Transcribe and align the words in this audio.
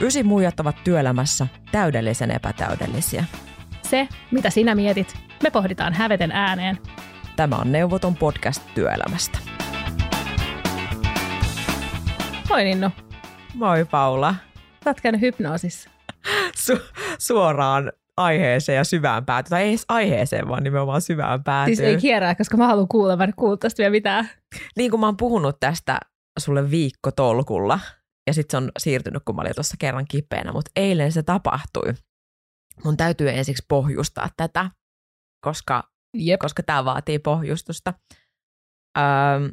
Ysi 0.00 0.22
muijat 0.22 0.60
ovat 0.60 0.76
työelämässä 0.84 1.46
täydellisen 1.72 2.30
epätäydellisiä. 2.30 3.24
Se, 3.82 4.08
mitä 4.30 4.50
sinä 4.50 4.74
mietit, 4.74 5.14
me 5.42 5.50
pohditaan 5.50 5.92
häveten 5.92 6.32
ääneen. 6.32 6.78
Tämä 7.36 7.56
on 7.56 7.72
Neuvoton 7.72 8.16
podcast 8.16 8.62
työelämästä. 8.74 9.38
Moi 12.48 12.64
Ninnu. 12.64 12.90
Moi 13.54 13.84
Paula. 13.84 14.34
Sä 14.84 14.90
oot 14.90 15.00
käynyt 15.00 15.20
hypnoosissa. 15.20 15.90
Su- 16.66 16.82
suoraan 17.18 17.92
aiheeseen 18.16 18.76
ja 18.76 18.84
syvään 18.84 19.24
päätyyn. 19.24 19.50
Tai 19.50 19.62
ei 19.62 19.68
edes 19.68 19.84
aiheeseen, 19.88 20.48
vaan 20.48 20.62
nimenomaan 20.62 21.02
syvään 21.02 21.44
päätyyn. 21.44 21.76
Siis 21.76 21.88
ei 21.88 21.96
kierrää, 21.96 22.34
koska 22.34 22.56
mä 22.56 22.66
haluan 22.66 22.88
kuulla, 22.88 23.16
mä 23.16 23.24
en 23.24 23.32
kuulla 23.36 23.56
tästä 23.56 23.78
vielä 23.78 23.90
mitään. 23.90 24.30
Niin 24.76 24.90
kuin 24.90 25.00
mä 25.00 25.06
oon 25.06 25.16
puhunut 25.16 25.56
tästä 25.60 25.98
sulle 26.38 26.70
viikko 26.70 27.10
tolkulla, 27.10 27.80
ja 28.28 28.34
sitten 28.34 28.60
se 28.60 28.64
on 28.64 28.72
siirtynyt, 28.78 29.22
kun 29.24 29.36
mä 29.36 29.42
olin 29.42 29.54
tuossa 29.54 29.76
kerran 29.78 30.06
kipeänä, 30.10 30.52
mutta 30.52 30.70
eilen 30.76 31.12
se 31.12 31.22
tapahtui. 31.22 31.94
Mun 32.84 32.96
täytyy 32.96 33.30
ensiksi 33.30 33.64
pohjustaa 33.68 34.28
tätä, 34.36 34.70
koska, 35.44 35.90
Jep. 36.16 36.40
koska 36.40 36.62
tämä 36.62 36.84
vaatii 36.84 37.18
pohjustusta. 37.18 37.94
Öm, 38.98 39.50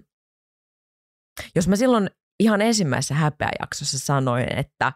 jos 1.56 1.68
mä 1.68 1.76
silloin 1.76 2.10
ihan 2.40 2.62
ensimmäisessä 2.62 3.16
häpeäjaksossa 3.16 4.00
sanoin, 4.00 4.58
että, 4.58 4.94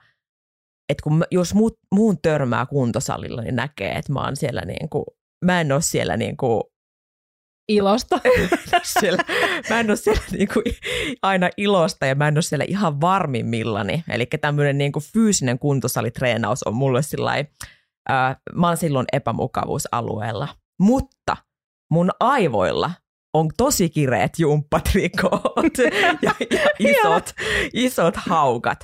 että 0.90 1.04
kun 1.04 1.24
jos 1.32 1.54
muut, 1.54 1.74
muun 1.96 2.22
törmää 2.22 2.66
kuntosalilla, 2.66 3.42
niin 3.42 3.56
näkee, 3.56 3.92
että 3.92 4.14
mä 4.14 4.20
oon 4.20 4.36
siellä 4.36 4.62
niin 4.62 4.90
kuin, 4.90 5.06
mä 5.46 5.62
en 5.62 5.72
ole 5.72 5.82
siellä 5.82 6.18
niin 6.18 6.38
kuin 6.38 6.64
Ilosta. 7.70 8.20
siellä, 9.00 9.24
mä 9.70 9.80
en 9.80 9.90
ole 9.90 9.96
siellä 9.96 10.22
niinku 10.32 10.62
aina 11.22 11.50
ilosta 11.58 12.06
ja 12.06 12.16
mä 12.16 12.28
en 12.28 12.36
ole 12.36 12.42
siellä 12.42 12.66
ihan 12.68 13.02
varmimmillani. 13.02 14.04
Eli 14.10 14.26
tämmöinen 14.26 14.78
niinku 14.78 15.00
fyysinen 15.00 15.60
kuntosalitreenaus 15.60 16.64
on 16.64 16.74
mulle 16.74 17.02
sillä 17.02 17.32
äh, 18.12 18.36
mä 18.54 18.68
oon 18.68 18.78
silloin 18.78 19.06
epämukavuusalueella. 19.14 20.48
Mutta 20.80 21.38
mun 21.92 22.10
aivoilla 22.20 22.92
on 23.34 23.50
tosi 23.58 23.90
kireet 23.90 24.40
jumppatrikoot 24.40 25.78
ja, 26.22 26.34
ja 26.52 26.62
isot, 26.80 27.34
isot 27.74 28.16
haukat. 28.18 28.80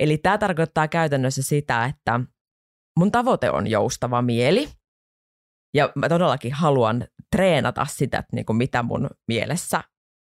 Eli 0.00 0.18
tämä 0.18 0.38
tarkoittaa 0.38 0.88
käytännössä 0.88 1.42
sitä, 1.42 1.84
että 1.84 2.20
mun 2.98 3.12
tavoite 3.12 3.50
on 3.50 3.66
joustava 3.66 4.22
mieli– 4.22 4.68
ja 5.74 5.92
mä 5.94 6.08
todellakin 6.08 6.52
haluan 6.52 7.06
treenata 7.36 7.86
sitä, 7.90 8.18
että 8.18 8.36
niin 8.36 8.46
kuin 8.46 8.56
mitä 8.56 8.82
mun 8.82 9.10
mielessä 9.28 9.84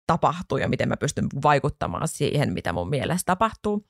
tapahtuu 0.07 0.57
ja 0.57 0.69
miten 0.69 0.89
mä 0.89 0.97
pystyn 0.97 1.27
vaikuttamaan 1.43 2.07
siihen, 2.07 2.53
mitä 2.53 2.73
mun 2.73 2.89
mielessä 2.89 3.25
tapahtuu. 3.25 3.87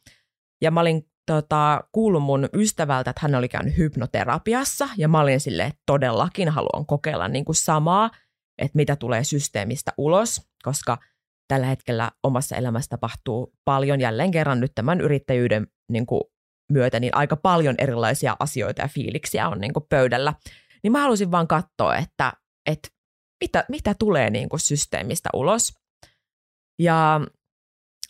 Ja 0.61 0.71
mä 0.71 0.81
olin 0.81 1.07
tota, 1.25 1.83
kuullut 1.91 2.23
mun 2.23 2.49
ystävältä, 2.53 3.09
että 3.09 3.21
hän 3.21 3.35
oli 3.35 3.49
käynyt 3.49 3.77
hypnoterapiassa 3.77 4.89
ja 4.97 5.07
mä 5.07 5.19
olin 5.19 5.39
silleen, 5.39 5.67
että 5.67 5.81
todellakin 5.85 6.49
haluan 6.49 6.85
kokeilla 6.85 7.27
niin 7.27 7.45
kuin 7.45 7.55
samaa, 7.55 8.11
että 8.57 8.75
mitä 8.75 8.95
tulee 8.95 9.23
systeemistä 9.23 9.91
ulos, 9.97 10.41
koska 10.63 10.97
tällä 11.47 11.67
hetkellä 11.67 12.11
omassa 12.23 12.55
elämässä 12.55 12.89
tapahtuu 12.89 13.53
paljon 13.65 14.01
jälleen 14.01 14.31
kerran 14.31 14.59
nyt 14.59 14.71
tämän 14.75 15.01
yrittäjyyden 15.01 15.67
niin 15.91 16.05
kuin 16.05 16.21
myötä, 16.71 16.99
niin 16.99 17.15
aika 17.15 17.35
paljon 17.35 17.75
erilaisia 17.77 18.35
asioita 18.39 18.81
ja 18.81 18.87
fiiliksiä 18.87 19.49
on 19.49 19.61
niin 19.61 19.73
kuin 19.73 19.85
pöydällä. 19.89 20.33
Niin 20.83 20.91
mä 20.91 21.01
halusin 21.01 21.31
vaan 21.31 21.47
katsoa, 21.47 21.95
että, 21.95 22.33
että 22.65 22.89
mitä, 23.43 23.65
mitä 23.69 23.95
tulee 23.99 24.29
niin 24.29 24.49
kuin 24.49 24.59
systeemistä 24.59 25.29
ulos. 25.33 25.73
Ja 26.79 27.21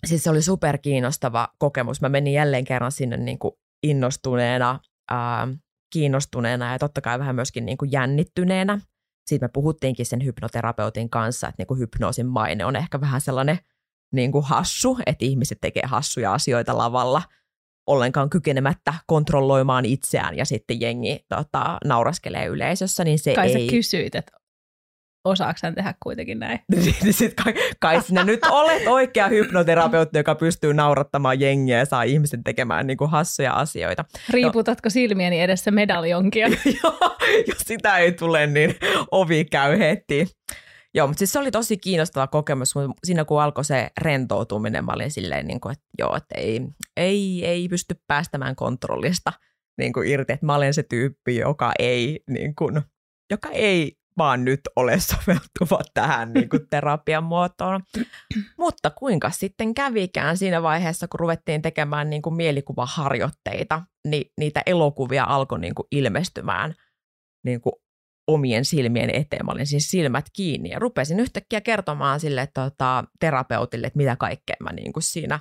siis 0.05 0.23
se 0.23 0.29
oli 0.29 0.41
super 0.41 0.77
kiinnostava 0.77 1.47
kokemus. 1.57 2.01
Mä 2.01 2.09
menin 2.09 2.33
jälleen 2.33 2.65
kerran 2.65 2.91
sinne 2.91 3.17
niin 3.17 3.39
kuin 3.39 3.53
innostuneena, 3.83 4.79
ää, 5.11 5.47
kiinnostuneena 5.93 6.71
ja 6.71 6.79
totta 6.79 7.01
kai 7.01 7.19
vähän 7.19 7.35
myöskin 7.35 7.65
niin 7.65 7.77
kuin 7.77 7.91
jännittyneenä. 7.91 8.79
Siitä 9.25 9.45
me 9.45 9.49
puhuttiinkin 9.53 10.05
sen 10.05 10.25
hypnoterapeutin 10.25 11.09
kanssa, 11.09 11.47
että 11.47 11.61
niin 11.61 11.67
kuin 11.67 11.79
hypnoosin 11.79 12.27
maine 12.27 12.65
on 12.65 12.75
ehkä 12.75 13.01
vähän 13.01 13.21
sellainen 13.21 13.59
niin 14.13 14.31
kuin 14.31 14.45
hassu, 14.45 14.97
että 15.05 15.25
ihmiset 15.25 15.57
tekee 15.61 15.83
hassuja 15.85 16.33
asioita 16.33 16.77
lavalla– 16.77 17.21
ollenkaan 17.87 18.29
kykenemättä 18.29 18.93
kontrolloimaan 19.07 19.85
itseään 19.85 20.37
ja 20.37 20.45
sitten 20.45 20.81
jengi 20.81 21.19
tota, 21.29 21.77
nauraskelee 21.85 22.45
yleisössä, 22.45 23.03
niin 23.03 23.19
se 23.19 23.33
Kai 23.33 23.53
ei... 23.53 23.65
sä 23.65 23.71
kysyit, 23.71 24.15
että 24.15 24.31
osaako 25.25 25.59
tehdä 25.75 25.93
kuitenkin 26.03 26.39
näin? 26.39 26.59
Niin 27.03 27.13
sit 27.13 27.33
kai, 27.33 27.53
kai 27.79 28.01
sinä 28.01 28.23
nyt 28.23 28.39
olet 28.49 28.87
oikea 28.87 29.27
hypnoterapeutti, 29.27 30.17
joka 30.17 30.35
pystyy 30.35 30.73
naurattamaan 30.73 31.39
jengiä 31.39 31.77
ja 31.77 31.85
saa 31.85 32.03
ihmisen 32.03 32.43
tekemään 32.43 32.87
niin 32.87 32.97
kuin 32.97 33.09
hassuja 33.09 33.53
asioita. 33.53 34.05
Riiputatko 34.29 34.89
silmieni 34.89 35.41
edessä 35.41 35.71
medaljonkia? 35.71 36.47
Joo, 36.83 37.17
jos 37.47 37.57
sitä 37.57 37.97
ei 37.97 38.11
tule, 38.11 38.47
niin 38.47 38.75
ovi 39.11 39.45
käy 39.45 39.79
heti. 39.79 40.27
Joo, 40.95 41.07
mutta 41.07 41.19
siis 41.19 41.31
se 41.31 41.39
oli 41.39 41.51
tosi 41.51 41.77
kiinnostava 41.77 42.27
kokemus, 42.27 42.75
mutta 42.75 42.93
siinä 43.03 43.25
kun 43.25 43.41
alkoi 43.41 43.65
se 43.65 43.89
rentoutuminen, 44.01 44.85
mä 44.85 44.91
olin 44.91 45.11
silleen, 45.11 45.47
niin 45.47 45.61
kuin, 45.61 45.71
että 45.71 45.85
joo, 45.99 46.15
että 46.15 46.35
ei, 46.37 46.61
ei, 46.97 47.45
ei 47.45 47.69
pysty 47.69 47.95
päästämään 48.07 48.55
kontrollista 48.55 49.33
niin 49.77 49.93
kuin 49.93 50.07
irti, 50.07 50.33
että 50.33 50.45
mä 50.45 50.55
olen 50.55 50.73
se 50.73 50.83
tyyppi, 50.83 51.35
joka 51.35 51.71
ei, 51.79 52.23
niin 52.29 52.55
kuin, 52.55 52.81
joka 53.31 53.49
ei 53.49 53.97
vaan 54.17 54.45
nyt 54.45 54.59
ole 54.75 54.99
soveltuva 55.09 55.81
tähän 55.93 56.33
niin 56.33 56.49
kuin 56.49 56.67
terapian 56.69 57.23
muotoon. 57.23 57.81
Mutta 58.57 58.89
kuinka 58.89 59.31
sitten 59.31 59.73
kävikään 59.73 60.37
siinä 60.37 60.61
vaiheessa, 60.61 61.07
kun 61.07 61.19
ruvettiin 61.19 61.61
tekemään 61.61 62.09
niin 62.09 62.21
kuin 62.21 62.35
mielikuvaharjoitteita, 62.35 63.81
niin 64.07 64.31
niitä 64.39 64.61
elokuvia 64.65 65.23
alkoi 65.23 65.59
niin 65.59 65.75
kuin 65.75 65.87
ilmestymään 65.91 66.73
niin 67.45 67.61
kuin 67.61 67.73
omien 68.27 68.65
silmien 68.65 69.09
eteen. 69.09 69.45
Mä 69.45 69.51
olin 69.51 69.67
siis 69.67 69.91
silmät 69.91 70.25
kiinni 70.33 70.69
ja 70.69 70.79
rupesin 70.79 71.19
yhtäkkiä 71.19 71.61
kertomaan 71.61 72.19
sille 72.19 72.49
tota, 72.53 73.03
terapeutille, 73.19 73.87
että 73.87 73.97
mitä 73.97 74.15
kaikkea 74.15 74.55
mä 74.59 74.73
niin 74.73 74.93
kuin 74.93 75.03
siinä 75.03 75.39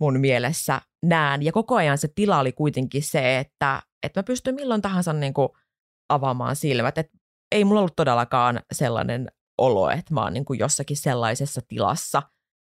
mun 0.00 0.20
mielessä 0.20 0.80
näen. 1.06 1.42
Ja 1.42 1.52
koko 1.52 1.76
ajan 1.76 1.98
se 1.98 2.08
tila 2.14 2.38
oli 2.38 2.52
kuitenkin 2.52 3.02
se, 3.02 3.38
että, 3.38 3.82
että 4.02 4.20
mä 4.20 4.22
pystyn 4.22 4.54
milloin 4.54 4.82
tahansa 4.82 5.12
niin 5.12 5.34
kuin 5.34 5.48
avaamaan 6.08 6.56
silmät. 6.56 6.98
Et 6.98 7.10
ei 7.52 7.64
mulla 7.64 7.80
ollut 7.80 7.96
todellakaan 7.96 8.60
sellainen 8.72 9.28
olo, 9.58 9.90
että 9.90 10.14
mä 10.14 10.22
oon 10.22 10.32
niin 10.32 10.44
kuin 10.44 10.58
jossakin 10.58 10.96
sellaisessa 10.96 11.60
tilassa, 11.68 12.22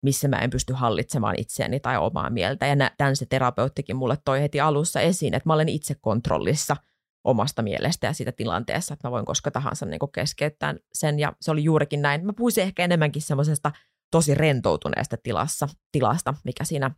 missä 0.05 0.27
mä 0.27 0.39
en 0.39 0.49
pysty 0.49 0.73
hallitsemaan 0.73 1.35
itseäni 1.39 1.79
tai 1.79 1.97
omaa 1.97 2.29
mieltä. 2.29 2.67
Ja 2.67 2.75
tämän 2.97 3.15
se 3.15 3.25
terapeuttikin 3.25 3.95
mulle 3.95 4.17
toi 4.25 4.41
heti 4.41 4.59
alussa 4.59 5.01
esiin, 5.01 5.33
että 5.33 5.49
mä 5.49 5.53
olen 5.53 5.69
itse 5.69 5.95
kontrollissa– 6.01 6.77
omasta 7.23 7.61
mielestä 7.61 8.07
ja 8.07 8.13
siitä 8.13 8.31
tilanteessa, 8.31 8.93
että 8.93 9.07
mä 9.07 9.11
voin 9.11 9.25
koska 9.25 9.51
tahansa 9.51 9.85
niin 9.85 9.99
keskeyttää 10.13 10.75
sen. 10.93 11.19
Ja 11.19 11.33
se 11.41 11.51
oli 11.51 11.63
juurikin 11.63 12.01
näin. 12.01 12.25
Mä 12.25 12.33
puhuisin 12.33 12.63
ehkä 12.63 12.83
enemmänkin 12.83 13.21
semmoisesta 13.21 13.71
tosi 14.11 14.35
rentoutuneesta 14.35 15.17
tilassa, 15.23 15.67
tilasta, 15.91 16.33
mikä 16.43 16.63
siinä 16.63 16.91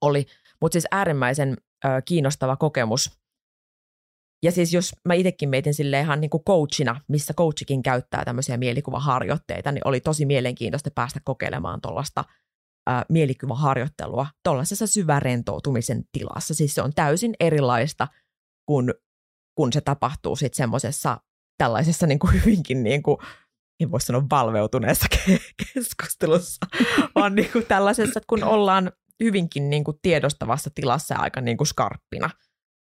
oli. 0.00 0.26
Mutta 0.60 0.72
siis 0.74 0.86
äärimmäisen 0.90 1.56
ö, 1.84 1.88
kiinnostava 2.04 2.56
kokemus. 2.56 3.10
Ja 4.44 4.52
siis 4.52 4.72
jos 4.72 4.92
mä 5.08 5.14
itsekin 5.14 5.48
mietin 5.48 5.74
sille 5.74 6.00
ihan 6.00 6.20
niin 6.20 6.30
kuin 6.30 6.44
coachina, 6.44 7.00
missä 7.08 7.34
coachikin 7.34 7.82
käyttää 7.82 8.24
tämmöisiä 8.24 8.56
mielikuvaharjoitteita, 8.56 9.72
niin 9.72 9.88
oli 9.88 10.00
tosi 10.00 10.26
mielenkiintoista 10.26 10.90
päästä 10.94 11.20
kokeilemaan 11.24 11.80
tuollaista 11.80 12.24
mielikuvaharjoittelua 13.08 14.26
tuollaisessa 14.44 14.86
syvärentoutumisen 14.86 16.04
tilassa. 16.12 16.54
Siis 16.54 16.74
se 16.74 16.82
on 16.82 16.92
täysin 16.94 17.34
erilaista 17.40 18.08
kuin 18.66 18.94
kun 19.62 19.72
se 19.72 19.80
tapahtuu 19.80 20.36
sitten 20.36 20.56
semmoisessa 20.56 21.20
tällaisessa 21.58 22.06
niin 22.06 22.18
kuin 22.18 22.32
hyvinkin 22.34 22.82
niin 22.82 23.02
kuin, 23.02 23.16
en 23.80 23.90
voi 23.90 24.00
sanoa 24.00 24.22
valveutuneessa 24.30 25.06
keskustelussa, 25.74 26.66
vaan 27.14 27.34
niin 27.34 27.52
kuin 27.52 27.66
tällaisessa, 27.66 28.18
että 28.18 28.26
kun 28.26 28.44
ollaan 28.44 28.92
hyvinkin 29.24 29.70
niin 29.70 29.84
kuin 29.84 29.96
tiedostavassa 30.02 30.70
tilassa 30.74 31.14
ja 31.14 31.20
aika 31.20 31.40
niin 31.40 31.56
kuin 31.56 31.66
skarppina 31.66 32.30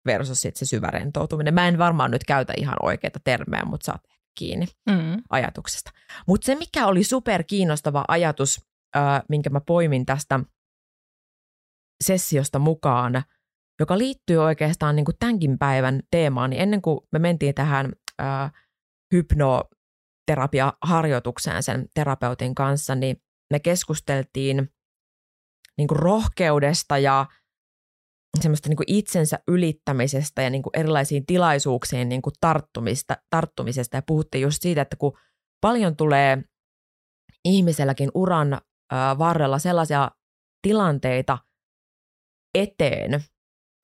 versus 0.06 0.42
sit 0.42 0.56
se 0.56 0.66
syvä 0.66 0.88
rentoutuminen. 0.88 1.54
Mä 1.54 1.68
en 1.68 1.78
varmaan 1.78 2.12
nyt 2.12 2.24
käytä 2.24 2.54
ihan 2.58 2.78
oikeita 2.82 3.20
termejä, 3.24 3.66
mutta 3.66 3.86
saat 3.86 4.02
kiinni 4.38 4.66
mm. 4.90 5.24
ajatuksesta. 5.30 5.92
Mutta 6.28 6.46
se, 6.46 6.56
mikä 6.56 6.88
oli 6.88 7.04
super 7.04 7.44
kiinnostava 7.44 8.06
ajatus, 8.08 8.62
äh, 8.96 9.22
minkä 9.30 9.50
mä 9.50 9.62
poimin 9.62 10.06
tästä 10.06 10.40
sessiosta 12.04 12.60
mukaan– 12.60 13.24
joka 13.80 13.98
liittyy 13.98 14.38
oikeastaan 14.38 14.96
niin 14.96 15.06
kuin 15.06 15.16
tämänkin 15.20 15.58
päivän 15.58 16.02
teemaan, 16.12 16.50
niin 16.50 16.62
ennen 16.62 16.82
kuin 16.82 17.00
me 17.12 17.20
mentiin 17.20 17.56
tähän 17.56 17.94
äh, 18.22 18.52
hypnoterapiaharjoitukseen 19.14 21.64
sen 21.64 21.90
terapeutin 21.94 22.56
kanssa, 22.56 22.96
niin 22.96 23.22
me 23.54 23.60
keskusteltiin 23.60 24.72
niin 25.78 25.88
kuin 25.88 26.00
rohkeudesta 26.00 26.98
ja 26.98 27.26
semmoista 28.42 28.70
niin 28.70 28.78
kuin 28.78 28.94
itsensä 28.94 29.40
ylittämisestä 29.48 30.42
ja 30.42 30.50
niin 30.50 30.64
kuin 30.64 30.80
erilaisiin 30.80 31.26
tilaisuuksiin 31.26 32.10
niin 32.10 32.22
kuin 32.22 32.34
tarttumista, 32.42 33.18
tarttumisesta. 33.30 33.98
Ja 33.98 34.02
puhuttiin 34.02 34.42
just 34.42 34.62
siitä, 34.62 34.82
että 34.82 34.96
kun 34.96 35.18
paljon 35.62 35.96
tulee 35.96 36.44
ihmiselläkin 37.46 38.12
uran 38.14 38.54
äh, 38.54 38.60
varrella 39.18 39.60
sellaisia 39.60 40.12
tilanteita 40.68 41.38
eteen, 42.56 43.24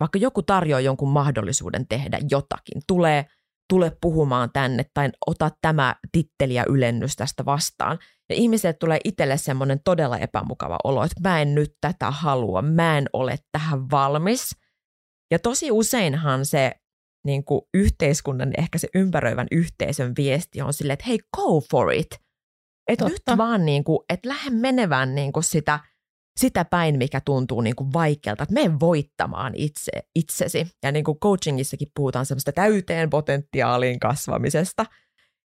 vaikka 0.04 0.20
joku 0.20 0.44
tarjoaa 0.44 0.80
jonkun 0.80 1.10
mahdollisuuden 1.10 1.88
tehdä 1.88 2.20
jotakin, 2.32 2.82
tulee, 2.88 3.26
tule 3.70 3.98
puhumaan 4.02 4.50
tänne 4.54 4.86
tai 4.94 5.10
ota 5.28 5.52
tämä 5.62 5.96
titteli 6.12 6.54
ja 6.54 6.66
ylennys 6.70 7.16
tästä 7.16 7.46
vastaan. 7.46 8.00
Ja 8.30 8.36
ihmisille 8.36 8.74
tulee 8.74 9.00
itselle 9.04 9.38
semmoinen 9.38 9.80
todella 9.84 10.18
epämukava 10.18 10.78
olo, 10.84 11.04
että 11.04 11.30
mä 11.30 11.42
en 11.42 11.56
nyt 11.56 11.74
tätä 11.82 12.12
halua, 12.12 12.62
mä 12.62 12.98
en 12.98 13.06
ole 13.14 13.36
tähän 13.52 13.92
valmis. 13.92 14.56
Ja 15.32 15.40
tosi 15.40 15.72
useinhan 15.72 16.46
se 16.46 16.72
niin 17.26 17.46
kuin 17.46 17.62
yhteiskunnan, 17.74 18.52
ehkä 18.58 18.78
se 18.78 18.88
ympäröivän 18.96 19.48
yhteisön 19.52 20.14
viesti 20.18 20.62
on 20.62 20.74
silleen, 20.74 20.94
että 20.94 21.06
hei, 21.08 21.20
go 21.38 21.62
for 21.72 21.94
it. 21.94 22.20
Että 22.88 23.06
nyt 23.06 23.38
vaan 23.38 23.66
niin 23.66 23.84
kuin, 23.84 24.00
että 24.10 24.30
lähde 24.30 24.50
menevään 24.50 25.16
niin 25.16 25.34
kuin 25.34 25.44
sitä, 25.44 25.80
sitä 26.40 26.66
päin, 26.66 26.98
mikä 26.98 27.22
tuntuu 27.26 27.62
niin 27.62 27.76
kuin 27.76 27.94
vaikealta, 27.94 28.44
että 28.44 28.54
mene 28.54 28.80
voittamaan 28.80 29.54
itse, 29.56 29.92
itsesi. 30.16 30.68
Ja 30.84 30.92
niin 30.92 31.06
kuin 31.06 31.20
coachingissakin 31.20 31.92
puhutaan 31.96 32.26
semmoista 32.26 32.52
täyteen 32.52 33.10
potentiaaliin 33.10 34.00
kasvamisesta. 34.00 34.86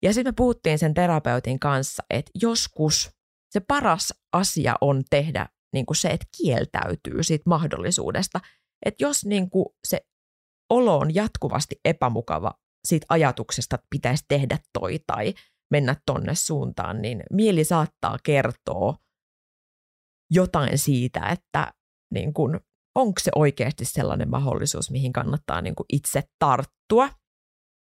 Ja 0.04 0.14
sitten 0.14 0.32
me 0.32 0.36
puhuttiin 0.38 0.80
sen 0.80 0.94
terapeutin 0.94 1.60
kanssa, 1.60 2.04
että 2.10 2.32
joskus 2.42 3.12
se 3.50 3.60
paras 3.60 4.14
asia 4.34 4.76
on 4.82 5.04
tehdä 5.10 5.48
niin 5.74 5.86
kuin 5.86 5.98
se, 5.98 6.08
että 6.08 6.26
kieltäytyy 6.38 7.24
siitä 7.24 7.44
mahdollisuudesta. 7.50 8.40
Että 8.86 9.04
jos 9.04 9.26
niin 9.26 9.50
kuin 9.50 9.66
se 9.88 10.02
olo 10.70 10.98
on 10.98 11.16
jatkuvasti 11.16 11.80
epämukava 11.86 12.54
siitä 12.88 13.06
ajatuksesta, 13.10 13.76
että 13.76 13.88
pitäisi 13.90 14.26
tehdä 14.28 14.58
toi 14.80 15.00
tai 15.08 15.34
mennä 15.72 15.96
tonne 16.06 16.36
suuntaan, 16.36 17.02
niin 17.02 17.24
mieli 17.32 17.64
saattaa 17.64 18.18
kertoa 18.24 18.96
jotain 20.32 20.78
siitä, 20.78 21.20
että 21.20 21.74
niin 22.14 22.34
kun, 22.34 22.60
onko 22.96 23.20
se 23.20 23.32
oikeasti 23.36 23.86
sellainen 23.86 24.30
mahdollisuus, 24.30 24.92
mihin 24.92 25.14
kannattaa 25.14 25.62
niin 25.62 25.76
kun 25.76 25.86
itse 25.94 26.24
tarttua. 26.40 27.10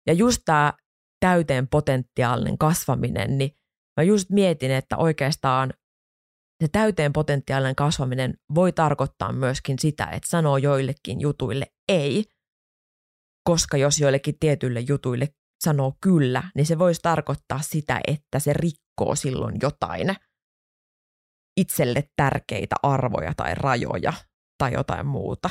Ja 0.07 0.13
just 0.13 0.41
tämä 0.45 0.73
täyteen 1.19 1.67
potentiaalinen 1.67 2.57
kasvaminen, 2.57 3.37
niin 3.37 3.51
mä 3.97 4.03
just 4.03 4.29
mietin, 4.29 4.71
että 4.71 4.97
oikeastaan 4.97 5.73
se 6.63 6.67
täyteen 6.71 7.13
potentiaalinen 7.13 7.75
kasvaminen 7.75 8.33
voi 8.55 8.71
tarkoittaa 8.71 9.33
myöskin 9.33 9.79
sitä, 9.79 10.05
että 10.05 10.29
sanoo 10.29 10.57
joillekin 10.57 11.21
jutuille 11.21 11.65
ei, 11.89 12.25
koska 13.49 13.77
jos 13.77 13.99
joillekin 13.99 14.39
tietyille 14.39 14.79
jutuille 14.79 15.27
sanoo 15.63 15.93
kyllä, 16.01 16.43
niin 16.55 16.65
se 16.65 16.79
voisi 16.79 17.01
tarkoittaa 17.01 17.61
sitä, 17.61 18.01
että 18.07 18.39
se 18.39 18.53
rikkoo 18.53 19.15
silloin 19.15 19.55
jotain 19.61 20.15
itselle 21.59 22.09
tärkeitä 22.15 22.75
arvoja 22.83 23.33
tai 23.37 23.55
rajoja 23.55 24.13
tai 24.57 24.73
jotain 24.73 25.05
muuta. 25.05 25.49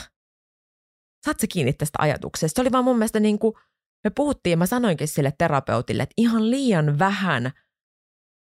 Saat 1.25 1.40
se 1.40 1.46
kiinni 1.46 1.72
tästä 1.72 1.99
ajatuksesta? 2.02 2.56
Se 2.56 2.62
oli 2.62 2.72
vaan 2.72 2.84
mun 2.84 2.96
mielestä 2.96 3.20
niin 3.20 3.38
kuin, 3.38 3.55
me 4.05 4.10
puhuttiin 4.10 4.58
mä 4.58 4.66
sanoinkin 4.66 5.08
sille 5.08 5.32
terapeutille, 5.38 6.02
että 6.02 6.14
ihan 6.16 6.50
liian 6.50 6.99
vähän 6.99 7.50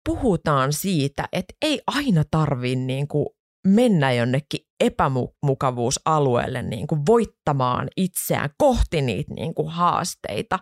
puhutaan 0.09 0.73
siitä, 0.73 1.29
että 1.33 1.55
ei 1.63 1.81
aina 1.87 2.25
tarvii 2.31 2.77
niin 2.77 3.09
kuin 3.09 3.27
mennä 3.67 4.13
jonnekin 4.13 4.61
epämukavuusalueelle 4.81 6.63
niin 6.63 6.87
kuin 6.87 7.07
voittamaan 7.07 7.89
itseään 7.97 8.51
kohti 8.59 9.03
niitä 9.03 9.35
niin 9.35 9.55
kuin 9.55 9.69
haasteita, 9.69 10.59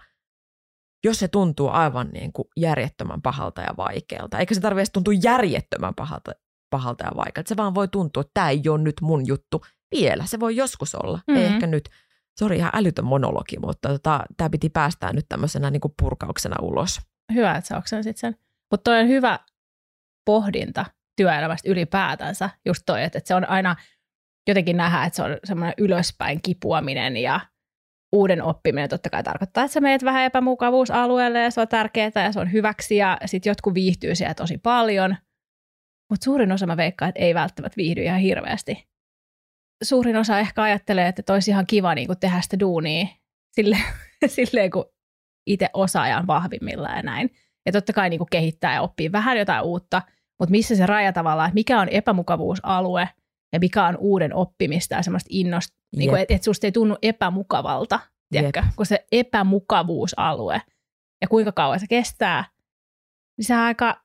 jos 1.05 1.19
se 1.19 1.29
tuntuu 1.29 1.69
aivan 1.69 2.09
niin 2.09 2.33
kuin 2.33 2.49
järjettömän 2.57 3.23
pahalta 3.23 3.61
ja 3.61 3.75
vaikealta. 3.77 4.39
Eikä 4.39 4.55
se 4.55 4.61
tarvitse 4.61 4.93
tuntua 4.93 5.15
järjettömän 5.23 5.95
pahalta, 5.95 6.33
pahalta 6.71 7.05
ja 7.05 7.11
vaikealta. 7.17 7.49
Se 7.49 7.57
vaan 7.57 7.75
voi 7.75 7.89
tuntua, 7.89 8.21
että 8.21 8.31
tämä 8.35 8.51
ei 8.51 8.63
ole 8.69 8.79
nyt 8.79 8.97
mun 9.03 9.27
juttu 9.27 9.65
vielä. 9.97 10.27
Se 10.27 10.41
voi 10.41 10.57
joskus 10.57 10.95
olla, 10.95 11.19
mm-hmm. 11.27 11.43
ei 11.43 11.45
ehkä 11.45 11.67
nyt. 11.67 11.89
Sori, 12.39 12.57
ihan 12.57 12.71
älytön 12.75 13.05
monologi, 13.05 13.59
mutta 13.59 13.89
tota, 13.89 14.25
tämä 14.37 14.51
piti 14.51 14.69
päästää 14.69 15.13
nyt 15.13 15.27
tämmöisenä 15.29 15.71
niin 15.71 15.81
kuin 15.81 15.95
purkauksena 16.03 16.57
ulos. 16.63 17.01
Hyvä, 17.35 17.55
että 17.55 17.69
sä 17.69 17.77
oksensit 17.77 18.17
sen. 18.17 18.37
Mutta 18.71 18.91
toi 18.91 19.01
on 19.01 19.09
hyvä 19.09 19.39
pohdinta 20.25 20.85
työelämästä 21.17 21.71
ylipäätänsä. 21.71 22.51
Just 22.67 22.83
toi, 22.87 23.03
että, 23.03 23.19
että 23.19 23.29
se 23.29 23.35
on 23.35 23.49
aina 23.49 23.77
jotenkin 24.49 24.77
nähdä, 24.77 25.05
että 25.05 25.17
se 25.17 25.23
on 25.23 25.37
semmoinen 25.45 25.75
ylöspäin 25.79 26.43
kipuaminen 26.43 27.17
ja 27.17 27.41
uuden 28.13 28.43
oppiminen 28.43 28.89
totta 28.89 29.11
kai 29.11 29.23
tarkoittaa, 29.23 29.65
että 29.65 29.73
sä 29.73 29.81
meet 29.81 30.05
vähän 30.05 30.25
epämukavuusalueelle 30.25 31.43
ja 31.43 31.51
se 31.51 31.61
on 31.61 31.69
tärkeää 31.69 32.11
ja 32.15 32.33
se 32.33 32.41
on 32.41 32.53
hyväksi 32.53 32.97
ja 32.97 33.19
sitten 33.27 33.51
jotkut 33.51 33.75
viihtyy 33.75 34.15
siellä 34.15 34.35
tosi 34.35 34.59
paljon. 34.59 35.17
Mutta 36.11 36.25
suurin 36.25 36.53
osa 36.53 36.67
mä 36.67 36.77
veikkaan, 36.77 37.09
että 37.09 37.21
ei 37.21 37.35
välttämättä 37.35 37.77
viihdy 37.77 38.03
ihan 38.03 38.21
hirveästi. 38.21 38.89
Suurin 39.85 40.17
osa 40.17 40.39
ehkä 40.39 40.63
ajattelee, 40.63 41.09
että 41.09 41.33
olisi 41.33 41.51
ihan 41.51 41.67
kiva 41.67 41.95
niin 41.95 42.07
kuin 42.07 42.19
tehdä 42.19 42.41
sitä 42.41 42.61
duunia 42.61 43.07
silleen, 43.53 43.85
silleen 44.27 44.71
kun 44.71 44.85
itse 45.47 45.69
osaajan 45.73 46.27
vahvimmilla 46.27 46.89
ja 46.89 47.03
näin. 47.03 47.31
Ja 47.67 47.73
totta 47.73 47.93
kai 47.93 48.11
niin 48.11 48.19
kuin 48.19 48.29
kehittää 48.31 48.75
ja 48.75 48.83
oppii 48.83 49.13
vähän 49.13 49.39
jotain 49.39 49.65
uutta– 49.65 50.03
mutta 50.39 50.51
missä 50.51 50.77
se 50.77 50.87
raja 50.87 51.13
tavallaan, 51.13 51.49
että 51.49 51.55
mikä 51.55 51.81
on 51.81 51.89
epämukavuusalue 51.89 53.09
ja 53.53 53.61
mikä 53.61 53.87
on 53.87 53.97
uuden 53.97 54.35
oppimista 54.35 54.95
ja 54.95 55.03
semmoista 55.03 55.29
innosta, 55.31 55.77
niin 55.97 56.17
että 56.17 56.35
et 56.35 56.43
susta 56.43 56.67
ei 56.67 56.73
tunnu 56.73 56.97
epämukavalta, 57.03 58.01
tiedätkö? 58.31 58.63
kun 58.77 58.87
se 58.87 59.07
epämukavuusalue 59.13 60.63
ja 61.21 61.29
kuinka 61.29 61.53
kauan 61.53 61.81
se 61.81 61.87
kestää, 61.87 62.45
niin 63.37 63.45
se 63.45 63.55
on 63.55 63.61
aika, 63.61 64.01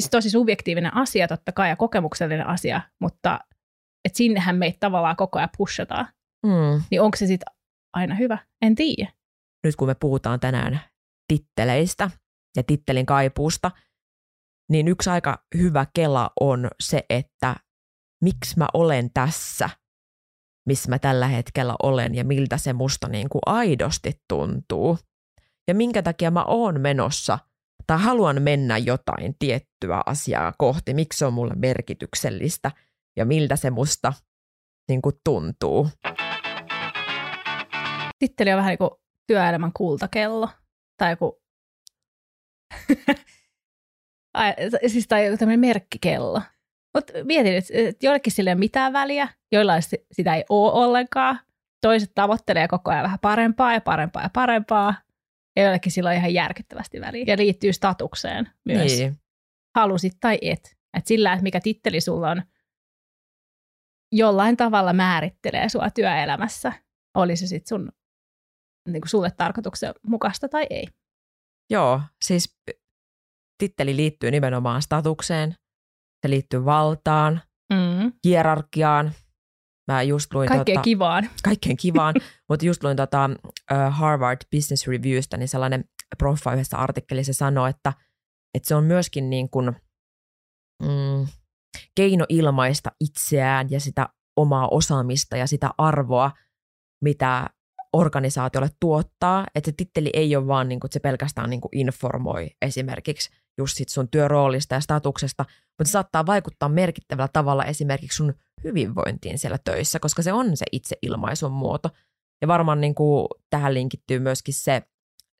siis 0.00 0.10
tosi 0.10 0.30
subjektiivinen 0.30 0.96
asia 0.96 1.28
totta 1.28 1.52
kai 1.52 1.68
ja 1.68 1.76
kokemuksellinen 1.76 2.46
asia, 2.46 2.80
mutta 3.00 3.40
että 4.04 4.16
sinnehän 4.16 4.56
meitä 4.56 4.76
tavallaan 4.80 5.16
koko 5.16 5.38
ajan 5.38 5.48
pushataan. 5.56 6.08
Mm. 6.46 6.82
Niin 6.90 7.00
onko 7.00 7.16
se 7.16 7.26
sitten 7.26 7.54
aina 7.92 8.14
hyvä? 8.14 8.38
En 8.62 8.74
tiedä. 8.74 9.12
Nyt 9.64 9.76
kun 9.76 9.88
me 9.88 9.94
puhutaan 9.94 10.40
tänään 10.40 10.80
titteleistä 11.28 12.10
ja 12.56 12.62
tittelin 12.62 13.06
kaipuusta– 13.06 13.70
niin 14.70 14.88
yksi 14.88 15.10
aika 15.10 15.44
hyvä 15.56 15.86
kela 15.94 16.30
on 16.40 16.70
se, 16.80 17.04
että 17.10 17.56
miksi 18.22 18.58
mä 18.58 18.66
olen 18.74 19.10
tässä, 19.14 19.70
missä 20.66 20.88
mä 20.88 20.98
tällä 20.98 21.28
hetkellä 21.28 21.74
olen 21.82 22.14
ja 22.14 22.24
miltä 22.24 22.56
se 22.56 22.72
musta 22.72 23.08
niin 23.08 23.28
kuin 23.28 23.42
aidosti 23.46 24.20
tuntuu. 24.28 24.98
Ja 25.68 25.74
minkä 25.74 26.02
takia 26.02 26.30
mä 26.30 26.44
oon 26.44 26.80
menossa 26.80 27.38
tai 27.86 27.98
haluan 27.98 28.42
mennä 28.42 28.78
jotain 28.78 29.36
tiettyä 29.38 30.02
asiaa 30.06 30.52
kohti, 30.58 30.94
miksi 30.94 31.18
se 31.18 31.26
on 31.26 31.32
mulle 31.32 31.54
merkityksellistä 31.54 32.70
ja 33.16 33.24
miltä 33.24 33.56
se 33.56 33.70
musta 33.70 34.12
niin 34.88 35.02
kuin 35.02 35.14
tuntuu. 35.24 35.88
Titteli 38.18 38.52
on 38.52 38.56
vähän 38.56 38.70
niin 38.70 38.78
kuin 38.78 38.90
työelämän 39.26 39.72
kultakello 39.72 40.48
tai 40.98 41.12
joku 41.12 41.40
Ai, 44.34 44.54
siis 44.86 45.08
tai 45.08 45.36
tämmöinen 45.38 45.60
merkkikello. 45.60 46.42
Mutta 46.94 47.12
mietin, 47.24 47.56
että 47.56 48.06
joillekin 48.06 48.32
sille 48.32 48.50
ei 48.50 48.54
ole 48.54 48.58
mitään 48.58 48.92
väliä, 48.92 49.28
joilla 49.52 49.72
sitä 50.12 50.34
ei 50.34 50.44
ole 50.48 50.72
ollenkaan. 50.72 51.40
Toiset 51.80 52.10
tavoittelee 52.14 52.68
koko 52.68 52.90
ajan 52.90 53.02
vähän 53.02 53.18
parempaa 53.18 53.72
ja 53.72 53.80
parempaa 53.80 54.22
ja 54.22 54.30
parempaa. 54.32 54.94
Ja 55.56 55.62
joillekin 55.62 55.92
sillä 55.92 56.10
on 56.10 56.16
ihan 56.16 56.34
järkyttävästi 56.34 57.00
väliä. 57.00 57.24
Ja 57.26 57.36
liittyy 57.36 57.72
statukseen 57.72 58.50
myös. 58.64 58.98
Niin. 58.98 59.16
Halusit 59.76 60.12
tai 60.20 60.38
et. 60.42 60.76
Et 60.98 61.06
sillä, 61.06 61.32
että 61.32 61.42
mikä 61.42 61.60
titteli 61.60 62.00
sulla 62.00 62.30
on, 62.30 62.42
jollain 64.12 64.56
tavalla 64.56 64.92
määrittelee 64.92 65.68
sua 65.68 65.90
työelämässä. 65.90 66.72
Oli 67.14 67.36
se 67.36 67.46
sitten 67.46 67.68
sun 67.68 67.92
niin 68.88 69.00
kuin 69.00 69.10
sulle 69.10 69.30
tarkoituksen 69.30 69.94
mukaista 70.06 70.48
tai 70.48 70.66
ei. 70.70 70.88
Joo, 71.70 72.00
siis 72.24 72.58
titteli 73.58 73.96
liittyy 73.96 74.30
nimenomaan 74.30 74.82
statukseen, 74.82 75.56
se 76.22 76.30
liittyy 76.30 76.64
valtaan, 76.64 77.40
mm. 77.72 78.12
hierarkiaan. 78.24 79.12
Mä 79.88 80.02
just 80.02 80.34
luin 80.34 80.48
kaikkeen 80.48 80.76
tota, 80.76 80.84
kivaan. 80.84 81.30
Kaikkeen 81.42 81.76
kivaan, 81.76 82.14
mutta 82.48 82.66
just 82.66 82.84
luin 82.84 82.96
tota, 82.96 83.30
uh, 83.72 83.94
Harvard 83.94 84.38
Business 84.56 84.86
Reviewstä, 84.86 85.36
niin 85.36 85.48
sellainen 85.48 85.84
proffa 86.18 86.52
yhdessä 86.52 86.76
artikkelissa 86.76 87.32
sanoi, 87.32 87.70
että, 87.70 87.92
että 88.54 88.68
se 88.68 88.74
on 88.74 88.84
myöskin 88.84 89.30
niin 89.30 89.50
kuin, 89.50 89.76
mm, 90.82 91.26
keino 91.94 92.26
ilmaista 92.28 92.90
itseään 93.00 93.70
ja 93.70 93.80
sitä 93.80 94.08
omaa 94.36 94.68
osaamista 94.68 95.36
ja 95.36 95.46
sitä 95.46 95.70
arvoa, 95.78 96.30
mitä 97.04 97.50
organisaatiolle 97.92 98.70
tuottaa, 98.80 99.46
että 99.54 99.70
se 99.70 99.74
titteli 99.76 100.10
ei 100.12 100.36
ole 100.36 100.46
vaan 100.46 100.68
niin 100.68 100.80
kuin, 100.80 100.88
että 100.88 100.92
se 100.92 101.00
pelkästään 101.00 101.50
niin 101.50 101.60
kuin 101.60 101.70
informoi 101.72 102.50
esimerkiksi 102.62 103.30
just 103.58 103.76
sit 103.76 103.88
sun 103.88 104.08
työroolista 104.08 104.74
ja 104.74 104.80
statuksesta, 104.80 105.44
mutta 105.48 105.84
se 105.84 105.90
saattaa 105.90 106.26
vaikuttaa 106.26 106.68
merkittävällä 106.68 107.28
tavalla 107.32 107.64
esimerkiksi 107.64 108.16
sun 108.16 108.34
hyvinvointiin 108.64 109.38
siellä 109.38 109.58
töissä, 109.64 109.98
koska 109.98 110.22
se 110.22 110.32
on 110.32 110.56
se 110.56 110.66
itseilmaisun 110.72 111.52
muoto. 111.52 111.90
Ja 112.42 112.48
varmaan 112.48 112.80
niin 112.80 112.94
kuin 112.94 113.28
tähän 113.50 113.74
linkittyy 113.74 114.18
myöskin 114.18 114.54
se, 114.54 114.82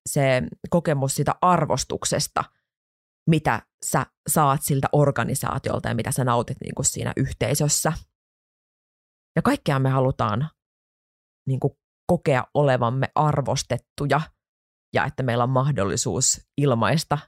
se 0.09 0.43
kokemus 0.71 1.15
siitä 1.15 1.35
arvostuksesta, 1.41 2.45
mitä 3.31 3.63
sä 3.85 4.07
saat 4.29 4.63
siltä 4.63 4.89
organisaatiolta 4.93 5.89
ja 5.89 5.95
mitä 5.95 6.13
sä 6.13 6.25
nautit 6.25 6.57
niin 6.61 6.75
kuin 6.75 6.87
siinä 6.87 7.13
yhteisössä. 7.17 7.93
Ja 9.37 9.43
kaikkea 9.43 9.79
me 9.79 9.91
halutaan 9.91 10.49
niin 11.47 11.61
kuin 11.61 11.73
kokea 12.07 12.45
olevamme 12.55 13.09
arvostettuja 13.15 14.21
ja 14.95 15.05
että 15.05 15.23
meillä 15.23 15.45
on 15.45 15.51
mahdollisuus 15.51 16.41
ilmaista 16.61 17.19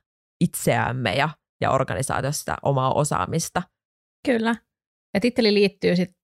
itseämme 0.40 1.14
ja, 1.14 1.28
ja 1.60 1.70
organisaatiossa 1.70 2.56
omaa 2.62 2.92
osaamista. 2.92 3.62
Kyllä. 4.26 4.56
Ja 5.14 5.20
titteli 5.20 5.54
liittyy 5.54 5.96
sitten 5.96 6.16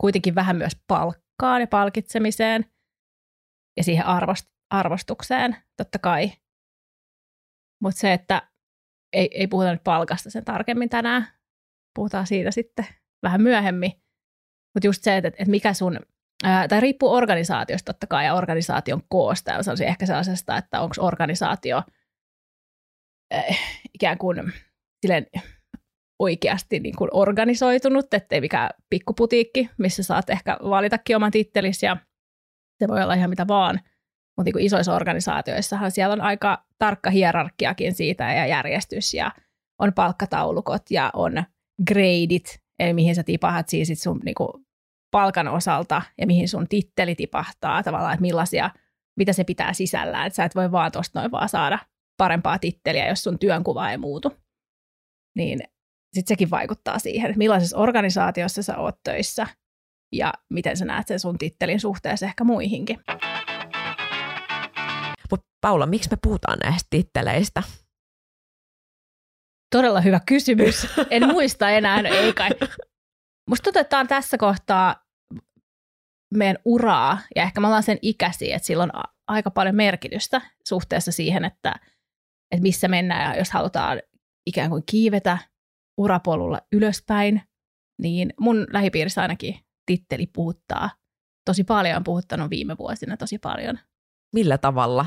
kuitenkin 0.00 0.34
vähän 0.34 0.56
myös 0.56 0.72
palkkaan 0.88 1.60
ja 1.60 1.66
palkitsemiseen 1.66 2.72
ja 3.76 3.84
siihen 3.84 4.04
arvost- 4.04 4.52
arvostukseen, 4.70 5.56
totta 5.76 5.98
kai. 5.98 6.32
Mutta 7.82 8.00
se, 8.00 8.12
että 8.12 8.50
ei, 9.12 9.30
ei 9.32 9.46
puhuta 9.46 9.72
nyt 9.72 9.84
palkasta 9.84 10.30
sen 10.30 10.44
tarkemmin 10.44 10.88
tänään, 10.88 11.26
puhutaan 11.94 12.26
siitä 12.26 12.50
sitten 12.50 12.86
vähän 13.22 13.42
myöhemmin. 13.42 13.92
Mutta 14.74 14.86
just 14.86 15.02
se, 15.02 15.16
että, 15.16 15.28
että 15.28 15.50
mikä 15.50 15.74
sun, 15.74 15.98
tai 16.68 16.80
riippuu 16.80 17.12
organisaatiosta 17.12 17.92
totta 17.92 18.06
kai 18.06 18.24
ja 18.24 18.34
organisaation 18.34 19.02
koosta. 19.08 19.50
Ja 19.50 19.62
sanoisin 19.62 19.86
ehkä 19.86 20.06
sellaisesta, 20.06 20.56
että 20.56 20.80
onko 20.80 20.94
organisaatio 20.98 21.82
ää, 23.32 23.42
ikään 23.94 24.18
kuin 24.18 24.52
silleen, 25.00 25.26
oikeasti 26.18 26.80
niin 26.80 26.96
kuin 26.96 27.10
organisoitunut, 27.12 28.14
ettei 28.14 28.40
mikään 28.40 28.70
pikkuputiikki, 28.90 29.70
missä 29.78 30.02
saat 30.02 30.30
ehkä 30.30 30.56
valitakin 30.62 31.16
oman 31.16 31.30
tittelis 31.30 31.82
ja 31.82 31.96
se 32.78 32.88
voi 32.88 33.02
olla 33.02 33.14
ihan 33.14 33.30
mitä 33.30 33.48
vaan. 33.48 33.80
Mutta 34.36 34.50
niin 34.54 34.66
isoissa 34.66 34.94
organisaatioissahan 34.94 35.90
siellä 35.90 36.12
on 36.12 36.20
aika 36.20 36.64
tarkka 36.78 37.10
hierarkiakin 37.10 37.94
siitä 37.94 38.32
ja 38.32 38.46
järjestys 38.46 39.14
ja 39.14 39.30
on 39.78 39.92
palkkataulukot 39.92 40.82
ja 40.90 41.10
on 41.14 41.44
gradeit, 41.86 42.60
eli 42.78 42.92
mihin 42.92 43.14
sä 43.14 43.22
tipahat 43.22 43.68
siis 43.68 44.02
sun 44.02 44.20
niin 44.24 44.34
kuin 44.34 44.66
palkan 45.12 45.48
osalta 45.48 46.02
ja 46.18 46.26
mihin 46.26 46.48
sun 46.48 46.68
titteli 46.68 47.14
tipahtaa 47.14 47.82
tavallaan, 47.82 48.14
että 48.14 48.22
millaisia, 48.22 48.70
mitä 49.16 49.32
se 49.32 49.44
pitää 49.44 49.72
sisällään. 49.72 50.26
Että 50.26 50.36
sä 50.36 50.44
et 50.44 50.54
voi 50.54 50.72
vaan 50.72 50.92
tuosta 50.92 51.20
noin 51.20 51.30
vaan 51.30 51.48
saada 51.48 51.78
parempaa 52.16 52.58
titteliä, 52.58 53.08
jos 53.08 53.22
sun 53.22 53.38
työnkuva 53.38 53.90
ei 53.90 53.98
muutu. 53.98 54.32
Niin 55.36 55.60
sitten 56.12 56.28
sekin 56.28 56.50
vaikuttaa 56.50 56.98
siihen, 56.98 57.30
että 57.30 57.38
millaisessa 57.38 57.78
organisaatiossa 57.78 58.62
sä 58.62 58.76
oot 58.78 59.02
töissä 59.04 59.46
ja 60.12 60.32
miten 60.50 60.76
sä 60.76 60.84
näet 60.84 61.06
sen 61.06 61.20
sun 61.20 61.38
tittelin 61.38 61.80
suhteessa 61.80 62.26
ehkä 62.26 62.44
muihinkin. 62.44 63.00
Mutta 65.30 65.46
Paula, 65.60 65.86
miksi 65.86 66.10
me 66.10 66.16
puhutaan 66.22 66.58
näistä 66.58 66.86
titteleistä? 66.90 67.62
Todella 69.72 70.00
hyvä 70.00 70.20
kysymys. 70.26 70.86
En 71.10 71.28
muista 71.28 71.70
enää, 71.70 72.00
ei 72.00 72.32
kai. 72.32 72.50
Musta 73.50 73.70
otetaan 73.70 74.08
tässä 74.08 74.38
kohtaa 74.38 75.01
meidän 76.36 76.58
uraa, 76.64 77.18
ja 77.36 77.42
ehkä 77.42 77.60
me 77.60 77.66
ollaan 77.66 77.82
sen 77.82 77.98
ikäisiä, 78.02 78.56
että 78.56 78.66
sillä 78.66 78.82
on 78.82 78.90
aika 79.28 79.50
paljon 79.50 79.74
merkitystä 79.74 80.40
suhteessa 80.68 81.12
siihen, 81.12 81.44
että, 81.44 81.74
että 82.50 82.62
missä 82.62 82.88
mennään, 82.88 83.30
ja 83.30 83.38
jos 83.38 83.50
halutaan 83.50 84.02
ikään 84.46 84.70
kuin 84.70 84.82
kiivetä 84.86 85.38
urapolulla 85.98 86.60
ylöspäin, 86.72 87.42
niin 88.02 88.32
mun 88.40 88.66
lähipiirissä 88.72 89.22
ainakin 89.22 89.58
titteli 89.86 90.26
puhuttaa 90.26 90.90
tosi 91.44 91.64
paljon, 91.64 91.96
on 91.96 92.04
puhuttanut 92.04 92.50
viime 92.50 92.78
vuosina 92.78 93.16
tosi 93.16 93.38
paljon. 93.38 93.78
Millä 94.34 94.58
tavalla? 94.58 95.06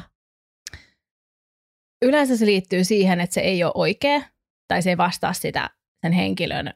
Yleensä 2.06 2.38
se 2.38 2.46
liittyy 2.46 2.84
siihen, 2.84 3.22
että 3.22 3.34
se 3.34 3.42
ei 3.42 3.64
ole 3.64 3.72
oikea 3.76 4.22
tai 4.68 4.82
se 4.82 4.90
ei 4.90 4.98
vastaa 4.98 5.34
sitä 5.34 5.70
sen 6.02 6.12
henkilön 6.12 6.74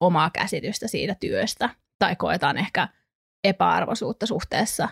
omaa 0.00 0.30
käsitystä 0.30 0.88
siitä 0.88 1.16
työstä 1.20 1.70
tai 1.98 2.16
koetaan 2.16 2.56
ehkä 2.58 2.88
epäarvoisuutta 3.44 4.26
suhteessa 4.26 4.88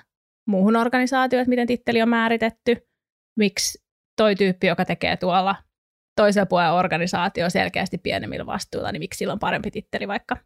muuhun 0.47 0.77
organisaatioon, 0.77 1.43
että 1.43 1.49
miten 1.49 1.67
titteli 1.67 2.03
on 2.03 2.09
määritetty, 2.09 2.89
miksi 3.39 3.85
toi 4.17 4.35
tyyppi, 4.35 4.67
joka 4.67 4.85
tekee 4.85 5.17
tuolla 5.17 5.57
toisella 6.17 6.47
puolella 6.47 6.79
organisaatio 6.79 7.51
selkeästi 7.51 7.99
pienemmillä 7.99 8.47
vastuulla, 8.47 8.93
niin 8.93 9.01
miksi 9.01 9.19
sillä 9.19 9.33
on 9.33 9.39
parempi 9.39 9.71
titteli 9.71 10.09
vaikka. 10.09 10.37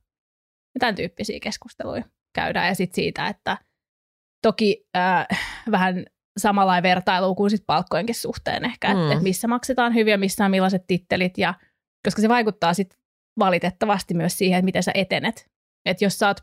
Ja 0.75 0.79
tämän 0.79 0.95
tyyppisiä 0.95 1.39
keskusteluja 1.43 2.05
käydään. 2.35 2.69
Ja 2.69 2.75
sitten 2.75 2.95
siitä, 2.95 3.27
että 3.27 3.59
toki 4.43 4.87
äh, 4.97 5.27
vähän 5.71 6.05
samanlainen 6.39 6.83
vertailu 6.83 7.35
kuin 7.35 7.51
sit 7.51 7.65
palkkojenkin 7.67 8.15
suhteen 8.15 8.65
ehkä, 8.65 8.95
mm. 8.95 9.03
että 9.03 9.15
et 9.15 9.23
missä 9.23 9.49
maksetaan 9.49 9.95
hyviä, 9.95 10.17
missä 10.17 10.45
on 10.45 10.51
millaiset 10.51 10.87
tittelit, 10.87 11.39
ja, 11.39 11.55
koska 12.05 12.23
se 12.23 12.29
vaikuttaa 12.29 12.75
sitten 12.75 12.99
valitettavasti 13.39 14.15
myös 14.15 14.39
siihen, 14.39 14.59
että 14.59 14.65
miten 14.65 14.83
sä 14.83 14.93
etenet. 14.95 15.51
Että 15.85 16.05
jos 16.05 16.19
sä 16.19 16.27
oot 16.29 16.41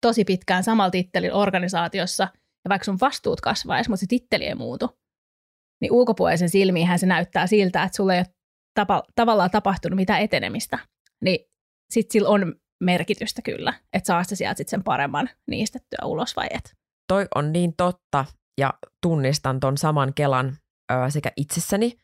tosi 0.00 0.24
pitkään 0.24 0.64
samalla 0.64 0.90
tittelin 0.90 1.32
organisaatiossa, 1.32 2.28
ja 2.64 2.68
vaikka 2.68 2.84
sun 2.84 3.00
vastuut 3.00 3.40
kasvaisi, 3.40 3.90
mutta 3.90 4.00
se 4.00 4.06
titteli 4.08 4.44
ei 4.44 4.54
muutu, 4.54 4.98
niin 5.80 5.92
ulkopuolisen 5.92 6.50
silmiinhän 6.50 6.98
se 6.98 7.06
näyttää 7.06 7.46
siltä, 7.46 7.82
että 7.82 7.96
sulle 7.96 8.14
ei 8.14 8.20
ole 8.20 8.34
tapa, 8.74 9.02
tavallaan 9.14 9.50
tapahtunut 9.50 9.96
mitään 9.96 10.22
etenemistä. 10.22 10.78
Niin 11.24 11.38
sitten 11.90 12.12
sillä 12.12 12.28
on 12.28 12.54
merkitystä 12.84 13.42
kyllä, 13.42 13.74
että 13.92 14.06
saa 14.06 14.24
se 14.24 14.36
sieltä 14.36 14.58
sit 14.58 14.68
sen 14.68 14.84
paremman 14.84 15.30
niistettyä 15.50 15.98
ulos 16.04 16.36
vai 16.36 16.46
et. 16.50 16.74
Toi 17.08 17.26
on 17.34 17.52
niin 17.52 17.74
totta 17.76 18.24
ja 18.58 18.74
tunnistan 19.02 19.60
ton 19.60 19.78
saman 19.78 20.14
Kelan 20.14 20.56
ö, 20.92 21.10
sekä 21.10 21.32
itsessäni, 21.36 21.96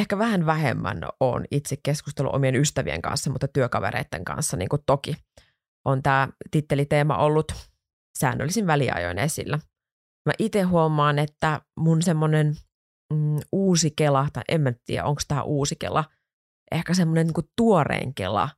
ehkä 0.00 0.18
vähän 0.18 0.46
vähemmän 0.46 0.98
on 1.20 1.44
itse 1.50 1.76
keskustellut 1.82 2.34
omien 2.34 2.56
ystävien 2.56 3.02
kanssa, 3.02 3.30
mutta 3.30 3.48
työkavereiden 3.48 4.24
kanssa 4.24 4.56
niin 4.56 4.68
kuin 4.68 4.82
toki 4.86 5.16
on 5.84 6.02
tämä 6.02 6.28
titteliteema 6.50 7.16
ollut 7.16 7.52
säännöllisin 8.18 8.66
väliajoin 8.66 9.18
esillä. 9.18 9.58
Mä 10.26 10.32
itse 10.38 10.62
huomaan, 10.62 11.18
että 11.18 11.60
mun 11.78 12.02
semmoinen 12.02 12.56
mm, 13.12 13.38
uusi 13.52 13.90
kela, 13.96 14.28
tai 14.32 14.42
en 14.48 14.60
mä 14.60 14.72
tiedä, 14.84 15.04
onko 15.04 15.20
tämä 15.28 15.42
uusi 15.42 15.76
kela, 15.76 16.04
ehkä 16.72 16.94
semmoinen 16.94 17.26
niin 17.26 17.50
tuorein 17.56 18.14
kela 18.14 18.48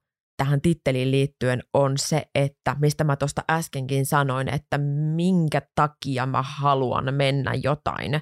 tähän 0.40 0.60
titteliin 0.60 1.10
liittyen 1.10 1.62
on 1.74 1.98
se, 1.98 2.26
että 2.34 2.76
mistä 2.78 3.04
mä 3.04 3.16
tuosta 3.16 3.44
äskenkin 3.50 4.06
sanoin, 4.06 4.54
että 4.54 4.78
minkä 5.14 5.62
takia 5.74 6.26
mä 6.26 6.42
haluan 6.42 7.14
mennä 7.14 7.54
jotain 7.62 8.20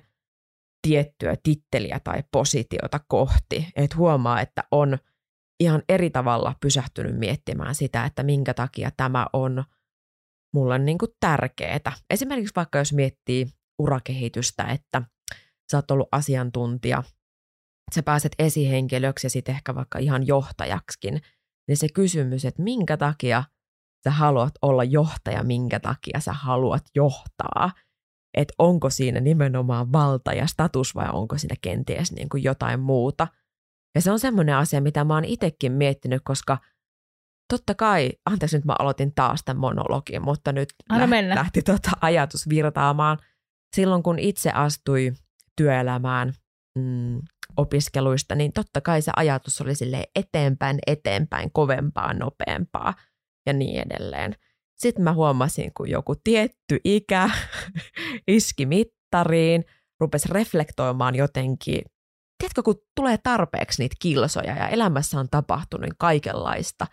tiettyä 0.83 1.37
titteliä 1.43 2.01
tai 2.05 2.23
positiota 2.33 3.01
kohti. 3.09 3.69
Että 3.77 3.97
huomaa, 3.97 4.41
että 4.41 4.65
on 4.71 4.99
ihan 5.61 5.83
eri 5.89 6.11
tavalla 6.11 6.55
pysähtynyt 6.61 7.19
miettimään 7.19 7.75
sitä, 7.75 8.05
että 8.05 8.23
minkä 8.23 8.55
takia 8.55 8.91
tämä 8.97 9.27
on 9.33 9.65
mulle 10.55 10.79
niin 10.79 10.99
kuin 10.99 11.11
tärkeää. 11.21 11.93
Esimerkiksi 12.11 12.57
vaikka 12.57 12.79
jos 12.79 12.93
miettii 12.93 13.47
urakehitystä, 13.79 14.65
että 14.65 15.03
sä 15.71 15.79
oot 15.79 15.91
ollut 15.91 16.09
asiantuntija, 16.13 17.03
sä 17.95 18.03
pääset 18.03 18.33
esihenkilöksi 18.39 19.27
ja 19.27 19.31
sitten 19.31 19.55
ehkä 19.55 19.75
vaikka 19.75 19.99
ihan 19.99 20.27
johtajaksikin, 20.27 21.21
niin 21.69 21.77
se 21.77 21.89
kysymys, 21.95 22.45
että 22.45 22.63
minkä 22.63 22.97
takia 22.97 23.45
sä 24.05 24.11
haluat 24.11 24.53
olla 24.63 24.85
johtaja, 24.85 25.43
minkä 25.43 25.81
takia 25.81 26.21
sä 26.21 26.33
haluat 26.33 26.83
johtaa, 26.95 27.71
että 28.35 28.55
onko 28.59 28.91
siinä 28.91 29.21
nimenomaan 29.21 29.93
valta 29.93 30.33
ja 30.33 30.47
status 30.47 30.95
vai 30.95 31.09
onko 31.13 31.39
siinä 31.39 31.57
kenties 31.61 32.13
niin 32.13 32.29
kuin 32.29 32.43
jotain 32.43 32.81
muuta. 32.81 33.29
Ja 33.99 34.03
se 34.03 34.11
on 34.11 34.19
semmoinen 34.21 34.55
asia, 34.55 34.81
mitä 34.81 35.05
mä 35.05 35.15
oon 35.15 35.25
itsekin 35.25 35.73
miettinyt, 35.73 36.23
koska 36.25 36.59
totta 37.51 37.75
kai, 37.75 38.11
anteeksi 38.25 38.57
nyt 38.57 38.65
mä 38.65 38.75
aloitin 38.79 39.15
taas 39.15 39.41
tämän 39.45 39.61
monologin, 39.61 40.23
mutta 40.23 40.53
nyt 40.53 40.69
lähti, 40.91 41.35
lähti 41.35 41.63
tota 41.63 41.91
ajatus 42.01 42.49
virtaamaan. 42.49 43.19
Silloin 43.77 44.03
kun 44.03 44.19
itse 44.19 44.51
astui 44.51 45.13
työelämään 45.57 46.33
mm, 46.79 47.21
opiskeluista, 47.57 48.35
niin 48.35 48.53
totta 48.53 48.81
kai 48.81 49.03
se 49.03 49.13
ajatus 49.17 49.61
oli 49.61 49.75
sille 49.75 50.05
eteenpäin, 50.15 50.79
eteenpäin, 50.87 51.51
kovempaa, 51.53 52.15
nopeampaa 52.15 52.95
ja 53.47 53.53
niin 53.53 53.83
edelleen. 53.87 54.35
Sitten 54.77 55.05
mä 55.05 55.13
huomasin, 55.13 55.71
kun 55.77 55.91
joku 55.91 56.15
tietty 56.25 56.81
ikä 56.85 57.31
iski 58.29 58.67
mittariin, 58.67 59.65
rupesi 60.01 60.29
reflektoimaan 60.31 61.15
jotenkin. 61.15 61.83
Tiedätkö, 62.39 62.63
kun 62.63 62.81
tulee 62.97 63.19
tarpeeksi 63.23 63.83
niitä 63.83 63.97
kilsoja 63.99 64.57
ja 64.57 64.69
elämässä 64.69 65.21
on 65.21 65.29
tapahtunut 65.31 65.91
kaikenlaista 65.99 66.87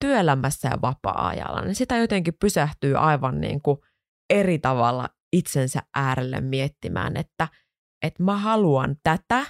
työelämässä 0.00 0.68
ja 0.68 0.78
vapaa-ajalla, 0.82 1.60
niin 1.60 1.74
sitä 1.74 1.96
jotenkin 1.96 2.34
pysähtyy 2.40 2.96
aivan 2.96 3.40
niin 3.40 3.62
kuin 3.62 3.78
eri 4.30 4.58
tavalla 4.58 5.08
itsensä 5.32 5.82
äärelle 5.94 6.40
miettimään, 6.40 7.16
että– 7.16 7.48
että 8.02 8.22
mä 8.22 8.36
haluan 8.36 8.96
tätä, 9.02 9.46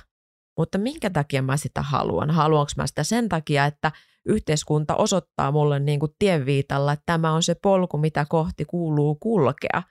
mutta 0.59 0.79
minkä 0.79 1.11
takia 1.11 1.43
mä 1.43 1.57
sitä 1.57 1.83
haluan? 1.83 2.31
Haluanko 2.31 2.73
mä 2.77 2.87
sitä 2.87 3.05
sen 3.05 3.29
takia, 3.29 3.67
että 3.67 3.93
yhteiskunta 4.27 4.97
osoittaa 4.97 5.53
mulle 5.53 5.81
niin 5.81 6.01
kuin 6.01 6.13
tienviitalla, 6.19 6.93
että 6.93 7.03
tämä 7.07 7.33
on 7.33 7.43
se 7.43 7.55
polku, 7.63 7.99
mitä 7.99 8.27
kohti 8.29 8.65
kuuluu 8.65 9.15
kulkea? 9.15 9.83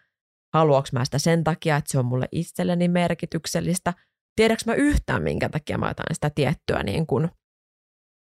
Haluanko 0.53 0.89
mä 0.91 1.05
sitä 1.05 1.19
sen 1.19 1.43
takia, 1.43 1.77
että 1.77 1.91
se 1.91 1.99
on 1.99 2.05
mulle 2.05 2.27
itselleni 2.31 2.87
merkityksellistä? 2.87 3.93
Tiedätkö 4.35 4.63
mä 4.65 4.73
yhtään, 4.73 5.23
minkä 5.23 5.49
takia 5.49 5.77
mä 5.77 5.87
jotain 5.87 6.15
sitä 6.15 6.29
tiettyä 6.29 6.83
niin 6.83 7.07
kuin 7.07 7.29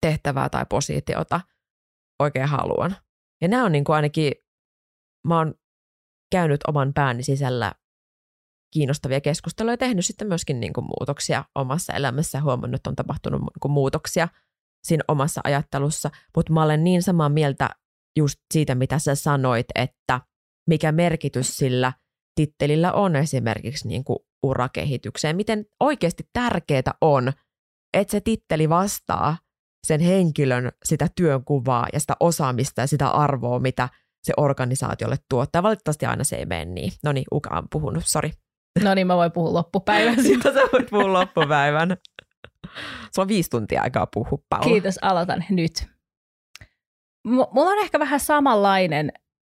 tehtävää 0.07 0.49
tai 0.49 0.67
positiota 0.71 1.41
oikein 2.23 2.49
haluan? 2.49 2.97
Ja 3.43 3.49
nämä 3.49 3.65
on 3.65 3.73
niin 3.73 3.85
kuin 3.85 3.97
ainakin, 3.97 4.33
mä 5.29 5.39
oon 5.39 5.55
käynyt 6.33 6.61
oman 6.69 6.93
pääni 6.95 7.23
sisällä 7.23 7.73
kiinnostavia 8.73 9.21
keskusteluja 9.21 9.73
ja 9.73 9.79
tehnyt 9.79 10.07
sitten 10.07 10.29
myöskin 10.29 10.61
niin 10.61 10.73
kuin 10.73 10.85
muutoksia 10.85 11.45
omassa 11.55 11.93
elämässä 11.93 12.39
ja 12.39 12.43
huomannut, 12.43 12.79
että 12.79 12.91
on 12.91 12.97
tapahtunut 12.97 13.41
niin 13.41 13.61
kuin 13.61 13.73
muutoksia 13.73 14.29
siinä 14.85 15.05
omassa 15.09 15.41
ajattelussa, 15.45 16.11
mutta 16.37 16.53
mä 16.53 16.63
olen 16.63 16.85
niin 16.85 17.03
samaa 17.03 17.29
mieltä 17.29 17.71
just 18.19 18.39
siitä, 18.55 18.75
mitä 18.75 18.99
sä 18.99 19.15
sanoit, 19.15 19.67
että 19.75 20.21
mikä 20.69 20.93
merkitys 20.93 21.57
sillä 21.57 21.93
tittelillä 22.35 22.93
on 22.93 23.17
esimerkiksi 23.17 23.89
niin 23.89 24.05
kuin 24.05 24.19
urakehitykseen, 24.43 25.37
miten 25.37 25.67
oikeasti 25.81 26.29
tärkeää 26.33 26.95
on, 27.01 27.33
että 27.95 28.11
se 28.11 28.21
titteli 28.21 28.69
vastaa 28.69 29.37
sen 29.87 30.01
henkilön 30.01 30.73
sitä 30.85 31.09
työnkuvaa 31.17 31.87
ja 31.93 32.01
sitä 32.01 32.17
osaamista 32.21 32.81
ja 32.81 32.87
sitä 32.87 33.09
arvoa, 33.09 33.61
mitä 33.61 33.89
se 34.23 34.33
organisaatiolle 34.37 35.17
tuottaa. 35.29 35.63
Valitettavasti 35.63 36.07
aina 36.07 36.25
se 36.25 36.37
ei 36.37 36.47
mene 36.47 36.65
niin. 36.65 36.93
No 37.05 37.13
niin, 37.13 37.25
Uka 37.33 37.51
on 37.59 37.67
puhunut, 37.71 38.05
sori. 38.07 38.33
No 38.85 38.95
niin, 38.95 39.07
mä 39.07 39.17
voin 39.17 39.33
puhua 39.33 39.53
loppupäivän. 39.53 40.23
Sitä 40.23 40.53
sä 40.55 40.61
voit 40.73 40.91
puhua 40.91 41.13
loppupäivän. 41.13 41.97
Sulla 43.15 43.25
on 43.25 43.29
viisi 43.29 43.51
tuntia 43.51 43.83
aikaa 43.83 44.07
puhua, 44.15 44.39
Paula. 44.49 44.65
Kiitos, 44.65 44.99
aloitan 45.03 45.45
nyt. 45.51 45.87
M- 47.25 47.51
mulla 47.53 47.71
on 47.71 47.79
ehkä 47.79 47.99
vähän 47.99 48.21
samanlainen 48.21 49.13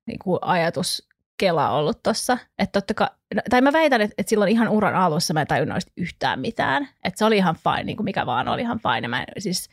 niin 0.07 0.19
kuin 0.19 0.39
ajatus 0.43 1.09
Kela 1.39 1.71
ollut 1.71 2.03
tossa. 2.03 2.39
Että 2.59 2.81
totta 2.81 2.95
kai, 2.95 3.09
tai 3.51 3.61
mä 3.61 3.73
väitän, 3.73 4.01
että, 4.01 4.15
että 4.19 4.31
silloin 4.31 4.51
ihan 4.51 4.69
uran 4.69 4.95
alussa 4.95 5.35
mä 5.35 5.41
en 5.41 5.47
tajunnut 5.47 5.85
yhtään 5.97 6.41
mitään. 6.41 6.89
Että 7.05 7.19
se 7.19 7.25
oli 7.25 7.37
ihan 7.37 7.57
fine, 7.57 7.85
niin 7.85 7.97
kuin 7.97 8.05
mikä 8.05 8.27
vaan 8.27 8.49
oli 8.49 8.63
ihan 8.63 8.81
fine. 8.81 9.09
Mä 9.09 9.25
siis 9.39 9.71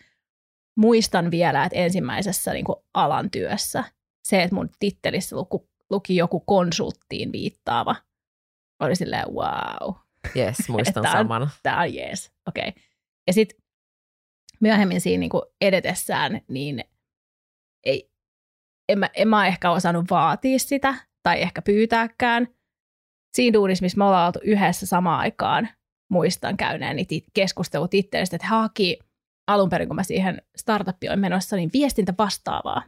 muistan 0.77 1.31
vielä, 1.31 1.63
että 1.63 1.77
ensimmäisessä 1.77 2.53
niin 2.53 2.65
kuin 2.65 2.75
alan 2.93 3.31
työssä 3.31 3.84
se, 4.25 4.43
että 4.43 4.55
mun 4.55 4.69
tittelissä 4.79 5.36
luku, 5.36 5.69
luki 5.89 6.15
joku 6.15 6.39
konsulttiin 6.39 7.31
viittaava, 7.31 7.95
oli 8.79 8.95
silleen 8.95 9.27
wow. 9.27 9.95
Yes, 10.36 10.57
muistan 10.69 11.03
tää 11.03 11.12
on, 11.12 11.17
saman. 11.17 11.50
Tämä 11.63 11.81
on 11.81 11.93
jees, 11.93 12.31
okei. 12.48 12.69
Okay. 12.69 12.84
Ja 13.27 13.34
sitten 13.34 13.63
myöhemmin 14.62 15.01
siinä 15.01 15.19
niin 15.19 15.29
kuin 15.29 15.43
edetessään, 15.62 16.41
niin 16.48 16.84
ei, 17.84 18.12
en, 18.89 19.00
mä, 19.00 19.10
en 19.13 19.27
mä 19.27 19.48
ehkä 19.48 19.72
osannut 19.72 20.05
vaatia 20.10 20.60
sitä 20.60 20.95
tai 21.25 21.41
ehkä 21.41 21.62
pyytääkään. 21.62 22.48
Siinä 23.36 23.53
duunissa, 23.53 23.84
missä 23.84 23.98
me 23.98 24.03
ollaan 24.03 24.27
oltu 24.27 24.39
yhdessä 24.44 24.86
samaan 24.86 25.20
aikaan, 25.20 25.70
muistan 26.12 26.58
käyneeni 26.58 27.03
tit- 27.03 27.29
keskustelut 27.34 27.94
itseästä, 27.94 28.36
että 28.36 28.48
haki 28.48 29.00
alun 29.48 29.70
perin, 29.70 29.88
kun 29.88 29.96
mä 29.96 30.03
siihen 30.03 30.41
startuppiin 30.55 31.10
olen 31.10 31.20
menossa, 31.20 31.55
niin 31.55 31.70
viestintä 31.74 32.13
vastaavaa. 32.17 32.84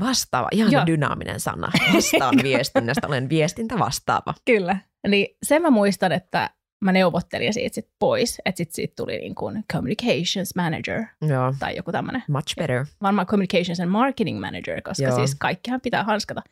Vastaava, 0.00 0.48
ihan 0.52 0.72
Joo. 0.72 0.86
dynaaminen 0.86 1.40
sana. 1.40 1.70
Vastaan 1.94 2.34
viestinnästä, 2.42 3.06
olen 3.06 3.28
viestintä 3.28 3.78
vastaava. 3.78 4.34
Kyllä. 4.44 4.76
Niin 5.08 5.36
sen 5.42 5.62
mä 5.62 5.70
muistan, 5.70 6.12
että 6.12 6.50
mä 6.84 6.92
neuvottelin 6.92 7.54
siitä 7.54 7.74
sit 7.74 7.88
pois, 7.98 8.38
että 8.44 8.56
sit 8.56 8.72
siitä 8.72 8.92
tuli 8.96 9.18
niin 9.18 9.34
kuin 9.34 9.64
communications 9.72 10.54
manager 10.56 11.04
Joo, 11.28 11.54
tai 11.58 11.76
joku 11.76 11.92
tämmöinen. 11.92 12.22
much 12.28 12.54
better. 12.56 12.86
Varmaan 13.02 13.26
communications 13.26 13.80
and 13.80 13.90
marketing 13.90 14.40
manager, 14.40 14.82
koska. 14.82 15.02
Joo. 15.02 15.16
siis 15.16 15.34
kaikkihan 15.34 15.80
pitää 15.80 16.04
hanskata. 16.04 16.42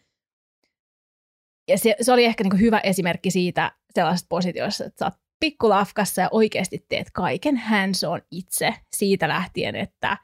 Ja 1.68 1.78
se, 1.78 1.96
se 2.00 2.12
oli 2.12 2.24
ehkä 2.24 2.44
niin 2.44 2.50
kuin 2.50 2.60
hyvä 2.60 2.78
esimerkki 2.78 3.30
siitä 3.30 3.72
sellaisesta 3.94 4.26
positiossa, 4.28 4.84
että 4.84 4.98
sä 4.98 5.04
oot 5.04 5.14
pikkulafkassa 5.40 6.22
ja 6.22 6.28
oikeasti 6.30 6.86
teet 6.88 7.10
kaiken 7.10 7.56
hands 7.56 8.04
on 8.04 8.20
itse 8.30 8.74
siitä 8.92 9.28
lähtien, 9.28 9.76
että 9.76 10.16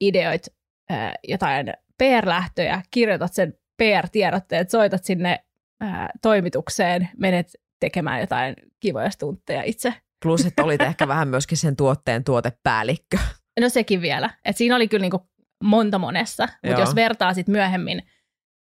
ideoit 0.00 0.46
äh, 0.90 1.12
jotain 1.28 1.72
PR-lähtöjä, 2.02 2.82
kirjoitat 2.90 3.34
sen 3.34 3.54
PR-tiedotteet, 3.76 4.70
soitat 4.70 5.04
sinne 5.04 5.44
äh, 5.82 6.08
toimitukseen, 6.22 7.08
menet 7.16 7.52
tekemään 7.80 8.20
jotain 8.20 8.54
kivoja 8.80 9.10
stuntteja 9.10 9.62
itse. 9.62 9.94
Plus, 10.22 10.46
että 10.46 10.64
olit 10.64 10.80
ehkä 10.90 11.08
vähän 11.08 11.28
myöskin 11.28 11.58
sen 11.58 11.76
tuotteen 11.76 12.24
tuotepäällikkö. 12.24 13.18
No 13.60 13.68
sekin 13.68 14.00
vielä. 14.00 14.30
Et 14.44 14.56
siinä 14.56 14.76
oli 14.76 14.88
kyllä 14.88 15.02
niinku 15.02 15.28
monta 15.64 15.98
monessa, 15.98 16.48
mutta 16.66 16.80
jos 16.80 16.94
vertaa 16.94 17.34
sit 17.34 17.48
myöhemmin, 17.48 18.02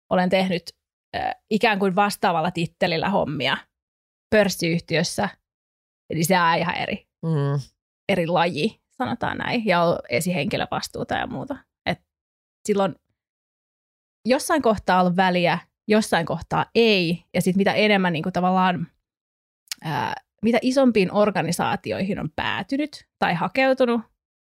olen 0.09 0.29
tehnyt 0.29 0.63
ikään 1.49 1.79
kuin 1.79 1.95
vastaavalla 1.95 2.51
tittelillä 2.51 3.09
hommia 3.09 3.57
pörssiyhtiössä, 4.35 5.29
niin 6.13 6.25
se 6.25 6.39
on 6.39 6.57
ihan 6.57 6.75
eri, 6.75 7.07
Mm. 7.25 7.59
eri 8.09 8.27
laji, 8.27 8.81
sanotaan 8.91 9.37
näin, 9.37 9.65
ja 9.65 9.81
on 9.81 9.99
esihenkilövastuuta 10.09 11.15
ja 11.15 11.27
muuta. 11.27 11.57
Et 11.85 12.01
silloin 12.67 12.95
jossain 14.25 14.61
kohtaa 14.61 15.03
on 15.03 15.15
väliä, 15.15 15.59
jossain 15.87 16.25
kohtaa 16.25 16.65
ei, 16.75 17.23
ja 17.33 17.41
sitten 17.41 17.59
mitä 17.59 17.73
enemmän 17.73 18.13
niin 18.13 18.23
kuin 18.23 18.33
tavallaan, 18.33 18.87
ää, 19.83 20.13
mitä 20.41 20.59
isompiin 20.61 21.13
organisaatioihin 21.13 22.19
on 22.19 22.29
päätynyt 22.35 23.07
tai 23.19 23.33
hakeutunut, 23.33 24.01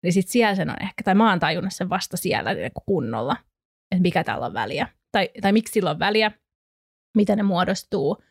niin 0.03 0.13
sitten 0.13 0.33
siellä 0.33 0.55
sen 0.55 0.71
on 0.71 0.83
ehkä, 0.83 1.03
tai 1.05 1.15
mä 1.15 1.31
oon 1.31 1.41
tajunnut 1.41 1.73
sen 1.73 1.91
vasta 1.91 2.17
siellä 2.17 2.55
niin 2.55 2.71
kunnolla, 2.87 3.37
että 3.91 4.03
mikä 4.03 4.25
tällä 4.25 4.47
on 4.47 4.55
väliä, 4.55 4.89
tai, 5.13 5.31
tai 5.43 5.53
miksi 5.53 5.73
sillä 5.73 5.91
on 5.91 5.99
väliä, 5.99 6.31
mitä 7.15 7.37
ne 7.37 7.43
muodostuu, 7.43 8.23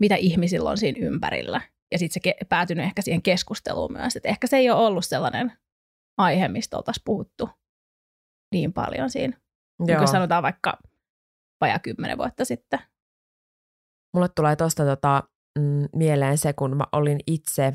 mitä 0.00 0.14
ihmisillä 0.14 0.70
on 0.70 0.78
siinä 0.78 1.06
ympärillä. 1.06 1.60
Ja 1.92 1.98
sitten 1.98 2.22
se 2.22 2.30
ke- 2.30 2.46
päätynyt 2.48 2.84
ehkä 2.84 3.02
siihen 3.02 3.22
keskusteluun 3.22 3.92
myös, 3.92 4.16
että 4.16 4.28
ehkä 4.28 4.46
se 4.46 4.56
ei 4.56 4.70
ole 4.70 4.86
ollut 4.86 5.04
sellainen 5.04 5.52
aihe, 6.18 6.48
mistä 6.48 6.76
oltaisiin 6.76 7.02
puhuttu 7.04 7.50
niin 8.52 8.72
paljon 8.72 9.10
siinä, 9.10 9.36
Joo. 9.86 9.98
kuin 9.98 10.08
sanotaan 10.08 10.42
vaikka 10.42 10.78
vajaa 11.60 11.78
kymmenen 11.78 12.18
vuotta 12.18 12.44
sitten. 12.44 12.78
Mulle 14.14 14.28
tulee 14.28 14.56
tuosta 14.56 14.84
tota, 14.84 15.22
mm, 15.58 15.88
mieleen 15.96 16.38
se, 16.38 16.52
kun 16.52 16.76
mä 16.76 16.84
olin 16.92 17.20
itse 17.26 17.72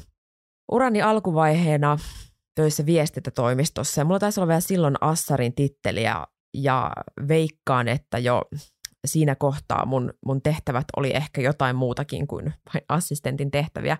urani 0.71 1.01
alkuvaiheena 1.01 1.97
töissä 2.55 2.85
viestintätoimistossa. 2.85 4.01
Ja 4.01 4.05
mulla 4.05 4.19
taisi 4.19 4.39
olla 4.39 4.47
vielä 4.47 4.59
silloin 4.59 4.95
Assarin 5.01 5.55
titteli 5.55 6.03
ja, 6.03 6.27
ja 6.57 6.91
veikkaan, 7.27 7.87
että 7.87 8.17
jo 8.17 8.41
siinä 9.05 9.35
kohtaa 9.35 9.85
mun, 9.85 10.13
mun 10.25 10.41
tehtävät 10.41 10.85
oli 10.97 11.11
ehkä 11.15 11.41
jotain 11.41 11.75
muutakin 11.75 12.27
kuin 12.27 12.53
vain 12.73 12.85
assistentin 12.89 13.51
tehtäviä. 13.51 13.97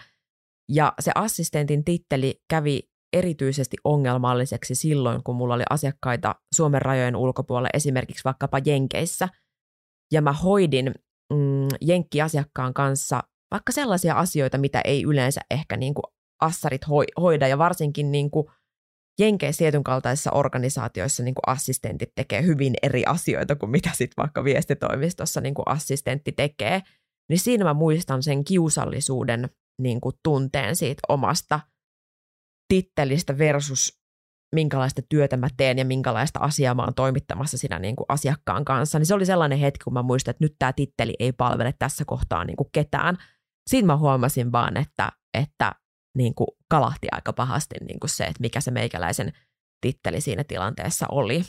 Ja 0.72 0.94
se 1.00 1.12
assistentin 1.16 1.86
titteli 1.86 2.42
kävi 2.50 2.80
erityisesti 3.14 3.78
ongelmalliseksi 3.84 4.76
silloin, 4.76 5.24
kun 5.24 5.36
mulla 5.36 5.54
oli 5.54 5.64
asiakkaita 5.70 6.36
Suomen 6.56 6.82
rajojen 6.82 7.16
ulkopuolella, 7.16 7.70
esimerkiksi 7.74 8.24
vaikkapa 8.24 8.60
Jenkeissä. 8.66 9.30
Ja 10.12 10.22
mä 10.22 10.34
hoidin 10.34 10.92
mm, 11.34 11.68
jenkkiasiakkaan 11.82 12.74
kanssa 12.74 13.24
vaikka 13.52 13.72
sellaisia 13.72 14.16
asioita, 14.16 14.58
mitä 14.58 14.82
ei 14.86 15.04
yleensä 15.04 15.42
ehkä 15.52 15.78
niin 15.78 15.94
kuin 15.94 16.04
assarit 16.42 16.88
hoi- 16.88 17.22
hoida, 17.22 17.48
ja 17.48 17.58
varsinkin 17.58 18.12
niin 18.12 18.32
kuin 18.32 18.48
Jenkeissä 19.20 19.60
tietyn 19.60 19.84
kaltaisissa 19.84 20.32
organisaatioissa 20.32 21.24
niin 21.24 21.36
kuin 21.36 21.56
assistentit 21.56 22.10
tekee 22.16 22.44
hyvin 22.44 22.74
eri 22.84 23.04
asioita 23.06 23.56
kuin 23.56 23.70
mitä 23.70 23.90
sitten 23.94 24.24
vaikka 24.24 24.44
viestitoimistossa 24.44 25.42
niin 25.42 25.54
kuin 25.54 25.68
assistentti 25.68 26.32
tekee, 26.32 26.82
niin 27.30 27.40
siinä 27.40 27.64
mä 27.64 27.74
muistan 27.74 28.24
sen 28.24 28.44
kiusallisuuden 28.44 29.50
niin 29.82 30.02
kuin 30.02 30.16
tunteen 30.24 30.76
siitä 30.76 31.02
omasta 31.10 31.60
tittelistä 32.74 33.38
versus 33.38 34.00
minkälaista 34.56 35.02
työtä 35.10 35.38
mä 35.38 35.48
teen 35.58 35.78
ja 35.78 35.86
minkälaista 35.86 36.40
asiaa 36.40 36.76
mä 36.76 36.84
oon 36.84 36.94
toimittamassa 36.94 37.58
siinä 37.58 37.80
niin 37.80 37.96
kuin 37.96 38.06
asiakkaan 38.10 38.66
kanssa. 38.66 39.00
Niin 39.00 39.06
se 39.06 39.14
oli 39.14 39.26
sellainen 39.26 39.60
hetki, 39.60 39.84
kun 39.84 39.94
mä 39.94 40.02
muistan, 40.04 40.32
että 40.32 40.44
nyt 40.44 40.56
tämä 40.60 40.74
titteli 40.74 41.14
ei 41.20 41.32
palvele 41.32 41.74
tässä 41.80 42.06
kohtaa 42.06 42.46
niin 42.46 42.58
kuin 42.58 42.70
ketään. 42.72 43.18
Siinä 43.70 43.86
mä 43.86 43.98
huomasin 43.98 44.52
vaan, 44.52 44.78
että, 44.78 45.12
että 45.38 45.76
niin 46.18 46.36
kuin 46.36 46.48
kalahti 46.70 47.08
aika 47.12 47.34
pahasti 47.34 47.76
niin 47.88 48.00
kuin 48.00 48.10
se, 48.10 48.24
että 48.24 48.42
mikä 48.42 48.62
se 48.62 48.72
meikäläisen 48.72 49.34
titteli 49.82 50.22
siinä 50.22 50.44
tilanteessa 50.44 51.06
oli. 51.12 51.42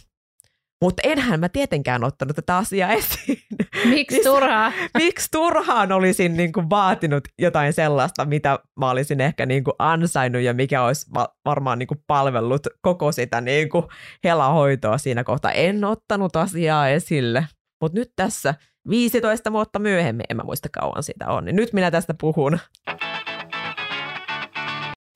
Mutta 0.85 1.03
enhän 1.05 1.41
mä 1.41 1.49
tietenkään 1.49 2.05
ottanut 2.05 2.37
tätä 2.37 2.57
asiaa 2.57 2.93
esiin. 2.93 3.39
Miksi 3.85 4.17
Niin 4.17 4.25
turhaa? 4.25 4.73
Miksi 4.99 5.29
turhaan 5.31 5.93
olisin 5.93 6.37
niin 6.37 6.53
kuin 6.53 6.71
vaatinut 6.71 7.29
jotain 7.39 7.73
sellaista, 7.73 8.25
mitä 8.25 8.59
mä 8.81 8.91
olisin 8.91 9.21
ehkä 9.21 9.47
niin 9.47 9.65
kuin 9.65 9.75
ansainnut 9.79 10.43
ja 10.43 10.55
mikä 10.55 10.85
olisi 10.85 11.07
va- 11.15 11.35
varmaan 11.45 11.79
niin 11.79 11.87
kuin 11.87 12.05
palvellut 12.07 12.67
koko 12.81 13.13
sitä 13.13 13.41
niin 13.41 13.69
kuin 13.69 13.85
helahoitoa 14.25 14.99
siinä 14.99 15.25
kohtaa. 15.25 15.53
En 15.53 15.85
ottanut 15.85 16.37
asiaa 16.37 16.89
esille, 16.89 17.47
mutta 17.81 17.99
nyt 17.99 18.13
tässä 18.17 18.55
15 18.91 19.53
vuotta 19.53 19.79
myöhemmin, 19.79 20.27
en 20.31 20.37
mä 20.37 20.43
muista 20.43 20.69
kauan 20.73 21.03
siitä 21.03 21.27
on, 21.29 21.45
niin 21.45 21.57
nyt 21.57 21.73
minä 21.73 21.91
tästä 21.91 22.15
puhun. 22.21 22.59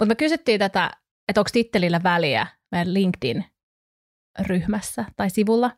Mutta 0.03 0.11
me 0.11 0.17
kysyttiin 0.17 0.59
tätä, 0.59 0.91
että 1.29 1.41
onko 1.41 1.51
tittelillä 1.53 2.01
väliä 2.03 2.47
meidän 2.73 2.95
LinkedIn-ryhmässä 2.95 5.05
tai 5.17 5.31
sivulla. 5.31 5.71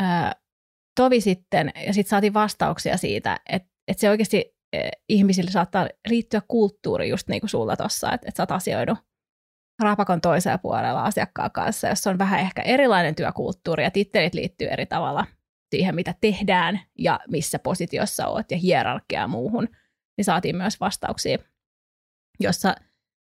Öö, 0.00 0.06
tovi 0.96 1.20
sitten, 1.20 1.72
ja 1.86 1.94
sitten 1.94 2.10
saatiin 2.10 2.34
vastauksia 2.34 2.96
siitä, 2.96 3.40
että, 3.48 3.68
että 3.88 4.00
se 4.00 4.10
oikeasti 4.10 4.56
eh, 4.72 4.90
ihmisille 5.08 5.50
saattaa 5.50 5.88
liittyä 6.08 6.42
kulttuuri 6.48 7.08
just 7.08 7.28
niin 7.28 7.40
kuin 7.40 7.50
sulla 7.50 7.76
tuossa, 7.76 8.12
että, 8.12 8.28
että 8.28 8.36
sä 8.36 8.42
oot 8.42 8.50
asioinut 8.50 8.98
rapakon 9.82 10.20
toisella 10.20 10.58
puolella 10.58 11.04
asiakkaan 11.04 11.50
kanssa, 11.50 11.88
jossa 11.88 12.10
on 12.10 12.18
vähän 12.18 12.40
ehkä 12.40 12.62
erilainen 12.62 13.14
työkulttuuri 13.14 13.82
ja 13.82 13.90
tittelit 13.90 14.34
liittyy 14.34 14.68
eri 14.68 14.86
tavalla 14.86 15.26
siihen, 15.70 15.94
mitä 15.94 16.14
tehdään 16.20 16.80
ja 16.98 17.20
missä 17.28 17.58
positiossa 17.58 18.26
oot 18.26 18.50
ja 18.50 18.56
hierarkiaa 18.56 19.28
muuhun, 19.28 19.68
niin 20.16 20.24
saatiin 20.24 20.56
myös 20.56 20.80
vastauksia, 20.80 21.38
jossa 22.40 22.74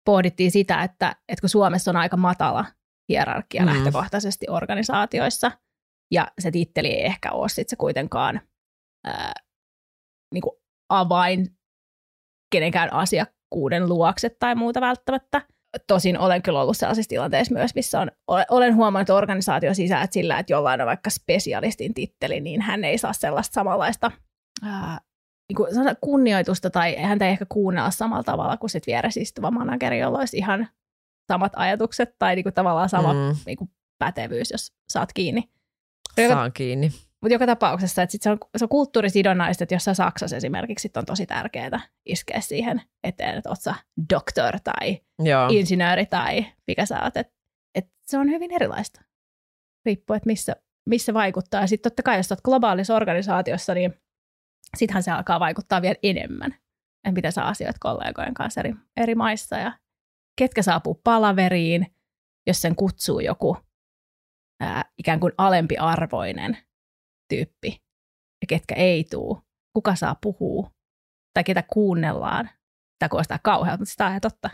pohdittiin 0.05 0.51
sitä, 0.51 0.83
että, 0.83 1.17
että 1.29 1.41
kun 1.41 1.49
Suomessa 1.51 1.91
on 1.91 1.97
aika 1.97 2.17
matala 2.17 2.65
hierarkia 3.09 3.63
mm. 3.63 3.67
lähtökohtaisesti 3.67 4.47
organisaatioissa, 4.49 5.51
ja 6.11 6.29
se 6.41 6.51
titteli 6.51 6.89
ei 6.89 7.05
ehkä 7.05 7.33
ole 7.33 7.49
sit 7.49 7.69
se 7.69 7.77
kuitenkaan 7.77 8.41
ää, 9.05 9.33
niin 10.35 10.43
kuin 10.43 10.57
avain 10.89 11.47
kenenkään 12.53 12.93
asiakkuuden 12.93 13.89
luokse 13.89 14.31
tai 14.31 14.55
muuta 14.55 14.81
välttämättä. 14.81 15.43
Tosin 15.87 16.19
olen 16.19 16.43
kyllä 16.43 16.61
ollut 16.61 16.77
sellaisissa 16.77 17.09
tilanteissa 17.09 17.55
myös, 17.55 17.75
missä 17.75 18.01
on, 18.01 18.11
olen 18.51 18.77
huomannut 18.77 19.11
organisaatio 19.11 19.75
sisään, 19.75 20.05
että 20.05 20.15
sillä, 20.15 20.39
että 20.39 20.53
jollain 20.53 20.81
on 20.81 20.87
vaikka 20.87 21.11
spesialistin 21.11 21.95
titteli, 21.95 22.41
niin 22.41 22.61
hän 22.61 22.85
ei 22.85 22.99
saa 22.99 23.13
sellaista 23.13 23.55
samanlaista 23.55 24.11
ää, 24.63 25.01
niin 25.49 25.57
kuin 25.57 25.69
kunnioitusta 26.01 26.71
tai 26.71 26.97
häntä 26.97 27.25
ei 27.25 27.31
ehkä 27.31 27.47
kuunnella 27.49 27.91
samalla 27.91 28.23
tavalla 28.23 28.57
kuin 28.57 28.71
sit 28.71 28.87
vieressä 28.87 29.21
istuva 29.21 29.51
manageri, 29.51 29.99
jolla 29.99 30.19
olisi 30.19 30.37
ihan 30.37 30.69
samat 31.29 31.53
ajatukset 31.57 32.15
tai 32.19 32.35
niin 32.35 32.43
kuin 32.43 32.55
tavallaan 32.55 32.89
sama 32.89 33.13
mm. 33.13 33.37
niin 33.47 33.57
kuin 33.57 33.71
pätevyys, 33.99 34.51
jos 34.51 34.73
saat 34.89 35.13
kiinni. 35.13 35.51
Saan 36.29 36.53
kiinni. 36.53 36.93
Mutta 37.21 37.35
joka 37.35 37.47
tapauksessa, 37.47 38.03
että 38.03 38.13
sit 38.13 38.23
se, 38.23 38.31
on, 38.31 38.39
se 38.57 38.65
on 38.65 38.69
kulttuurisidonnaista, 38.69 39.65
että 39.65 39.75
jossain 39.75 39.95
Saksassa 39.95 40.37
esimerkiksi 40.37 40.83
sit 40.83 40.97
on 40.97 41.07
tosi 41.07 41.27
tärkeää 41.27 41.81
iskeä 42.07 42.41
siihen 42.41 42.83
eteen, 43.05 43.39
että 43.39 43.49
oot 43.49 43.61
sä 43.61 43.75
doktor 44.13 44.61
tai 44.65 45.01
Joo. 45.19 45.49
insinööri 45.51 46.07
tai 46.07 46.47
mikä 46.67 46.87
sä 46.87 47.03
oot. 47.03 47.17
Et, 47.17 47.33
et 47.75 47.87
se 48.07 48.19
on 48.19 48.31
hyvin 48.31 48.53
erilaista. 48.53 49.01
Riippuu, 49.87 50.17
että 50.17 50.27
missä, 50.27 50.57
missä 50.87 51.15
vaikuttaa. 51.15 51.61
Ja 51.61 51.67
sitten 51.67 51.91
totta 51.91 52.03
kai, 52.03 52.17
jos 52.17 52.33
olet 52.33 52.41
globaalissa 52.41 52.97
organisaatiossa, 52.97 53.75
niin 53.75 53.95
sittenhän 54.77 55.03
se 55.03 55.11
alkaa 55.11 55.41
vaikuttaa 55.41 55.83
vielä 55.83 55.97
enemmän. 56.03 56.53
Että 57.05 57.15
miten 57.15 57.33
sä 57.33 57.45
asioit 57.45 57.79
kollegojen 57.81 58.35
kanssa 58.35 58.61
eri, 58.61 58.75
eri 58.97 59.15
maissa 59.15 59.57
ja 59.57 59.79
ketkä 60.39 60.63
saapuu 60.63 61.01
palaveriin, 61.05 61.87
jos 62.47 62.63
sen 62.63 62.77
kutsuu 62.77 63.21
joku 63.21 63.57
ää, 64.61 64.85
ikään 64.99 65.21
kuin 65.21 65.33
alempiarvoinen 65.39 66.59
tyyppi 67.29 67.85
ja 68.43 68.47
ketkä 68.49 68.75
ei 68.75 69.05
tuu, 69.05 69.43
kuka 69.77 69.95
saa 69.95 70.17
puhua 70.21 70.71
tai 71.35 71.45
ketä 71.45 71.63
kuunnellaan. 71.73 72.51
Tämä 72.99 73.09
kuulostaa 73.09 73.39
kauhealta, 73.43 73.81
mutta 73.81 73.91
sitä 73.91 74.05
on 74.05 74.11
ihan 74.11 74.21
totta. 74.21 74.51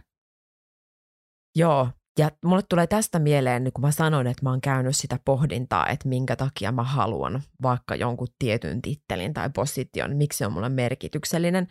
Joo, 1.56 1.90
ja 2.20 2.30
mulle 2.44 2.62
tulee 2.68 2.86
tästä 2.86 3.18
mieleen, 3.18 3.64
niin 3.64 3.72
kun 3.72 3.82
mä 3.82 3.90
sanoin, 3.90 4.26
että 4.26 4.42
mä 4.42 4.50
oon 4.50 4.60
käynyt 4.60 4.96
sitä 4.96 5.18
pohdintaa, 5.24 5.88
että 5.88 6.08
minkä 6.08 6.36
takia 6.36 6.72
mä 6.72 6.82
haluan 6.82 7.42
vaikka 7.62 7.94
jonkun 7.94 8.28
tietyn 8.38 8.82
tittelin 8.82 9.34
tai 9.34 9.50
position, 9.50 10.16
miksi 10.16 10.38
se 10.38 10.46
on 10.46 10.52
mulle 10.52 10.68
merkityksellinen, 10.68 11.68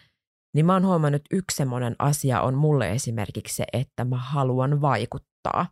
niin 0.55 0.65
mä 0.65 0.73
oon 0.73 0.85
huomannut, 0.85 1.21
yksi 1.31 1.55
semmoinen 1.57 1.95
asia 1.99 2.41
on 2.41 2.53
mulle 2.53 2.91
esimerkiksi 2.91 3.55
se, 3.55 3.65
että 3.73 4.05
mä 4.05 4.17
haluan 4.17 4.81
vaikuttaa. 4.81 5.65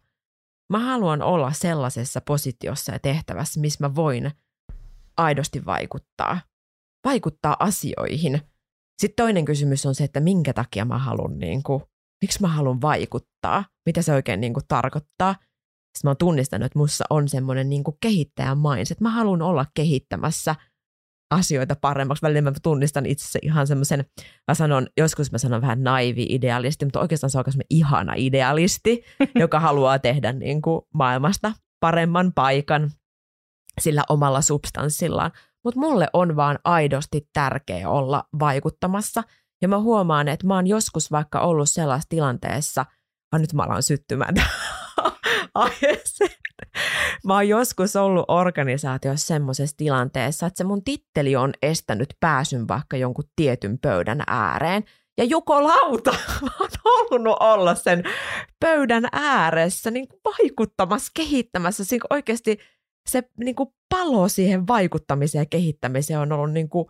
Mä 0.69 0.79
haluan 0.79 1.21
olla 1.21 1.51
sellaisessa 1.51 2.21
positiossa 2.21 2.91
ja 2.91 2.99
tehtävässä, 2.99 3.59
missä 3.59 3.87
mä 3.87 3.95
voin 3.95 4.31
aidosti 5.17 5.65
vaikuttaa. 5.65 6.41
Vaikuttaa 7.05 7.55
asioihin. 7.59 8.41
Sitten 9.01 9.23
toinen 9.23 9.45
kysymys 9.45 9.85
on 9.85 9.95
se, 9.95 10.03
että 10.03 10.19
minkä 10.19 10.53
takia 10.53 10.85
mä 10.85 10.97
haluan, 10.97 11.39
niin 11.39 11.63
kuin, 11.63 11.83
miksi 12.21 12.41
mä 12.41 12.47
haluan 12.47 12.81
vaikuttaa, 12.81 13.65
mitä 13.85 14.01
se 14.01 14.13
oikein 14.13 14.41
niin 14.41 14.53
kuin, 14.53 14.63
tarkoittaa. 14.67 15.33
Sitten 15.33 16.03
mä 16.03 16.09
oon 16.09 16.17
tunnistanut, 16.17 16.65
että 16.65 16.79
mussa 16.79 17.05
on 17.09 17.29
semmoinen 17.29 17.69
niin 17.69 17.83
kehittäjän 18.01 18.57
mindset. 18.57 19.01
Mä 19.01 19.09
haluan 19.09 19.41
olla 19.41 19.65
kehittämässä 19.73 20.55
asioita 21.31 21.75
paremmaksi. 21.81 22.21
Välillä 22.21 22.41
mä 22.41 22.51
tunnistan 22.63 23.05
itse 23.05 23.39
ihan 23.41 23.67
semmoisen, 23.67 24.05
mä 24.47 24.53
sanon, 24.53 24.87
joskus 24.97 25.31
mä 25.31 25.37
sanon 25.37 25.61
vähän 25.61 25.83
naivi 25.83 26.27
idealisti, 26.29 26.85
mutta 26.85 26.99
oikeastaan 26.99 27.31
se 27.31 27.37
on 27.37 27.43
semmoinen 27.47 27.67
ihana 27.69 28.13
idealisti, 28.15 29.03
joka 29.35 29.59
haluaa 29.59 29.99
tehdä 29.99 30.33
niin 30.33 30.61
kuin 30.61 30.81
maailmasta 30.93 31.53
paremman 31.79 32.31
paikan 32.35 32.91
sillä 33.81 34.03
omalla 34.09 34.41
substanssillaan. 34.41 35.31
Mutta 35.63 35.79
mulle 35.79 36.07
on 36.13 36.35
vaan 36.35 36.59
aidosti 36.63 37.29
tärkeä 37.33 37.89
olla 37.89 38.23
vaikuttamassa. 38.39 39.23
Ja 39.61 39.67
mä 39.67 39.79
huomaan, 39.79 40.27
että 40.27 40.47
mä 40.47 40.55
oon 40.55 40.67
joskus 40.67 41.11
vaikka 41.11 41.39
ollut 41.39 41.69
sellaisessa 41.69 42.09
tilanteessa, 42.09 42.85
ah, 43.31 43.39
nyt 43.39 43.53
mä 43.53 43.63
alan 43.63 43.83
syttymään 43.83 44.35
Mä 47.25 47.33
oon 47.33 47.47
joskus 47.47 47.95
ollut 47.95 48.25
organisaatiossa 48.27 49.27
semmoisessa 49.27 49.77
tilanteessa, 49.77 50.45
että 50.45 50.57
se 50.57 50.63
mun 50.63 50.83
titteli 50.83 51.35
on 51.35 51.53
estänyt 51.61 52.13
pääsyn 52.19 52.67
vaikka 52.67 52.97
jonkun 52.97 53.29
tietyn 53.35 53.79
pöydän 53.79 54.23
ääreen. 54.27 54.83
Ja 55.17 55.23
Juko 55.23 55.63
Lauta, 55.63 56.11
mä 56.41 56.49
oon 56.59 56.69
halunnut 56.85 57.37
olla 57.39 57.75
sen 57.75 58.03
pöydän 58.59 59.07
ääressä 59.11 59.91
niin 59.91 60.07
vaikuttamassa, 60.25 61.11
kehittämässä, 61.15 61.83
niin 61.91 62.01
oikeasti– 62.09 62.57
se 63.07 63.23
niin 63.37 63.55
kuin 63.55 63.69
palo 63.89 64.27
siihen 64.27 64.67
vaikuttamiseen 64.67 65.41
ja 65.41 65.45
kehittämiseen 65.45 66.19
on 66.19 66.31
ollut 66.31 66.51
niin 66.51 66.69
kuin, 66.69 66.87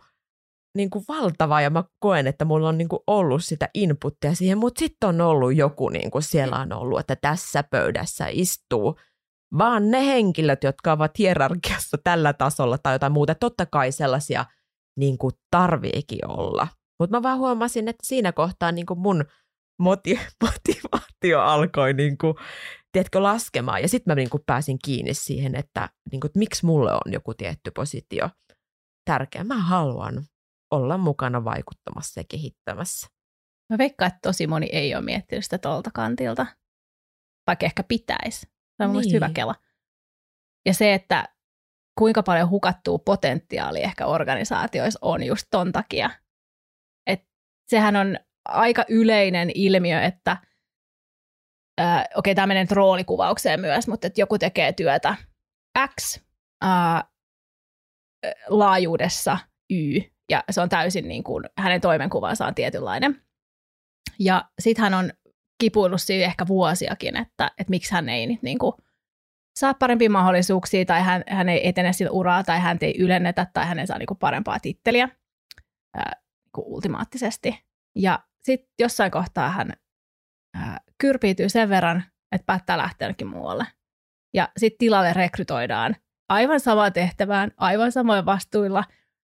niin 0.78 0.90
kuin 0.90 1.04
valtava 1.08 1.60
ja 1.60 1.70
mä 1.70 1.84
koen, 1.98 2.26
että 2.26 2.44
mulla 2.44 2.68
on 2.68 2.78
niin 2.78 2.88
kuin 2.88 3.00
ollut 3.06 3.44
sitä 3.44 3.68
inputtia 3.74 4.34
siihen, 4.34 4.58
mutta 4.58 4.78
sitten 4.78 5.08
on 5.08 5.20
ollut 5.20 5.56
joku, 5.56 5.88
niin 5.88 6.10
kuin 6.10 6.22
siellä 6.22 6.56
on 6.56 6.72
ollut, 6.72 7.00
että 7.00 7.16
tässä 7.16 7.62
pöydässä 7.62 8.26
istuu 8.30 8.98
vaan 9.58 9.90
ne 9.90 10.06
henkilöt, 10.06 10.64
jotka 10.64 10.92
ovat 10.92 11.18
hierarkiassa 11.18 11.96
tällä 12.04 12.32
tasolla 12.32 12.78
tai 12.78 12.94
jotain 12.94 13.12
muuta. 13.12 13.34
Totta 13.34 13.66
kai 13.66 13.92
sellaisia 13.92 14.44
niin 14.96 15.18
kuin 15.18 15.32
tarviikin 15.50 16.28
olla. 16.28 16.68
Mutta 16.98 17.16
mä 17.16 17.22
vaan 17.22 17.38
huomasin, 17.38 17.88
että 17.88 18.06
siinä 18.06 18.32
kohtaa 18.32 18.72
niin 18.72 18.86
kuin 18.86 19.00
mun 19.00 19.24
moti- 19.82 20.20
motivaatio 20.44 21.40
alkoi 21.40 21.94
niin 21.94 22.18
kuin 22.18 22.34
tiedätkö, 22.92 23.22
laskemaan. 23.22 23.82
Ja 23.82 23.88
sitten 23.88 24.10
mä 24.10 24.14
niin 24.14 24.30
kuin 24.30 24.42
pääsin 24.46 24.78
kiinni 24.84 25.14
siihen, 25.14 25.54
että, 25.54 25.88
niin 26.12 26.20
kuin, 26.20 26.28
että 26.28 26.38
miksi 26.38 26.66
mulle 26.66 26.92
on 26.92 27.12
joku 27.12 27.34
tietty 27.34 27.70
positio 27.70 28.30
tärkeä. 29.04 29.44
Mä 29.44 29.58
haluan 29.62 30.24
olla 30.70 30.98
mukana 30.98 31.44
vaikuttamassa 31.44 32.20
ja 32.20 32.24
kehittämässä. 32.28 33.08
Mä 33.72 33.78
veikkaan, 33.78 34.06
että 34.06 34.18
tosi 34.22 34.46
moni 34.46 34.68
ei 34.72 34.94
ole 34.94 35.04
miettinyt 35.04 35.44
sitä 35.44 35.58
tuolta 35.58 35.90
kantilta, 35.94 36.46
vaikka 37.46 37.66
ehkä 37.66 37.82
pitäisi. 37.82 38.40
Se 38.76 38.84
on 38.84 38.92
niin. 38.92 39.12
hyvä 39.12 39.30
kela. 39.34 39.54
Ja 40.66 40.74
se, 40.74 40.94
että 40.94 41.28
kuinka 41.98 42.22
paljon 42.22 42.50
hukattuu 42.50 42.98
potentiaalia 42.98 43.84
ehkä 43.84 44.06
organisaatioissa 44.06 44.98
on 45.02 45.22
just 45.22 45.46
ton 45.50 45.72
takia. 45.72 46.10
Et 47.06 47.28
sehän 47.66 47.96
on 47.96 48.18
aika 48.44 48.84
yleinen 48.88 49.50
ilmiö, 49.54 50.02
että– 50.02 50.36
äh, 51.80 52.00
okei, 52.00 52.18
okay, 52.18 52.34
tämä 52.34 52.46
menee 52.46 52.66
roolikuvaukseen 52.70 53.60
myös, 53.60 53.88
mutta 53.88 54.06
että 54.06 54.20
joku 54.20 54.38
tekee 54.38 54.72
työtä 54.72 55.16
X 56.00 56.20
äh, 56.64 57.04
laajuudessa 58.48 59.38
Y, 59.70 60.00
ja 60.28 60.44
se 60.50 60.60
on 60.60 60.68
täysin 60.68 61.08
niin 61.08 61.24
kuin, 61.24 61.44
hänen 61.58 61.80
toimenkuvansa 61.80 62.46
on 62.46 62.54
tietynlainen. 62.54 63.22
Ja 64.18 64.44
sitten 64.58 64.82
hän 64.82 64.94
on 64.94 65.12
kipuillut 65.60 66.02
siihen 66.02 66.26
ehkä 66.26 66.46
vuosiakin, 66.46 67.16
että, 67.16 67.50
että 67.58 67.70
miksi 67.70 67.94
hän 67.94 68.08
ei 68.08 68.26
nyt 68.26 68.42
niin 68.42 68.58
kuin, 68.58 68.72
saa 69.58 69.74
parempia 69.74 70.10
mahdollisuuksia, 70.10 70.84
tai 70.84 71.02
hän, 71.02 71.24
hän 71.28 71.48
ei 71.48 71.68
etene 71.68 71.92
sillä 71.92 72.10
uraa, 72.10 72.44
tai 72.44 72.60
hän 72.60 72.78
ei 72.80 72.94
ylennetä, 72.98 73.46
tai 73.52 73.66
hän 73.66 73.78
ei 73.78 73.86
saa 73.86 73.98
niin 73.98 74.06
kuin 74.06 74.18
parempaa 74.18 74.60
titteliä 74.60 75.08
ää, 75.96 76.12
niin 76.44 76.50
kuin 76.52 76.66
ultimaattisesti. 76.66 77.64
Ja 77.96 78.18
sitten 78.42 78.70
jossain 78.78 79.10
kohtaa 79.10 79.50
hän 79.50 79.72
ää, 80.54 80.80
kyrpiytyy 80.98 81.48
sen 81.48 81.68
verran, 81.68 82.04
että 82.32 82.46
päättää 82.46 82.78
lähteä 82.78 83.14
muualle. 83.24 83.66
Ja 84.34 84.48
sitten 84.56 84.78
tilalle 84.78 85.12
rekrytoidaan 85.12 85.96
aivan 86.28 86.60
samaan 86.60 86.92
tehtävään, 86.92 87.50
aivan 87.56 87.92
samoin 87.92 88.26
vastuilla, 88.26 88.84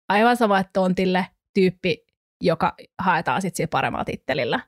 aivan 0.09 0.37
samalle 0.37 0.65
tontille 0.73 1.27
tyyppi, 1.53 2.05
joka 2.41 2.75
haetaan 2.99 3.41
sitten 3.41 3.69
paremmalla 3.69 4.05
tittelillä. 4.05 4.59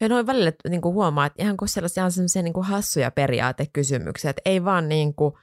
Ja 0.00 0.08
noin 0.08 0.26
välillä 0.26 0.52
niin 0.68 0.80
kuin 0.80 0.94
huomaa, 0.94 1.26
että 1.26 1.42
ihan 1.42 1.56
kuin 1.56 1.68
sellaisia, 1.68 2.10
sellaisia 2.10 2.42
niin 2.42 2.52
kuin 2.52 2.66
hassuja 2.66 3.10
periaatekysymyksiä, 3.10 4.30
että 4.30 4.42
ei 4.44 4.64
vaan 4.64 4.88
niin 4.88 5.14
kuin 5.14 5.34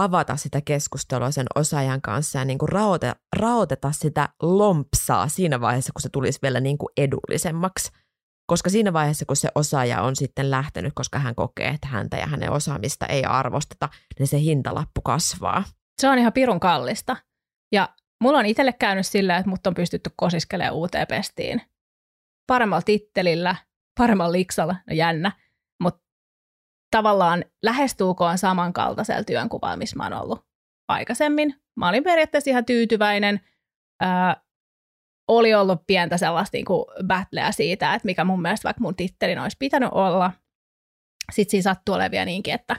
avata 0.00 0.36
sitä 0.36 0.60
keskustelua 0.60 1.30
sen 1.30 1.46
osaajan 1.54 2.02
kanssa 2.02 2.38
ja 2.38 2.44
niin 2.44 2.58
kuin 2.58 2.68
raoteta, 2.68 3.16
raoteta 3.36 3.92
sitä 3.92 4.28
lompsaa 4.42 5.28
siinä 5.28 5.60
vaiheessa, 5.60 5.92
kun 5.92 6.02
se 6.02 6.08
tulisi 6.08 6.38
vielä 6.42 6.60
niin 6.60 6.78
kuin 6.78 6.92
edullisemmaksi. 6.96 7.90
Koska 8.46 8.70
siinä 8.70 8.92
vaiheessa, 8.92 9.24
kun 9.24 9.36
se 9.36 9.48
osaaja 9.54 10.02
on 10.02 10.16
sitten 10.16 10.50
lähtenyt, 10.50 10.92
koska 10.94 11.18
hän 11.18 11.34
kokee, 11.34 11.68
että 11.68 11.88
häntä 11.88 12.16
ja 12.16 12.26
hänen 12.26 12.52
osaamista 12.52 13.06
ei 13.06 13.24
arvosteta, 13.24 13.88
niin 14.18 14.26
se 14.26 14.40
hintalappu 14.40 15.00
kasvaa. 15.00 15.64
Se 16.00 16.08
on 16.08 16.18
ihan 16.18 16.32
pirun 16.32 16.60
kallista. 16.60 17.16
Ja 17.72 17.88
mulla 18.20 18.38
on 18.38 18.46
itselle 18.46 18.72
käynyt 18.72 19.06
sillä, 19.06 19.36
että 19.36 19.50
mut 19.50 19.66
on 19.66 19.74
pystytty 19.74 20.10
kosiskelemaan 20.16 20.74
uuteen 20.74 21.06
pestiin. 21.06 21.62
Paremmalla 22.46 22.82
tittelillä, 22.82 23.56
paremmalla 23.98 24.32
liksalla, 24.32 24.76
no 24.86 24.94
jännä, 24.94 25.32
mutta 25.82 26.02
tavallaan 26.90 27.44
lähestuukoon 27.62 28.38
samankaltaisella 28.38 29.24
työnkuvalla, 29.24 29.76
missä 29.76 29.96
mä 29.96 30.02
oon 30.02 30.12
ollut 30.12 30.46
aikaisemmin. 30.88 31.54
Mä 31.76 31.88
olin 31.88 32.04
periaatteessa 32.04 32.50
ihan 32.50 32.64
tyytyväinen. 32.64 33.40
Ää, 34.00 34.42
oli 35.28 35.54
ollut 35.54 35.86
pientä 35.86 36.16
sellaista 36.16 36.56
niin 36.56 36.64
kuin 36.64 36.84
battleä 37.06 37.52
siitä, 37.52 37.94
että 37.94 38.06
mikä 38.06 38.24
mun 38.24 38.42
mielestä 38.42 38.64
vaikka 38.64 38.80
mun 38.80 38.96
tittelin 38.96 39.38
olisi 39.38 39.56
pitänyt 39.58 39.88
olla. 39.92 40.32
Sitten 41.32 41.50
siinä 41.50 41.62
sattui 41.62 41.94
olevia 41.94 42.24
niinkin, 42.24 42.54
että 42.54 42.76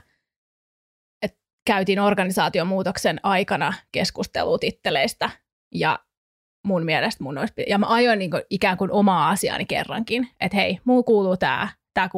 käytiin 1.65 1.99
organisaatiomuutoksen 1.99 3.19
aikana 3.23 3.73
keskustelua 3.91 4.57
titteleistä 4.59 5.29
ja 5.75 5.99
mun 6.65 6.85
mielestä 6.85 7.23
mun 7.23 7.37
olisi, 7.37 7.53
ja 7.67 7.77
mä 7.77 7.85
ajoin 7.89 8.19
niin 8.19 8.31
kuin 8.31 8.43
ikään 8.49 8.77
kuin 8.77 8.91
omaa 8.91 9.29
asiaani 9.29 9.65
kerrankin, 9.65 10.27
että 10.39 10.57
hei, 10.57 10.79
muu 10.85 11.03
kuuluu 11.03 11.37
tämä, 11.37 11.67
tää, 11.93 12.09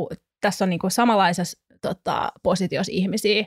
tässä 0.42 0.66
on 0.66 0.70
niin 0.70 0.80
kuin 0.80 0.92
samanlaisessa 0.92 1.60
tota, 1.82 2.32
positiossa 2.44 2.92
ihmisiä 2.92 3.46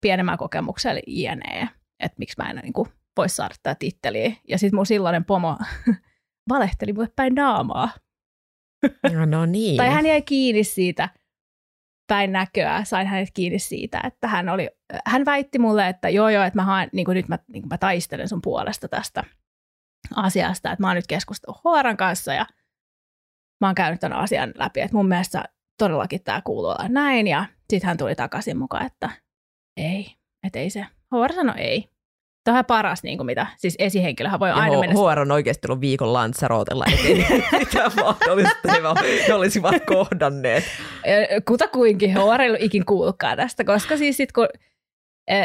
pienemmällä 0.00 0.38
kokemuksella 0.38 1.00
jne, 1.06 1.68
että 2.00 2.16
miksi 2.18 2.34
mä 2.38 2.50
en 2.50 2.56
niin 2.56 2.72
kuin, 2.72 2.88
voisi 3.16 3.36
saada 3.36 3.54
tätä 3.62 3.76
titteliä. 3.78 4.32
Ja 4.48 4.58
sitten 4.58 4.76
mun 4.76 4.86
silloinen 4.86 5.24
pomo 5.24 5.58
valehteli 6.50 6.92
mulle 6.92 7.08
päin 7.16 7.34
naamaa. 7.34 7.88
No, 9.12 9.24
no 9.26 9.46
niin. 9.46 9.76
tai 9.76 9.88
hän 9.88 10.06
jäi 10.06 10.22
kiinni 10.22 10.64
siitä 10.64 11.08
päin 12.12 12.32
näköä, 12.32 12.84
sain 12.84 13.06
hänet 13.06 13.28
kiinni 13.34 13.58
siitä, 13.58 14.00
että 14.04 14.28
hän 14.28 14.48
oli, 14.48 14.68
hän 15.06 15.24
väitti 15.24 15.58
mulle, 15.58 15.88
että 15.88 16.08
joo 16.08 16.28
joo, 16.28 16.44
että 16.44 16.58
mä 16.58 16.64
haen, 16.64 16.88
niin 16.92 17.04
kuin 17.04 17.14
nyt 17.14 17.28
mä, 17.28 17.38
niin 17.52 17.62
kuin 17.62 17.68
mä 17.68 17.78
taistelen 17.78 18.28
sun 18.28 18.42
puolesta 18.42 18.88
tästä 18.88 19.24
asiasta, 20.16 20.72
että 20.72 20.82
mä 20.82 20.86
oon 20.86 20.96
nyt 20.96 21.06
keskustellut 21.06 21.60
Hoaran 21.64 21.96
kanssa 21.96 22.34
ja 22.34 22.46
mä 23.60 23.68
oon 23.68 23.74
käynyt 23.74 24.00
tämän 24.00 24.18
asian 24.18 24.52
läpi, 24.54 24.80
että 24.80 24.96
mun 24.96 25.08
mielestä 25.08 25.44
todellakin 25.78 26.24
tämä 26.24 26.42
kuuluu 26.44 26.70
olla 26.70 26.88
näin 26.88 27.26
ja 27.26 27.44
sitten 27.70 27.88
hän 27.88 27.96
tuli 27.96 28.14
takaisin 28.14 28.58
mukaan, 28.58 28.86
että 28.86 29.10
ei, 29.76 30.16
että 30.46 30.58
ei 30.58 30.70
se. 30.70 30.86
Hoara 31.12 31.34
sanoi 31.34 31.58
ei. 31.58 31.90
Tämä 32.44 32.58
on 32.58 32.64
paras, 32.64 33.02
niin 33.02 33.18
kuin 33.18 33.26
mitä, 33.26 33.46
siis 33.56 33.74
esihenkilöhän 33.78 34.40
voi 34.40 34.50
aina 34.50 34.80
mennä... 34.80 34.94
HR 34.94 35.18
on 35.18 35.32
oikeasti 35.32 35.66
ollut 35.68 35.80
viikon 35.80 36.12
lantsarootella, 36.12 36.84
ettei 36.92 37.14
mitään 37.58 37.92
mahdollista 37.94 38.72
he 39.26 39.34
olisivat 39.34 39.74
kohdanneet. 39.86 40.64
Kutakuinkin 41.44 42.14
HR 42.14 42.40
ei 42.40 42.48
ollut 42.48 42.62
ikin 42.62 42.84
kuullutkaan 42.84 43.36
tästä, 43.36 43.64
koska 43.64 43.96
siis 43.96 44.16
sit 44.16 44.32
kun... 44.32 44.48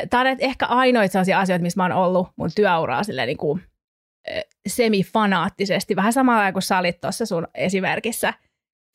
Tämä 0.09 0.21
on 0.21 0.37
ehkä 0.39 0.65
ainoita 0.65 1.11
sellaisia 1.11 1.39
asioita, 1.39 1.63
missä 1.63 1.79
mä 1.79 1.83
oon 1.83 2.05
ollut 2.05 2.27
mun 2.35 2.49
työuraa 2.55 3.03
silleen 3.03 3.27
niin 3.27 3.37
kuin 3.37 3.63
semifanaattisesti. 4.67 5.95
Vähän 5.95 6.13
samalla 6.13 6.51
kuin 6.51 6.63
sä 6.63 6.77
olit 6.77 7.01
tuossa 7.01 7.25
sun 7.25 7.47
esimerkissä 7.55 8.33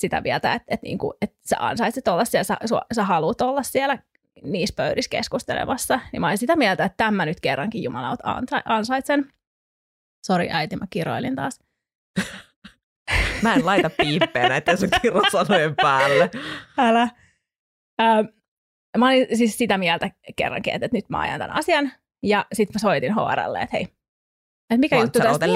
sitä 0.00 0.20
mieltä, 0.20 0.52
että, 0.52 0.74
että, 0.74 0.84
niin 0.84 0.98
kuin, 0.98 1.12
että 1.22 1.36
sä 1.46 1.56
ansaitset 1.58 2.08
olla 2.08 2.24
siellä, 2.24 2.44
sä, 2.44 2.56
sä 2.94 3.04
haluat 3.04 3.40
olla 3.40 3.62
siellä 3.62 3.98
niissä 4.44 4.74
pöydissä 4.76 5.08
keskustelemassa, 5.08 6.00
niin 6.12 6.20
mä 6.20 6.26
olin 6.26 6.38
sitä 6.38 6.56
mieltä, 6.56 6.84
että 6.84 6.96
tämä 6.96 7.26
nyt 7.26 7.40
kerrankin 7.40 7.82
Jumala 7.82 8.16
ansaitsen. 8.64 9.32
Sori 10.26 10.48
äiti, 10.50 10.76
mä 10.76 10.86
kiroilin 10.90 11.36
taas. 11.36 11.60
mä 13.42 13.54
en 13.54 13.66
laita 13.66 13.90
piippejä 13.90 14.48
näiden 14.48 14.78
sun 14.78 14.88
kirosanojen 15.02 15.76
päälle. 15.76 16.30
Älä. 16.78 17.08
Ähm, 18.00 18.26
mä 18.98 19.06
olin 19.06 19.26
siis 19.36 19.58
sitä 19.58 19.78
mieltä 19.78 20.10
kerrankin, 20.36 20.74
että, 20.74 20.86
että 20.86 20.96
nyt 20.96 21.08
mä 21.08 21.20
ajan 21.20 21.40
tämän 21.40 21.56
asian. 21.56 21.92
Ja 22.22 22.46
sitten 22.52 22.74
mä 22.74 22.78
soitin 22.78 23.14
HRlle, 23.14 23.60
että 23.60 23.76
hei, 23.76 23.82
että 24.70 24.80
mikä 24.80 24.98
juttu 24.98 25.18
tästä? 25.18 25.46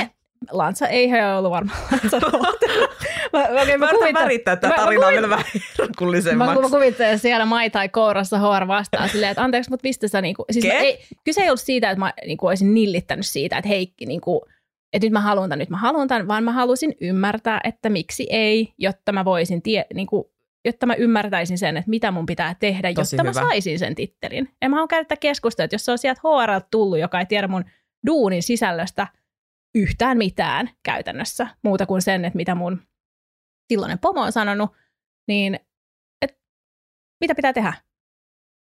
Lansa 0.51 0.89
ei 0.89 1.11
he 1.11 1.27
ollut 1.27 1.51
varmaan 1.51 1.79
mä, 3.39 3.63
okay, 3.63 3.79
mä, 3.79 3.87
mä 3.87 3.93
kuvittelen, 3.93 4.15
värittää 4.15 4.57
tätä 4.57 4.75
tarinaa 4.77 5.11
vielä 5.11 5.29
vähän 5.29 5.45
herkullisemmaksi. 5.79 6.55
Mä, 6.55 6.61
mä 6.61 6.69
kuvittelen 6.69 7.19
siellä 7.19 7.47
Mai 7.47 7.71
tai 7.71 7.89
Kourassa 7.89 8.39
HR 8.39 8.67
vastaa 8.67 9.09
silleen, 9.09 9.31
että 9.31 9.43
anteeksi, 9.43 9.71
mutta 9.71 9.89
mistä 9.89 10.09
sä 10.09 10.21
niinku, 10.21 10.45
siis 10.51 10.65
ei, 10.65 10.99
kyse 11.25 11.41
ei 11.41 11.49
ollut 11.49 11.61
siitä, 11.61 11.91
että 11.91 11.99
mä 11.99 12.13
niinku, 12.27 12.47
olisin 12.47 12.75
nillittänyt 12.75 13.27
siitä, 13.27 13.59
että 13.59 13.69
Heikki 13.69 14.07
niinku, 14.07 14.47
että 14.93 15.07
nyt 15.07 15.13
mä 15.13 15.21
haluan 15.21 15.49
tämän, 15.49 15.59
nyt 15.59 15.71
mä 15.71 15.77
haluan 15.77 16.09
tämän, 16.09 16.29
vaan 16.29 16.45
mä 16.45 16.53
halusin 16.53 16.95
ymmärtää, 17.01 17.61
että 17.65 17.89
miksi 17.89 18.27
ei, 18.31 18.75
jotta 18.79 19.13
mä 19.13 19.25
voisin, 19.25 19.63
tie, 19.63 19.87
niinku, 19.95 20.33
jotta 20.65 20.87
mä 20.87 20.95
ymmärtäisin 20.95 21.59
sen, 21.59 21.77
että 21.77 21.91
mitä 21.91 22.11
mun 22.11 22.27
pitää 22.27 22.57
tehdä, 22.61 22.93
Tosi 22.93 23.17
jotta 23.17 23.31
hyvä. 23.31 23.41
mä 23.41 23.49
saisin 23.49 23.79
sen 23.79 23.95
tittelin. 23.95 24.49
Ja 24.63 24.69
mä 24.69 24.77
haluan 24.77 24.89
käydä 24.89 25.17
keskustelua, 25.21 25.65
että 25.65 25.75
jos 25.75 25.85
se 25.85 25.93
on 25.93 25.99
sieltä 25.99 26.21
HR 26.25 26.61
tullut, 26.71 26.99
joka 26.99 27.21
ei 27.21 27.27
tiedä 27.27 27.49
mun 27.49 27.65
duunin 28.07 28.43
sisällöstä 28.43 29.07
yhtään 29.75 30.19
mitään 30.19 30.71
käytännössä, 30.83 31.47
muuta 31.65 31.87
kuin 31.87 32.03
sen, 32.03 32.25
että 32.25 32.37
mitä 32.37 32.55
mun 32.55 32.83
silloinen 33.73 33.99
pomo 33.99 34.21
on 34.21 34.33
sanonut, 34.33 34.71
niin 35.29 35.61
et, 36.23 36.41
mitä 37.21 37.35
pitää 37.35 37.53
tehdä? 37.53 37.73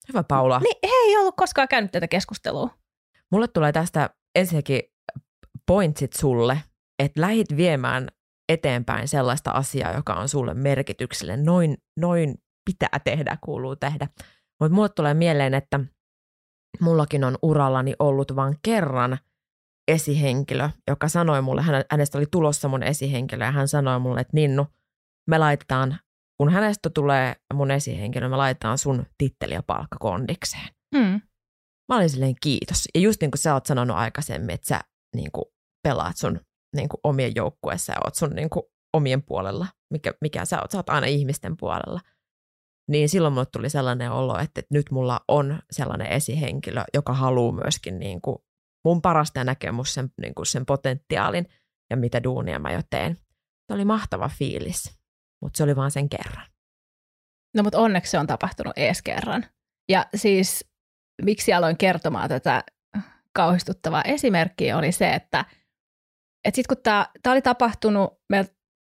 Hyvä 0.08 0.24
Paula. 0.24 0.60
Niin 0.60 0.80
he 0.84 0.96
ei 1.08 1.18
ollut 1.18 1.36
koskaan 1.38 1.68
käynyt 1.68 1.92
tätä 1.92 2.08
keskustelua. 2.08 2.70
Mulle 3.32 3.48
tulee 3.48 3.72
tästä 3.72 4.10
ensinnäkin 4.36 4.82
pointsit 5.66 6.14
sulle, 6.14 6.58
että 7.00 7.22
lähit 7.22 7.48
viemään 7.58 8.08
eteenpäin 8.50 9.08
sellaista 9.08 9.52
asiaa, 9.52 9.94
joka 9.94 10.14
on 10.14 10.30
sulle 10.30 10.54
merkitykselle. 10.54 11.38
Noin, 11.38 11.78
noin 12.00 12.36
pitää 12.66 13.00
tehdä, 13.04 13.38
kuuluu 13.42 13.76
tehdä. 13.76 14.08
Mutta 14.60 14.76
mulle 14.76 14.90
tulee 14.90 15.14
mieleen, 15.14 15.54
että 15.54 15.80
mullakin 16.80 17.24
on 17.24 17.38
urallani 17.42 17.94
ollut 18.00 18.36
vain 18.36 18.56
kerran 18.62 19.18
esihenkilö, 19.88 20.70
joka 20.88 21.08
sanoi 21.08 21.42
mulle, 21.42 21.62
hänestä 21.92 22.18
oli 22.18 22.26
tulossa 22.32 22.68
mun 22.68 22.84
esihenkilö 22.84 23.46
ja 23.46 23.52
hän 23.52 23.68
sanoi 23.68 24.00
mulle, 24.00 24.22
että 24.22 24.34
Ninnu, 24.34 24.68
me 25.28 25.38
laitetaan, 25.38 26.00
kun 26.38 26.52
hänestä 26.52 26.90
tulee 26.90 27.36
mun 27.54 27.72
esihenkilö, 27.72 28.30
me 28.30 28.36
laitetaan 28.36 28.78
sun 28.78 29.06
titteli 29.18 29.54
ja 29.54 29.64
palkka 29.64 29.98
kondikseen. 30.00 30.68
Mm. 30.96 31.22
Mä 31.90 31.96
olin 31.98 32.10
silleen 32.10 32.36
kiitos. 32.42 32.88
Ja 32.96 33.02
just 33.02 33.22
niin 33.22 33.32
kuin 33.32 33.40
sä 33.40 33.54
oot 33.54 33.66
sanonut 33.66 33.98
aikaisemmin, 33.98 34.54
että 34.54 34.68
sä 34.68 34.82
niin 35.16 35.32
kuin 35.32 35.46
pelaat 35.84 36.18
sun 36.18 36.40
niin 36.76 36.90
kuin 36.90 37.00
omien 37.04 37.32
joukkueessa 37.36 37.94
ja 37.94 38.00
oot 38.04 38.16
sun 38.16 38.30
niin 38.30 38.50
kuin 38.50 38.64
omien 38.94 39.24
puolella, 39.24 39.68
mikä, 39.94 40.14
mikä 40.22 40.46
sä 40.46 40.62
oot, 40.62 40.72
sä 40.72 40.78
oot 40.78 40.90
aina 40.90 41.08
ihmisten 41.08 41.58
puolella. 41.58 42.00
Niin 42.90 43.10
silloin 43.10 43.34
mulle 43.34 43.46
tuli 43.46 43.70
sellainen 43.70 44.12
olo, 44.12 44.40
että, 44.40 44.60
että 44.60 44.74
nyt 44.74 44.92
mulla 44.92 45.22
on 45.28 45.60
sellainen 45.72 46.08
esihenkilö, 46.08 46.84
joka 46.94 47.14
haluaa 47.14 47.52
myöskin 47.52 48.00
niin 48.00 48.22
kuin 48.22 48.38
mun 48.86 49.02
parasta 49.02 49.40
ja 49.40 49.44
näkemus 49.44 49.94
sen, 49.94 50.10
niin 50.22 50.36
kuin 50.36 50.46
sen 50.46 50.66
potentiaalin 50.66 51.46
ja 51.90 51.98
mitä 51.98 52.24
duunia 52.24 52.60
mä 52.60 52.72
jo 52.72 52.82
teen. 52.90 53.18
Se 53.68 53.74
oli 53.74 53.86
mahtava 53.86 54.30
fiilis 54.30 55.03
mutta 55.44 55.58
se 55.58 55.64
oli 55.64 55.76
vaan 55.76 55.92
sen 55.92 56.10
kerran. 56.10 56.46
No 57.56 57.64
mutta 57.64 57.80
onneksi 57.80 58.12
se 58.12 58.20
on 58.20 58.28
tapahtunut 58.28 58.74
ees 58.78 59.02
kerran. 59.02 59.46
Ja 59.90 60.06
siis 60.16 60.72
miksi 61.22 61.54
aloin 61.54 61.78
kertomaan 61.78 62.30
tätä 62.30 62.64
kauhistuttavaa 63.34 64.02
esimerkkiä 64.02 64.78
oli 64.78 64.92
se, 64.92 65.14
että 65.14 65.46
et 66.46 66.56
sitten 66.56 66.76
kun 66.76 66.84
tämä 66.84 67.34
oli 67.34 67.42
tapahtunut, 67.42 68.22
meillä 68.30 68.50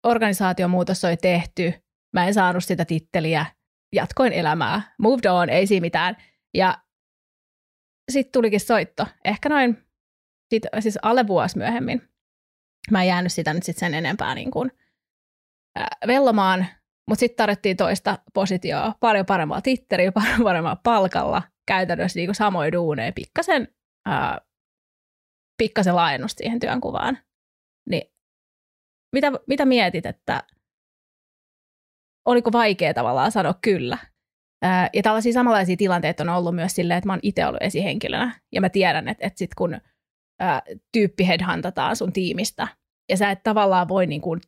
organisaatiomuutos 0.06 1.04
oli 1.04 1.16
tehty, 1.16 1.72
mä 2.12 2.26
en 2.26 2.34
saanut 2.34 2.64
sitä 2.64 2.84
titteliä, 2.84 3.46
jatkoin 3.94 4.32
elämää, 4.32 4.94
moved 4.98 5.24
on, 5.24 5.48
ei 5.48 5.66
siinä 5.66 5.84
mitään. 5.84 6.16
Ja 6.54 6.78
sitten 8.12 8.32
tulikin 8.32 8.60
soitto, 8.60 9.06
ehkä 9.24 9.48
noin 9.48 9.86
sit, 10.50 10.62
siis 10.80 10.98
alle 11.02 11.26
vuosi 11.26 11.58
myöhemmin. 11.58 12.08
Mä 12.90 13.02
en 13.02 13.08
jäänyt 13.08 13.32
sitä 13.32 13.54
nyt 13.54 13.62
sit 13.62 13.78
sen 13.78 13.94
enempää 13.94 14.34
niin 14.34 14.50
kuin– 14.50 14.72
vellomaan, 16.06 16.66
mutta 17.08 17.20
sitten 17.20 17.36
tarvittiin 17.36 17.76
toista 17.76 18.18
positioa, 18.34 18.94
paljon 19.00 19.26
paremmalla 19.26 19.62
titteriä, 19.62 20.12
paljon 20.22 20.42
paremmalla 20.42 20.80
palkalla, 20.84 21.42
käytännössä 21.66 22.18
niin 22.18 22.34
samoin 22.34 22.72
duuneja, 22.72 23.12
pikkasen, 23.12 23.68
ää, 24.06 24.40
pikkasen 25.62 25.96
laajennusta 25.96 26.38
siihen 26.38 26.60
työnkuvaan. 26.60 27.18
Niin 27.90 28.12
mitä, 29.12 29.32
mitä 29.48 29.64
mietit, 29.64 30.06
että 30.06 30.42
oliko 32.26 32.52
vaikea 32.52 32.94
tavallaan 32.94 33.32
sanoa 33.32 33.54
kyllä? 33.62 33.98
Ää, 34.62 34.90
ja 34.94 35.02
tällaisia 35.02 35.32
samanlaisia 35.32 35.76
tilanteita 35.76 36.22
on 36.22 36.28
ollut 36.28 36.54
myös 36.54 36.74
silleen, 36.74 36.98
että 36.98 37.08
mä 37.08 37.12
oon 37.12 37.20
itse 37.22 37.46
ollut 37.46 37.62
esihenkilönä, 37.62 38.40
ja 38.52 38.60
mä 38.60 38.68
tiedän, 38.68 39.08
että, 39.08 39.26
että 39.26 39.38
sit 39.38 39.54
kun 39.54 39.80
ää, 40.40 40.62
tyyppi 40.92 41.26
headhuntataan 41.26 41.96
sun 41.96 42.12
tiimistä, 42.12 42.68
ja 43.10 43.16
sä 43.16 43.30
et 43.30 43.42
tavallaan 43.42 43.88
voi 43.88 44.06
niin 44.06 44.20
kuin 44.20 44.40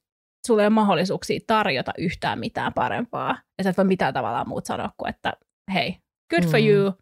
sulla 0.46 0.62
ei 0.62 0.66
ole 0.66 0.74
mahdollisuuksia 0.74 1.40
tarjota 1.46 1.92
yhtään 1.98 2.38
mitään 2.38 2.72
parempaa. 2.74 3.38
Ja 3.59 3.64
sä 3.64 3.70
et 3.70 3.77
voi 3.77 3.85
mitään 3.85 4.14
tavallaan 4.14 4.48
muut 4.48 4.66
sanoa 4.66 4.90
kuin, 4.96 5.11
että 5.11 5.33
hei, 5.74 5.96
good 6.31 6.51
for 6.51 6.61
mm. 6.61 6.66
you. 6.66 6.92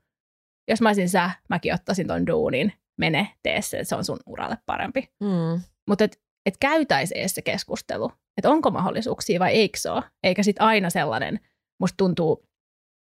Jos 0.70 0.80
mä 0.80 0.88
olisin 0.88 1.08
sä, 1.08 1.30
mäkin 1.48 1.74
ottaisin 1.74 2.06
ton 2.06 2.26
duunin, 2.26 2.72
mene, 2.98 3.32
tee 3.42 3.62
se, 3.62 3.84
se 3.84 3.96
on 3.96 4.04
sun 4.04 4.18
uralle 4.26 4.58
parempi. 4.66 5.08
Mm. 5.20 5.60
Mutta 5.88 6.04
et, 6.04 6.20
et 6.46 6.56
käytäisi 6.60 7.18
edes 7.18 7.34
se 7.34 7.42
keskustelu, 7.42 8.12
että 8.36 8.50
onko 8.50 8.70
mahdollisuuksia 8.70 9.40
vai 9.40 9.52
eikö 9.52 9.78
se 9.78 9.90
ole. 9.90 10.02
Eikä 10.22 10.42
sit 10.42 10.56
aina 10.58 10.90
sellainen, 10.90 11.40
musta 11.80 11.96
tuntuu, 11.96 12.46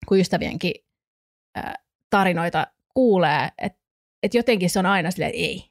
kun 0.08 0.20
ystävienkin 0.20 0.74
äh, 1.58 1.74
tarinoita 2.10 2.68
kuulee, 2.94 3.50
että 3.58 3.80
et 4.24 4.34
jotenkin 4.34 4.70
se 4.70 4.80
on 4.80 4.86
aina 4.86 5.12
silleen, 5.12 5.30
että 5.30 5.42
ei. 5.42 5.70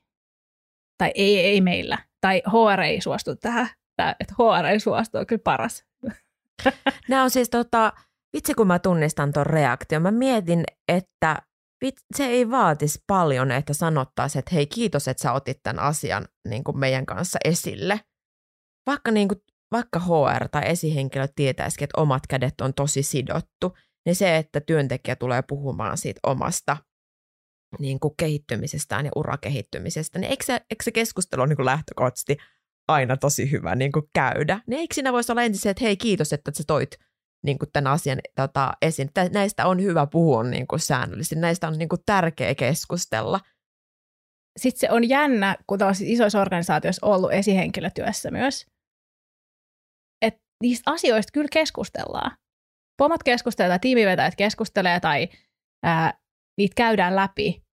Tai 0.99 1.13
ei, 1.15 1.39
ei 1.39 1.61
meillä. 1.61 1.99
Tai 2.21 2.43
HR 2.47 2.81
ei 2.81 3.01
suostu 3.01 3.37
tähän 3.37 3.69
että, 3.99 4.17
että 4.21 4.35
HR 4.35 4.81
suostu 4.81 5.19
on 5.19 5.27
kyllä 5.27 5.43
paras. 5.45 5.85
Nämä 7.09 7.23
on 7.23 7.31
siis 7.31 7.51
tota, 7.51 7.93
vitsi 8.33 8.55
kun 8.55 8.67
mä 8.67 8.79
tunnistan 8.79 9.33
ton 9.33 9.47
reaktion. 9.47 10.03
Mä 10.03 10.11
mietin, 10.11 10.65
että 10.89 11.43
se 12.17 12.27
ei 12.27 12.51
vaatisi 12.51 13.03
paljon, 13.07 13.51
että 13.51 13.73
sanottaisiin, 13.73 14.39
että 14.41 14.55
hei 14.55 14.67
kiitos, 14.67 15.09
että 15.09 15.23
sä 15.23 15.33
otit 15.33 15.59
tämän 15.63 15.85
asian 15.85 16.29
niin 16.49 16.65
kuin 16.65 16.79
meidän 16.79 17.07
kanssa 17.07 17.39
esille. 17.45 18.01
Vaikka, 18.87 19.11
niin 19.11 19.29
kuin, 19.29 19.41
vaikka 19.73 19.99
HR 20.01 20.49
tai 20.51 20.63
esihenkilö 20.67 21.29
tietäisikin, 21.37 21.85
että 21.85 22.01
omat 22.01 22.23
kädet 22.29 22.61
on 22.61 22.75
tosi 22.75 23.03
sidottu, 23.03 23.77
niin 24.07 24.17
se, 24.17 24.37
että 24.37 24.61
työntekijä 24.61 25.17
tulee 25.17 25.43
puhumaan 25.43 25.99
siitä 25.99 26.21
omasta 26.27 26.77
niin 27.79 28.01
kuin 28.01 28.15
kehittymisestään 28.17 29.07
ja 29.07 29.13
urakehittymisestä, 29.17 30.19
niin 30.19 30.31
eikö 30.31 30.45
se, 30.45 30.53
eikö 30.53 30.85
se 30.85 30.93
keskustelu 30.93 31.47
niin 31.47 31.57
kuin 31.57 31.67
lähtökohtaisesti 31.67 32.37
aina 32.89 33.17
tosi 33.17 33.51
hyvä 33.51 33.75
niin 33.75 33.93
kuin 33.93 34.05
käydä? 34.15 34.61
Niin 34.67 34.81
eikö 34.81 34.95
siinä 34.95 35.13
voisi 35.13 35.33
olla 35.33 35.43
ensin 35.43 35.63
se, 35.63 35.71
että 35.71 35.85
hei 35.85 35.97
kiitos, 35.97 36.33
että 36.33 36.51
sä 36.55 36.65
toit 36.67 36.91
niin 37.45 37.59
kuin 37.59 37.69
tämän 37.73 37.93
asian 37.93 38.19
tota, 38.37 38.73
esiin. 38.83 39.11
Näistä 39.33 39.67
on 39.67 39.83
hyvä 39.83 40.07
puhua 40.07 40.43
niin 40.43 40.67
kuin 40.67 40.81
säännöllisesti, 40.81 41.37
näistä 41.37 41.69
on 41.69 41.79
niin 41.79 41.89
kuin 41.89 42.03
tärkeä 42.07 42.55
keskustella. 42.55 43.41
Sitten 44.59 44.81
se 44.81 44.91
on 44.91 45.09
jännä, 45.09 45.57
kun 45.67 45.83
on 45.83 45.95
isoissa 46.01 46.41
organisaatioissa 46.41 47.07
ollut 47.07 47.33
esihenkilötyössä 47.33 48.31
myös, 48.31 48.67
että 50.23 50.41
niistä 50.63 50.91
asioista 50.91 51.31
kyllä 51.33 51.49
keskustellaan. 51.53 52.37
Pomot 52.99 53.23
keskustelevat 53.23 53.73
tai 53.73 53.79
tiimivetäjät 53.79 54.37
keskustelee 54.37 55.01
tai 55.01 55.29
ää, 55.83 56.19
niitä 56.59 56.75
käydään 56.77 57.17
läpi 57.17 57.68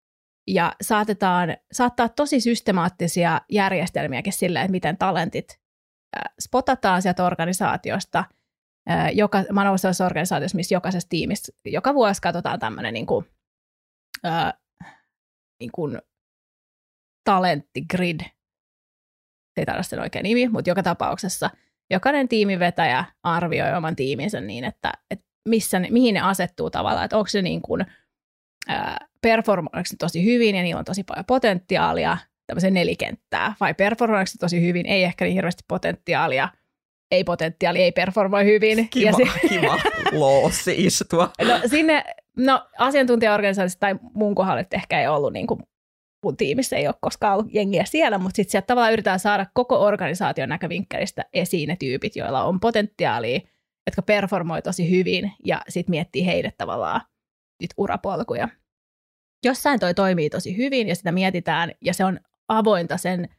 ja 0.47 0.73
saatetaan 0.81 1.58
saattaa 1.71 2.10
tosi 2.10 2.41
systemaattisia 2.41 3.41
järjestelmiäkin 3.51 4.34
sille, 4.34 4.60
että 4.60 4.71
miten 4.71 4.97
talentit 4.97 5.60
spotataan 6.39 7.01
sieltä 7.01 7.25
organisaatiosta– 7.25 8.23
joka, 9.13 9.43
mä 9.51 9.62
olen 9.62 9.69
ollut 9.69 10.01
organisaatiossa, 10.05 10.55
missä 10.55 10.75
jokaisessa 10.75 11.10
tiimissä 11.10 11.51
joka 11.65 11.93
vuosi 11.93 12.21
katsotaan 12.21 12.60
tämmöinen 12.60 12.93
niin 12.93 13.05
kuin, 13.05 13.25
ää, 14.23 14.53
niin 15.60 15.71
kuin 15.71 16.01
talenttigrid. 17.23 18.19
Ei 19.58 19.65
tarvitse 19.65 19.89
sen 19.89 19.99
oikea 19.99 20.21
nimi, 20.21 20.47
mutta 20.47 20.69
joka 20.69 20.84
tapauksessa 20.84 21.49
jokainen 21.89 22.27
tiimivetäjä 22.27 23.05
arvioi 23.23 23.77
oman 23.77 23.95
tiiminsä 23.95 24.41
niin, 24.41 24.63
että, 24.63 24.91
että 25.12 25.25
missä 25.49 25.79
ne, 25.79 25.88
mihin 25.91 26.13
ne 26.13 26.21
asettuu 26.21 26.69
tavallaan, 26.69 27.05
että 27.05 27.17
onko 27.17 27.27
se 27.27 27.41
niin 27.41 27.62
kuin, 27.62 27.86
performoiko 29.21 29.89
tosi 29.99 30.25
hyvin 30.25 30.56
ja 30.56 30.63
niillä 30.63 30.80
on 30.80 30.86
tosi 30.86 31.04
paljon 31.04 31.25
potentiaalia, 31.25 32.17
tämmöisen 32.47 32.73
nelikenttää, 32.73 33.54
vai 33.60 33.73
performoiko 33.73 34.32
tosi 34.39 34.62
hyvin, 34.62 34.86
ei 34.86 35.04
ehkä 35.04 35.25
niin 35.25 35.34
hirveästi 35.34 35.63
potentiaalia– 35.67 36.49
ei 37.12 37.23
potentiaali, 37.23 37.82
ei 37.82 37.91
performoi 37.91 38.45
hyvin. 38.45 38.89
Kiva, 38.89 39.10
ja 39.10 39.13
si- 39.13 39.47
kiva 39.47 39.80
loossi 40.12 40.86
istua. 40.86 41.32
No 41.47 41.60
sinne, 41.65 42.04
no 42.38 42.67
asiantuntijaorganisaatiossa 42.78 43.80
tai 43.80 43.95
mun 44.13 44.36
kohdalla 44.36 44.63
ehkä 44.71 45.01
ei 45.01 45.08
ollut 45.08 45.34
niin 45.34 45.47
kuin 45.47 45.60
mun 46.23 46.38
tiimissä 46.38 46.75
ei 46.75 46.88
ole 46.88 46.95
koskaan 47.01 47.34
ollut 47.34 47.54
jengiä 47.54 47.86
siellä, 47.86 48.17
mutta 48.17 48.36
sitten 48.36 48.51
sieltä 48.51 48.65
tavallaan 48.65 48.93
yritetään 48.93 49.19
saada 49.19 49.45
koko 49.54 49.82
organisaation 49.82 50.49
näkövinkkelistä 50.49 51.25
esiin 51.34 51.67
ne 51.67 51.75
tyypit, 51.80 52.15
joilla 52.15 52.43
on 52.43 52.60
potentiaalia, 52.60 53.39
jotka 53.88 54.01
performoi 54.01 54.62
tosi 54.62 54.89
hyvin 54.89 55.32
ja 55.45 55.62
sitten 55.69 55.91
miettii 55.91 56.25
heille 56.25 56.54
tavallaan 56.58 57.01
niitä 57.61 57.75
urapolkuja. 57.77 58.49
Jossain 59.45 59.79
toi 59.79 59.93
toimii 59.93 60.29
tosi 60.29 60.57
hyvin 60.57 60.87
ja 60.87 60.95
sitä 60.95 61.11
mietitään 61.11 61.71
ja 61.81 61.93
se 61.93 62.05
on 62.05 62.19
avointa 62.47 62.97
sen 62.97 63.29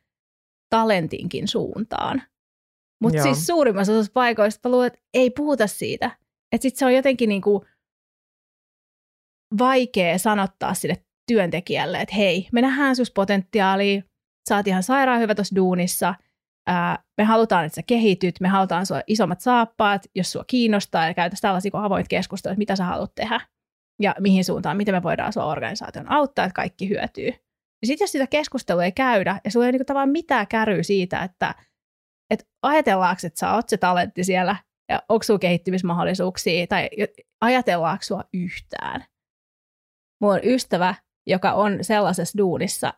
talentinkin 0.70 1.48
suuntaan. 1.48 2.22
Mutta 3.02 3.22
siis 3.22 3.46
suurimmassa 3.46 3.92
osassa 3.92 4.12
paikoista 4.12 4.68
mä 4.68 4.72
luulen, 4.72 4.86
että 4.86 5.00
ei 5.14 5.30
puhuta 5.30 5.66
siitä. 5.66 6.06
Että 6.52 6.62
sitten 6.62 6.78
se 6.78 6.84
on 6.86 6.94
jotenkin 6.94 7.28
niinku 7.28 7.64
vaikea 9.58 10.18
sanottaa 10.18 10.74
sille 10.74 11.04
työntekijälle, 11.26 12.00
että 12.00 12.14
hei, 12.14 12.48
me 12.52 12.62
nähdään 12.62 12.96
sus 12.96 13.10
potentiaalia, 13.10 14.02
sä 14.48 14.56
oot 14.56 14.66
ihan 14.66 14.82
sairaan 14.82 15.20
hyvä 15.20 15.34
tuossa 15.34 15.56
duunissa, 15.56 16.14
ää, 16.66 17.04
me 17.18 17.24
halutaan, 17.24 17.64
että 17.64 17.76
sä 17.76 17.82
kehityt, 17.86 18.40
me 18.40 18.48
halutaan 18.48 18.86
sua 18.86 19.00
isommat 19.06 19.40
saappaat, 19.40 20.02
jos 20.14 20.32
sua 20.32 20.44
kiinnostaa, 20.46 21.06
ja 21.06 21.14
käytäisiin 21.14 21.42
tällaisia 21.42 21.70
avoit 21.74 22.08
keskustelua, 22.08 22.52
että 22.52 22.58
mitä 22.58 22.76
sä 22.76 22.84
haluat 22.84 23.14
tehdä, 23.14 23.40
ja 24.02 24.14
mihin 24.20 24.44
suuntaan, 24.44 24.76
miten 24.76 24.94
me 24.94 25.02
voidaan 25.02 25.32
sua 25.32 25.44
organisaation 25.44 26.12
auttaa, 26.12 26.44
että 26.44 26.54
kaikki 26.54 26.88
hyötyy. 26.88 27.26
Ja 27.82 27.86
sitten 27.86 28.04
jos 28.04 28.12
sitä 28.12 28.26
keskustelua 28.26 28.84
ei 28.84 28.92
käydä, 28.92 29.40
ja 29.44 29.50
sulla 29.50 29.66
ei 29.66 29.72
niinku 29.72 29.84
tavallaan 29.84 30.08
mitään 30.08 30.46
käryä 30.46 30.82
siitä, 30.82 31.22
että 31.22 31.54
että 32.30 32.44
ajatellaanko, 32.62 33.20
että 33.26 33.40
sä 33.40 33.54
oot 33.54 33.68
se 33.68 33.76
talentti 33.76 34.24
siellä 34.24 34.56
ja 34.88 35.02
onko 35.08 35.22
sulla 35.22 35.38
kehittymismahdollisuuksia 35.38 36.66
tai 36.66 36.88
ajatellaanko 37.40 38.02
sua 38.02 38.24
yhtään. 38.34 39.04
Mulla 40.20 40.34
on 40.34 40.40
ystävä, 40.44 40.94
joka 41.26 41.52
on 41.52 41.78
sellaisessa 41.80 42.38
duunissa 42.38 42.92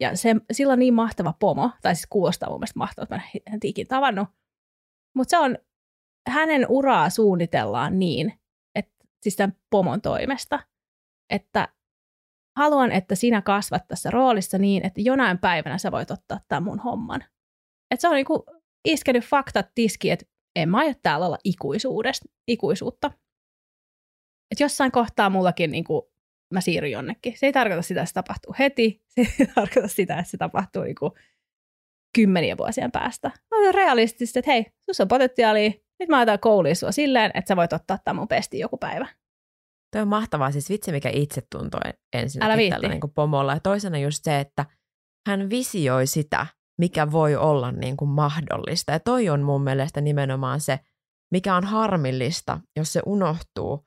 ja 0.00 0.16
se, 0.16 0.34
sillä 0.52 0.72
on 0.72 0.78
niin 0.78 0.94
mahtava 0.94 1.34
pomo, 1.40 1.70
tai 1.82 1.94
siis 1.94 2.06
kuulostaa 2.10 2.50
mun 2.50 2.58
mielestä 2.58 2.78
mahtavalta, 2.78 3.14
mä 3.14 3.22
en 3.46 3.60
ikinä 3.64 3.86
tavannut, 3.88 4.28
mutta 5.16 5.30
se 5.30 5.38
on, 5.38 5.58
hänen 6.28 6.66
uraa 6.68 7.10
suunnitellaan 7.10 7.98
niin, 7.98 8.32
siis 9.26 9.36
tämän 9.36 9.56
pomon 9.70 10.00
toimesta, 10.00 10.58
että 11.30 11.68
haluan, 12.56 12.92
että 12.92 13.14
sinä 13.14 13.42
kasvat 13.42 13.88
tässä 13.88 14.10
roolissa 14.10 14.58
niin, 14.58 14.86
että 14.86 15.00
jonain 15.00 15.38
päivänä 15.38 15.78
sä 15.78 15.92
voit 15.92 16.10
ottaa 16.10 16.40
tämän 16.48 16.62
mun 16.62 16.78
homman. 16.78 17.24
Et 17.90 18.00
se 18.00 18.08
on 18.08 18.14
niinku 18.14 18.44
iskenyt 18.84 19.24
faktat 19.24 19.66
tiski, 19.74 20.10
että 20.10 20.26
en 20.56 20.68
mä 20.68 20.78
aio 20.78 20.92
täällä 21.02 21.26
olla 21.26 21.38
ikuisuutta. 22.46 23.10
Et 24.50 24.60
jossain 24.60 24.92
kohtaa 24.92 25.30
mullakin 25.30 25.70
niinku, 25.70 26.12
mä 26.54 26.60
siirryn 26.60 26.92
jonnekin. 26.92 27.38
Se 27.38 27.46
ei 27.46 27.52
tarkoita 27.52 27.82
sitä, 27.82 28.00
että 28.00 28.08
se 28.08 28.14
tapahtuu 28.14 28.54
heti. 28.58 29.02
Se 29.14 29.20
ei 29.40 29.46
tarkoita 29.54 29.88
sitä, 29.88 30.18
että 30.18 30.30
se 30.30 30.36
tapahtuu 30.36 30.82
niinku 30.82 31.14
kymmeniä 32.16 32.56
vuosien 32.56 32.92
päästä. 32.92 33.28
Mä 33.28 33.58
olen 33.58 33.74
realistisesti, 33.74 34.38
että 34.38 34.50
hei, 34.50 34.66
sussa 34.90 35.04
on 35.04 35.08
potentiaalia. 35.08 35.85
Nyt 36.00 36.08
mä 36.08 36.20
otan 36.20 36.38
kouluun 36.40 36.76
sua 36.76 36.92
silleen, 36.92 37.30
että 37.34 37.48
sä 37.48 37.56
voit 37.56 37.72
ottaa 37.72 37.98
tämän 38.04 38.16
mun 38.16 38.28
pestiin 38.28 38.60
joku 38.60 38.76
päivä. 38.76 39.08
Toi 39.92 40.02
on 40.02 40.08
mahtavaa, 40.08 40.50
siis 40.50 40.70
vitsi 40.70 40.92
mikä 40.92 41.10
itsetunto 41.12 41.78
ensin 42.12 42.40
tällä 42.40 42.56
niin 42.88 43.00
pomolla. 43.14 43.52
Ja 43.52 43.60
toisena 43.60 43.98
just 43.98 44.24
se, 44.24 44.40
että 44.40 44.66
hän 45.26 45.50
visioi 45.50 46.06
sitä, 46.06 46.46
mikä 46.78 47.10
voi 47.10 47.36
olla 47.36 47.72
niin 47.72 47.96
kuin 47.96 48.08
mahdollista. 48.08 48.92
Ja 48.92 49.00
toi 49.00 49.28
on 49.28 49.42
mun 49.42 49.62
mielestä 49.62 50.00
nimenomaan 50.00 50.60
se, 50.60 50.80
mikä 51.32 51.56
on 51.56 51.64
harmillista, 51.64 52.60
jos 52.76 52.92
se 52.92 53.02
unohtuu 53.06 53.86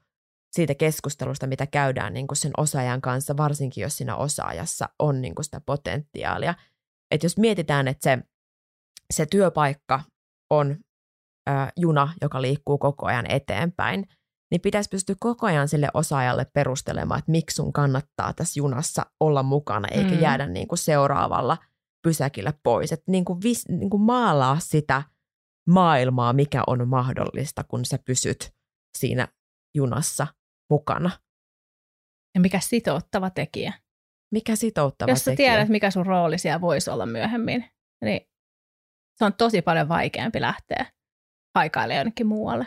siitä 0.51 0.75
keskustelusta, 0.75 1.47
mitä 1.47 1.67
käydään 1.67 2.13
niin 2.13 2.27
kuin 2.27 2.37
sen 2.37 2.51
osaajan 2.57 3.01
kanssa, 3.01 3.37
varsinkin 3.37 3.81
jos 3.81 3.97
siinä 3.97 4.15
osaajassa 4.15 4.89
on 4.99 5.21
niin 5.21 5.35
kuin 5.35 5.45
sitä 5.45 5.61
potentiaalia. 5.65 6.55
Että 7.11 7.25
jos 7.25 7.37
mietitään, 7.37 7.87
että 7.87 8.03
se, 8.03 8.19
se 9.13 9.25
työpaikka 9.25 10.03
on 10.49 10.77
ö, 11.49 11.51
juna, 11.77 12.13
joka 12.21 12.41
liikkuu 12.41 12.77
koko 12.77 13.05
ajan 13.05 13.31
eteenpäin, 13.31 14.05
niin 14.51 14.61
pitäisi 14.61 14.89
pystyä 14.89 15.15
koko 15.19 15.47
ajan 15.47 15.67
sille 15.67 15.87
osaajalle 15.93 16.45
perustelemaan, 16.53 17.19
että 17.19 17.31
miksi 17.31 17.55
sun 17.55 17.73
kannattaa 17.73 18.33
tässä 18.33 18.59
junassa 18.59 19.05
olla 19.19 19.43
mukana, 19.43 19.87
eikä 19.91 20.15
mm. 20.15 20.21
jäädä 20.21 20.47
niin 20.47 20.67
kuin 20.67 20.79
seuraavalla– 20.79 21.57
pysäkillä 22.03 22.53
pois. 22.63 22.91
Että 22.91 23.11
niin 23.11 23.25
kuin 23.25 23.41
vis, 23.43 23.69
niin 23.69 23.89
kuin 23.89 24.01
maalaa 24.01 24.59
sitä 24.59 25.03
maailmaa, 25.69 26.33
mikä 26.33 26.63
on 26.67 26.87
mahdollista, 26.87 27.63
kun 27.63 27.85
sä 27.85 27.99
pysyt 28.05 28.53
siinä 28.97 29.27
junassa 29.75 30.27
mukana. 30.69 31.11
Ja 32.35 32.41
mikä 32.41 32.59
sitouttava 32.59 33.29
tekijä. 33.29 33.73
Mikä 34.33 34.55
sitouttava 34.55 35.11
Jos 35.11 35.19
sä 35.25 35.31
tekijä. 35.31 35.51
tiedät, 35.51 35.69
mikä 35.69 35.91
sun 35.91 36.05
rooli 36.05 36.37
siellä 36.37 36.61
voisi 36.61 36.89
olla 36.89 37.05
myöhemmin, 37.05 37.65
niin 38.03 38.21
se 39.17 39.25
on 39.25 39.33
tosi 39.33 39.61
paljon 39.61 39.89
vaikeampi 39.89 40.41
lähteä 40.41 40.85
haikailemaan 41.55 41.97
jonnekin 41.97 42.27
muualle. 42.27 42.65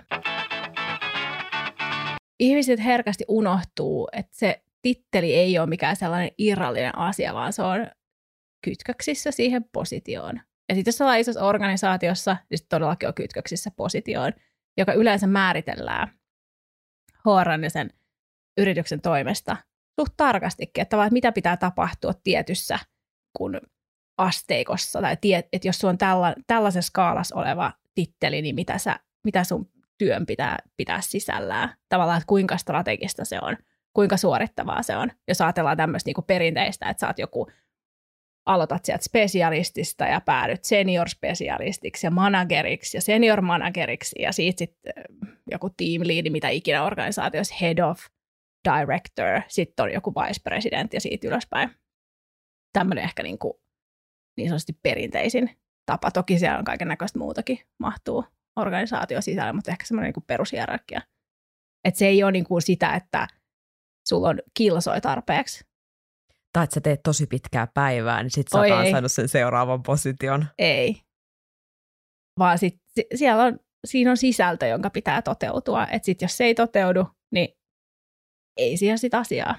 Ihmiset 2.41 2.85
herkästi 2.85 3.25
unohtuu, 3.29 4.09
että 4.13 4.37
se 4.37 4.63
titteli 4.83 5.35
ei 5.35 5.59
ole 5.59 5.67
mikään 5.67 5.97
sellainen 5.97 6.31
irrallinen 6.39 6.99
asia, 6.99 7.35
vaan 7.35 7.53
se 7.53 7.63
on 7.63 7.87
kytköksissä 8.65 9.31
siihen 9.31 9.65
positioon. 9.73 10.41
Ja 10.69 10.75
sitten 10.75 10.93
jos 10.93 11.01
ollaan 11.01 11.19
isossa 11.19 11.45
organisaatiossa, 11.45 12.37
niin 12.51 12.59
sitten 12.59 12.77
todellakin 12.77 13.09
on 13.09 13.15
kytköksissä 13.15 13.71
positioon, 13.77 14.33
joka 14.77 14.93
yleensä 14.93 15.27
määritellään 15.27 16.09
HR 17.25 17.63
ja 17.63 17.71
sen 17.71 17.91
yrityksen 18.59 19.01
toimesta 19.01 19.57
suht 20.01 20.13
tarkastikin, 20.17 20.83
että, 20.83 21.05
että 21.05 21.13
mitä 21.13 21.33
pitää 21.33 21.57
tapahtua 21.57 22.13
tietyssä 22.25 22.79
kun 23.37 23.61
asteikossa, 24.19 25.01
tai 25.01 25.17
tie, 25.21 25.49
että 25.53 25.69
jos 25.69 25.79
sulla 25.79 25.93
on 25.93 25.99
tälla, 25.99 26.35
tällaisessa 26.47 26.89
skaalassa 26.89 27.37
oleva 27.37 27.73
titteli, 27.95 28.43
niin 28.43 28.55
mitä, 28.55 28.79
sä, 28.79 29.01
mitä 29.25 29.45
sun 29.45 29.71
työn 29.99 30.27
pitää 30.27 30.59
pitää 30.77 31.01
sisällään. 31.01 31.75
Tavallaan, 31.89 32.19
että 32.19 32.27
kuinka 32.27 32.57
strategista 32.57 33.25
se 33.25 33.39
on, 33.43 33.57
kuinka 33.95 34.17
suorittavaa 34.17 34.83
se 34.83 34.97
on. 34.97 35.11
Jos 35.29 35.41
ajatellaan 35.41 35.77
tämmöistä 35.77 36.09
niin 36.09 36.25
perinteistä, 36.27 36.89
että 36.89 37.01
sä 37.01 37.07
oot 37.07 37.19
joku 37.19 37.47
aloitat 38.47 38.85
sieltä 38.85 39.05
spesialistista 39.05 40.05
ja 40.05 40.21
päädyt 40.21 40.65
senior-spesialistiksi 40.65 42.07
ja 42.07 42.11
manageriksi 42.11 42.97
ja 42.97 43.01
senior-manageriksi 43.01 44.23
ja 44.23 44.33
siitä 44.33 44.59
sitten 44.59 44.93
joku 45.51 45.71
team 45.71 46.03
lead, 46.05 46.31
mitä 46.31 46.49
ikinä 46.49 46.85
organisaatiossa, 46.85 47.55
head 47.61 47.79
of, 47.79 48.01
director, 48.65 49.43
sitten 49.49 49.85
on 49.85 49.93
joku 49.93 50.15
vice 50.15 50.41
president 50.45 50.95
ja 50.95 51.01
siitä 51.01 51.29
ylöspäin. 51.29 51.71
Tämmöinen 52.73 53.05
ehkä 53.05 53.23
niin, 53.23 53.39
kuin, 53.39 53.53
niin 54.37 54.49
sanotusti 54.49 54.73
perinteisin 54.83 55.62
tapa. 55.87 56.11
Toki 56.11 56.39
siellä 56.39 56.59
on 56.59 56.65
kaiken 56.65 56.89
näköistä 56.89 57.19
muutakin 57.19 57.59
mahtuu 57.79 58.25
organisaatio 58.59 59.21
sisällä, 59.21 59.53
mutta 59.53 59.71
ehkä 59.71 59.87
semmoinen 59.87 60.13
niin 60.17 60.25
perushierarkia. 60.27 61.01
Että 61.85 61.99
se 61.99 62.07
ei 62.07 62.23
ole 62.23 62.33
niin 62.33 62.45
kuin 62.45 62.63
sitä, 62.63 62.95
että 62.95 63.29
sulla 64.09 64.29
on 64.29 64.39
kilsoi 64.55 65.01
tarpeeksi. 65.01 65.65
Tai 66.53 66.65
että 66.65 66.75
sä 66.75 66.81
teet 66.81 67.01
tosi 67.03 67.27
pitkää 67.27 67.67
päivää, 67.75 68.23
niin 68.23 68.31
sit 68.31 68.49
sä 68.49 68.59
oot 68.59 68.91
saanut 68.91 69.13
sen 69.13 69.29
seuraavan 69.29 69.83
position. 69.83 70.47
Ei. 70.59 71.01
Vaan 72.39 72.59
sit, 72.59 72.81
siellä 73.15 73.45
on, 73.45 73.61
siinä 73.87 74.11
on 74.11 74.17
sisältö, 74.17 74.67
jonka 74.67 74.91
pitää 74.91 75.23
toteutua. 75.23 75.87
Että 75.87 76.07
sit 76.07 76.23
jos 76.23 76.37
se 76.37 76.45
ei 76.45 76.55
toteudu, 76.55 77.07
niin 77.35 77.49
ei 78.57 78.77
siihen 78.77 78.99
sitä 78.99 79.19
asiaa. 79.19 79.59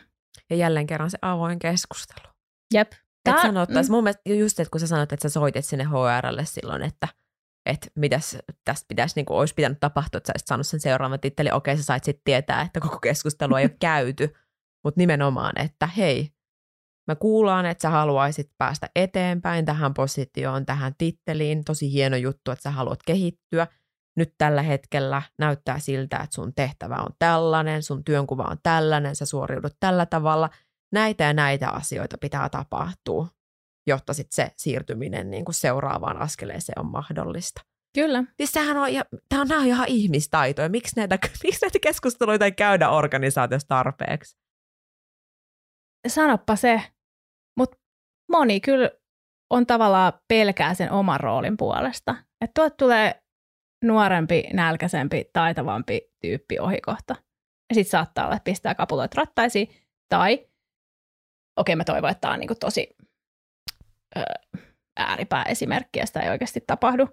Ja 0.49 0.55
jälleen 0.55 0.87
kerran 0.87 1.11
se 1.11 1.17
avoin 1.21 1.59
keskustelu. 1.59 2.33
Jep. 2.73 2.91
Tää, 3.23 3.35
että 3.35 3.47
sanottaisi, 3.47 3.89
mm. 3.89 3.95
mun 3.95 4.03
mielestä 4.03 4.33
just, 4.33 4.59
että 4.59 4.71
kun 4.71 4.79
sä 4.79 4.87
sanoit, 4.87 5.13
että 5.13 5.29
sä 5.29 5.33
soitit 5.33 5.65
sinne 5.65 5.83
HRlle 5.83 6.45
silloin, 6.45 6.81
että– 6.81 7.07
että 7.65 7.87
mitäs 7.95 8.37
tästä 8.65 8.85
pitäisi, 8.87 9.15
niin 9.15 9.25
kuin, 9.25 9.37
olisi 9.37 9.53
pitänyt 9.53 9.79
tapahtua, 9.79 10.17
että 10.17 10.27
sä 10.27 10.33
olisit 10.33 10.47
saanut 10.47 10.67
sen 10.67 10.79
seuraavan 10.79 11.19
tittelin. 11.19 11.53
Okei, 11.53 11.77
sä 11.77 11.83
sait 11.83 12.03
sitten 12.03 12.23
tietää, 12.23 12.61
että 12.61 12.79
koko 12.79 12.99
keskustelu 12.99 13.55
ei 13.55 13.65
ole 13.65 13.75
käyty, 13.79 14.33
mutta 14.83 14.99
nimenomaan, 14.99 15.61
että 15.61 15.87
hei, 15.87 16.29
mä 17.07 17.15
kuulaan, 17.15 17.65
että 17.65 17.81
sä 17.81 17.89
haluaisit 17.89 18.51
päästä 18.57 18.89
eteenpäin 18.95 19.65
tähän 19.65 19.93
positioon, 19.93 20.65
tähän 20.65 20.93
titteliin. 20.97 21.63
Tosi 21.63 21.91
hieno 21.91 22.15
juttu, 22.17 22.51
että 22.51 22.63
sä 22.63 22.71
haluat 22.71 22.99
kehittyä. 23.05 23.67
Nyt 24.17 24.33
tällä 24.37 24.61
hetkellä 24.61 25.21
näyttää 25.39 25.79
siltä, 25.79 26.17
että 26.17 26.35
sun 26.35 26.53
tehtävä 26.55 26.95
on 26.95 27.09
tällainen, 27.19 27.83
sun 27.83 28.03
työnkuva 28.03 28.43
on 28.43 28.57
tällainen, 28.63 29.15
sä 29.15 29.25
suoriudut 29.25 29.73
tällä 29.79 30.05
tavalla. 30.05 30.49
Näitä 30.93 31.23
ja 31.23 31.33
näitä 31.33 31.69
asioita 31.69 32.17
pitää 32.17 32.49
tapahtua 32.49 33.27
jotta 33.87 34.13
sit 34.13 34.31
se 34.31 34.51
siirtyminen 34.57 35.31
niin 35.31 35.45
kuin 35.45 35.55
seuraavaan 35.55 36.17
askeleeseen 36.17 36.79
on 36.79 36.85
mahdollista. 36.85 37.61
Kyllä. 37.95 38.23
Siis 38.37 38.51
sehän 38.51 38.77
on, 38.77 38.93
ja, 38.93 39.05
tämä 39.29 39.41
on, 39.41 39.47
nämä 39.47 39.61
on 39.61 39.67
ihan 39.67 39.87
ihmistaitoja. 39.87 40.69
Miksi 40.69 40.95
näitä, 40.95 41.19
miksi 41.43 41.61
näitä 41.61 41.79
keskusteluita 41.81 42.45
ei 42.45 42.51
käydä 42.51 42.89
organisaatiossa 42.89 43.67
tarpeeksi? 43.67 44.37
Sanoppa 46.07 46.55
se. 46.55 46.81
Mutta 47.57 47.77
moni 48.31 48.59
kyllä 48.59 48.89
on 49.49 49.65
tavallaan 49.65 50.13
pelkää 50.27 50.73
sen 50.73 50.91
oman 50.91 51.19
roolin 51.19 51.57
puolesta. 51.57 52.15
Että 52.41 52.61
tuot 52.61 52.77
tulee 52.77 53.23
nuorempi, 53.83 54.43
nälkäisempi, 54.53 55.25
taitavampi 55.33 56.01
tyyppi 56.21 56.59
ohikohta. 56.59 57.15
Ja 57.69 57.75
sitten 57.75 57.91
saattaa 57.91 58.25
olla, 58.25 58.35
että 58.35 58.43
pistää 58.43 58.75
kapuloit 58.75 59.15
rattaisiin. 59.15 59.67
Tai, 60.09 60.47
okei 61.57 61.75
mä 61.75 61.83
toivon, 61.83 62.09
että 62.09 62.21
tämä 62.21 62.33
on 62.33 62.39
niinku 62.39 62.55
tosi 62.59 62.95
ääripääesimerkkiä, 64.97 66.05
sitä 66.05 66.19
ei 66.19 66.29
oikeasti 66.29 66.63
tapahdu. 66.67 67.09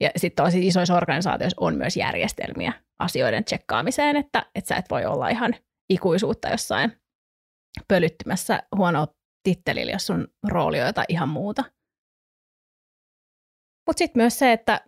Ja 0.00 0.10
sitten 0.16 0.44
tosi 0.44 0.66
isoissa 0.66 0.96
organisaatioissa 0.96 1.60
on 1.60 1.76
myös 1.76 1.96
järjestelmiä 1.96 2.72
asioiden 2.98 3.44
tsekkaamiseen, 3.44 4.16
että, 4.16 4.46
että 4.54 4.68
sä 4.68 4.76
et 4.76 4.90
voi 4.90 5.04
olla 5.04 5.28
ihan 5.28 5.54
ikuisuutta 5.90 6.48
jossain 6.48 6.92
pölyttymässä 7.88 8.62
huono 8.76 9.06
tittelillä, 9.42 9.92
jos 9.92 10.06
sun 10.06 10.28
rooli 10.48 10.80
on 10.80 10.86
jotain 10.86 11.06
ihan 11.08 11.28
muuta. 11.28 11.64
Mutta 13.86 13.98
sitten 13.98 14.22
myös 14.22 14.38
se, 14.38 14.52
että, 14.52 14.80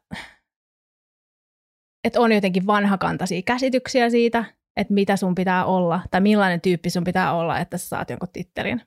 että 2.05 2.21
on 2.21 2.33
jotenkin 2.33 2.67
vanhakantaisia 2.67 3.43
käsityksiä 3.43 4.11
siitä, 4.11 4.45
että 4.77 4.95
mitä 4.95 5.17
sun 5.17 5.35
pitää 5.35 5.65
olla, 5.65 6.01
tai 6.11 6.21
millainen 6.21 6.61
tyyppi 6.61 6.91
sun 6.91 7.05
pitää 7.05 7.35
olla, 7.35 7.59
että 7.59 7.79
sä 7.79 7.89
saat 7.89 8.11
jonkun 8.11 8.29
tittelin. 8.33 8.83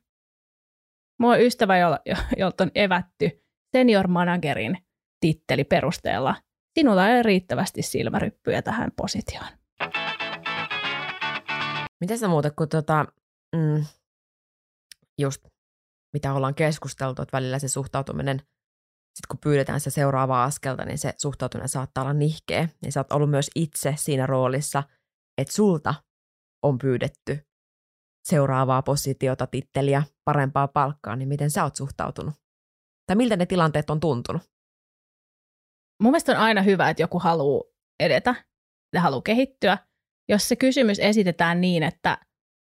Mulla 1.19 1.33
on 1.33 1.41
ystävä, 1.41 1.77
jolta 2.37 2.63
on 2.63 2.71
evätty 2.75 3.43
senior 3.77 4.07
managerin 4.07 4.77
titteli 5.19 5.63
perusteella. 5.63 6.35
Sinulla 6.79 7.09
ei 7.09 7.23
riittävästi 7.23 7.81
silmäryppyjä 7.81 8.61
tähän 8.61 8.91
positioon. 8.97 9.47
Miten 12.01 12.17
sä 12.17 12.27
muuten, 12.27 12.51
kun 12.55 12.69
tota, 12.69 13.05
mm, 13.55 13.85
just 15.19 15.47
mitä 16.13 16.33
ollaan 16.33 16.55
keskusteltu, 16.55 17.21
että 17.21 17.37
välillä 17.37 17.59
se 17.59 17.67
suhtautuminen, 17.67 18.37
sit 19.15 19.27
kun 19.29 19.39
pyydetään 19.43 19.79
se 19.79 19.89
seuraavaa 19.89 20.43
askelta, 20.43 20.85
niin 20.85 20.97
se 20.97 21.13
suhtautuminen 21.17 21.69
saattaa 21.69 22.01
olla 22.01 22.13
nihkeä. 22.13 22.69
Niin 22.81 22.91
sä 22.91 22.99
oot 22.99 23.11
ollut 23.11 23.29
myös 23.29 23.49
itse 23.55 23.93
siinä 23.97 24.25
roolissa, 24.25 24.83
että 25.41 25.53
sulta 25.53 25.95
on 26.63 26.77
pyydetty 26.77 27.48
seuraavaa 28.29 28.81
positiota, 28.81 29.47
titteliä, 29.47 30.03
parempaa 30.25 30.67
palkkaa, 30.67 31.15
niin 31.15 31.29
miten 31.29 31.51
sä 31.51 31.63
oot 31.63 31.75
suhtautunut? 31.75 32.33
Tai 33.07 33.15
miltä 33.15 33.35
ne 33.35 33.45
tilanteet 33.45 33.89
on 33.89 33.99
tuntunut? 33.99 34.41
Mun 36.01 36.11
mielestä 36.11 36.31
on 36.31 36.37
aina 36.37 36.61
hyvä, 36.61 36.89
että 36.89 37.03
joku 37.03 37.19
haluaa 37.19 37.63
edetä 37.99 38.35
ja 38.93 39.01
haluaa 39.01 39.21
kehittyä. 39.21 39.77
Jos 40.29 40.49
se 40.49 40.55
kysymys 40.55 40.99
esitetään 40.99 41.61
niin, 41.61 41.83
että 41.83 42.17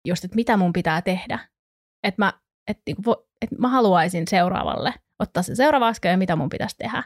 just, 0.07 0.23
että 0.23 0.35
mitä 0.35 0.57
mun 0.57 0.73
pitää 0.73 1.01
tehdä, 1.01 1.39
että 2.03 2.21
mä, 2.21 2.33
että, 2.67 2.81
niinku 2.87 3.11
että 3.41 3.55
mä 3.59 3.67
haluaisin 3.67 4.27
seuraavalle 4.27 4.93
ottaa 5.19 5.43
sen 5.43 5.55
seuraava 5.55 5.87
askel 5.87 6.11
ja 6.11 6.17
mitä 6.17 6.35
mun 6.35 6.49
pitäisi 6.49 6.77
tehdä. 6.77 7.03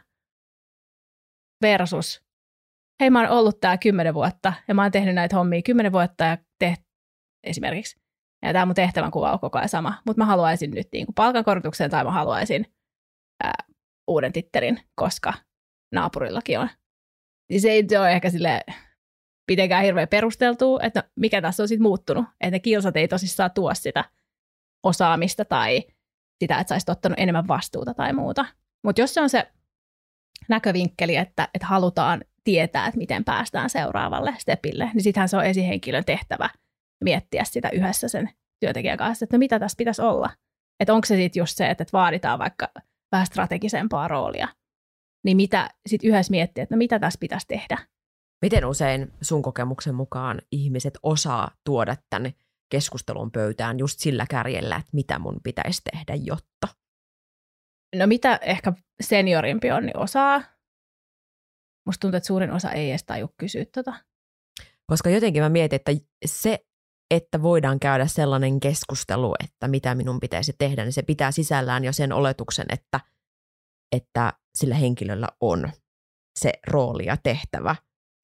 Versus, 1.62 2.24
hei 3.02 3.10
mä 3.10 3.22
oon 3.22 3.39
ollut 3.39 3.60
tää 3.60 3.78
kymmenen 3.78 4.14
vuotta 4.14 4.54
ja 4.68 4.76
mä 4.76 4.82
oon 4.82 4.91
tehnyt 4.91 5.16
näitä 5.16 5.36
hommia 5.36 5.62
kymmenen 5.62 5.91
vuotta 5.91 6.24
ja 6.24 6.38
tehnyt 6.60 6.86
esimerkiksi 7.43 8.00
ja 8.42 8.54
tämä 8.54 8.66
mun 8.66 8.76
tehtävänkuva 8.76 9.32
on 9.32 9.40
koko 9.40 9.58
ajan 9.58 9.70
sama, 9.70 10.02
mutta 10.06 10.22
mä 10.22 10.26
haluaisin 10.26 10.72
nyt 10.72 10.88
niin 10.92 11.06
kuin 11.06 11.16
palkankorotuksen 11.16 11.90
tai 11.90 12.04
mä 12.04 12.12
haluaisin 12.12 12.66
ää, 13.44 13.64
uuden 14.08 14.34
tittelin, 14.34 14.80
koska 14.96 15.34
naapurillakin 15.92 16.60
on. 16.60 16.70
Niin 17.50 17.62
se 17.62 17.72
ei 17.72 17.88
ole 18.00 18.12
ehkä 18.12 18.30
sille 18.30 18.62
mitenkään 19.52 19.84
hirveän 19.84 20.08
perusteltua, 20.08 20.80
että 20.84 21.00
no, 21.00 21.10
mikä 21.16 21.42
tässä 21.42 21.64
on 21.64 21.68
sitten 21.68 21.84
muuttunut. 21.84 22.26
Että 22.42 22.52
ne 22.52 22.60
kilsat 22.60 22.98
ei 22.98 23.08
tosissaan 23.08 23.52
tuo 23.52 23.74
sitä 23.74 24.06
osaamista 24.84 25.46
tai 25.46 25.84
sitä, 26.40 26.60
että 26.60 26.70
sä 26.70 26.76
olisit 26.76 26.90
ottanut 26.90 27.20
enemmän 27.20 27.48
vastuuta 27.48 27.94
tai 27.94 28.14
muuta. 28.14 28.46
Mutta 28.84 29.02
jos 29.02 29.14
se 29.14 29.22
on 29.22 29.30
se 29.30 29.52
näkövinkkeli, 30.50 31.16
että, 31.16 31.48
että 31.54 31.68
halutaan 31.68 32.22
tietää, 32.44 32.88
että 32.88 32.98
miten 32.98 33.24
päästään 33.24 33.70
seuraavalle 33.70 34.36
stepille, 34.38 34.92
niin 34.94 35.04
sittenhän 35.04 35.30
se 35.30 35.38
on 35.38 35.46
esihenkilön 35.46 36.06
tehtävä– 36.06 36.50
miettiä 37.04 37.43
sitä 37.43 37.70
yhdessä 37.70 38.08
sen 38.08 38.30
työntekijän 38.60 38.97
kanssa, 38.97 39.24
että 39.24 39.38
no 39.38 39.39
mitä 39.39 39.60
tässä 39.60 39.76
pitäisi 39.78 40.02
olla. 40.02 40.30
Että 40.80 40.93
onko 40.93 41.06
se 41.06 41.16
sitten 41.16 41.41
just 41.41 41.58
se, 41.58 41.70
että 41.70 41.86
vaaditaan 41.93 42.39
vaikka 42.39 42.72
vähän 43.12 43.26
strategisempaa 43.28 44.08
roolia. 44.08 44.47
Niin 45.26 45.38
mitä 45.38 45.70
sitten 45.88 46.10
yhdessä 46.10 46.32
miettiä, 46.32 46.64
että 46.64 46.76
no 46.76 46.78
mitä 46.78 47.00
tässä 47.00 47.18
pitäisi 47.20 47.47
tehdä. 47.47 47.78
Miten 48.41 48.66
usein 48.66 49.14
sun 49.22 49.41
kokemuksen 49.41 49.95
mukaan 49.95 50.41
ihmiset 50.52 50.97
osaa 51.04 51.52
tuoda 51.66 51.95
tänne 52.10 52.34
keskustelun 52.72 53.32
pöytään 53.32 53.80
just 53.80 54.00
sillä 54.00 54.26
kärjellä, 54.30 54.76
että 54.76 54.89
mitä 54.93 55.20
mun 55.20 55.39
pitäisi 55.43 55.82
tehdä, 55.91 56.16
jotta? 56.16 56.68
No 57.95 58.08
mitä 58.08 58.39
ehkä 58.41 58.74
seniorimpi 59.02 59.72
on, 59.72 59.86
niin 59.86 59.97
osaa. 59.97 60.43
Musta 61.86 62.02
tuntuu, 62.02 62.18
että 62.18 62.28
suurin 62.28 62.52
osa 62.52 62.72
ei 62.72 62.89
edes 62.89 63.04
taju 63.04 63.30
kysyä 63.38 63.66
tota. 63.66 63.93
Koska 64.91 65.10
jotenkin 65.10 65.43
mä 65.43 65.50
mietin, 65.50 65.76
että 65.76 65.91
se 66.26 66.66
että 67.12 67.41
voidaan 67.41 67.80
käydä 67.80 68.07
sellainen 68.07 68.60
keskustelu, 68.60 69.36
että 69.43 69.68
mitä 69.68 69.95
minun 69.95 70.20
pitäisi 70.20 70.53
tehdä, 70.57 70.84
niin 70.84 70.93
se 70.93 71.01
pitää 71.01 71.32
sisällään 71.32 71.84
jo 71.84 71.93
sen 71.93 72.14
oletuksen, 72.14 72.66
että, 72.70 72.99
että 73.95 74.34
sillä 74.57 74.76
henkilöllä 74.76 75.28
on 75.41 75.70
se 76.39 76.53
rooli 76.68 77.05
ja 77.05 77.18
tehtävä, 77.24 77.76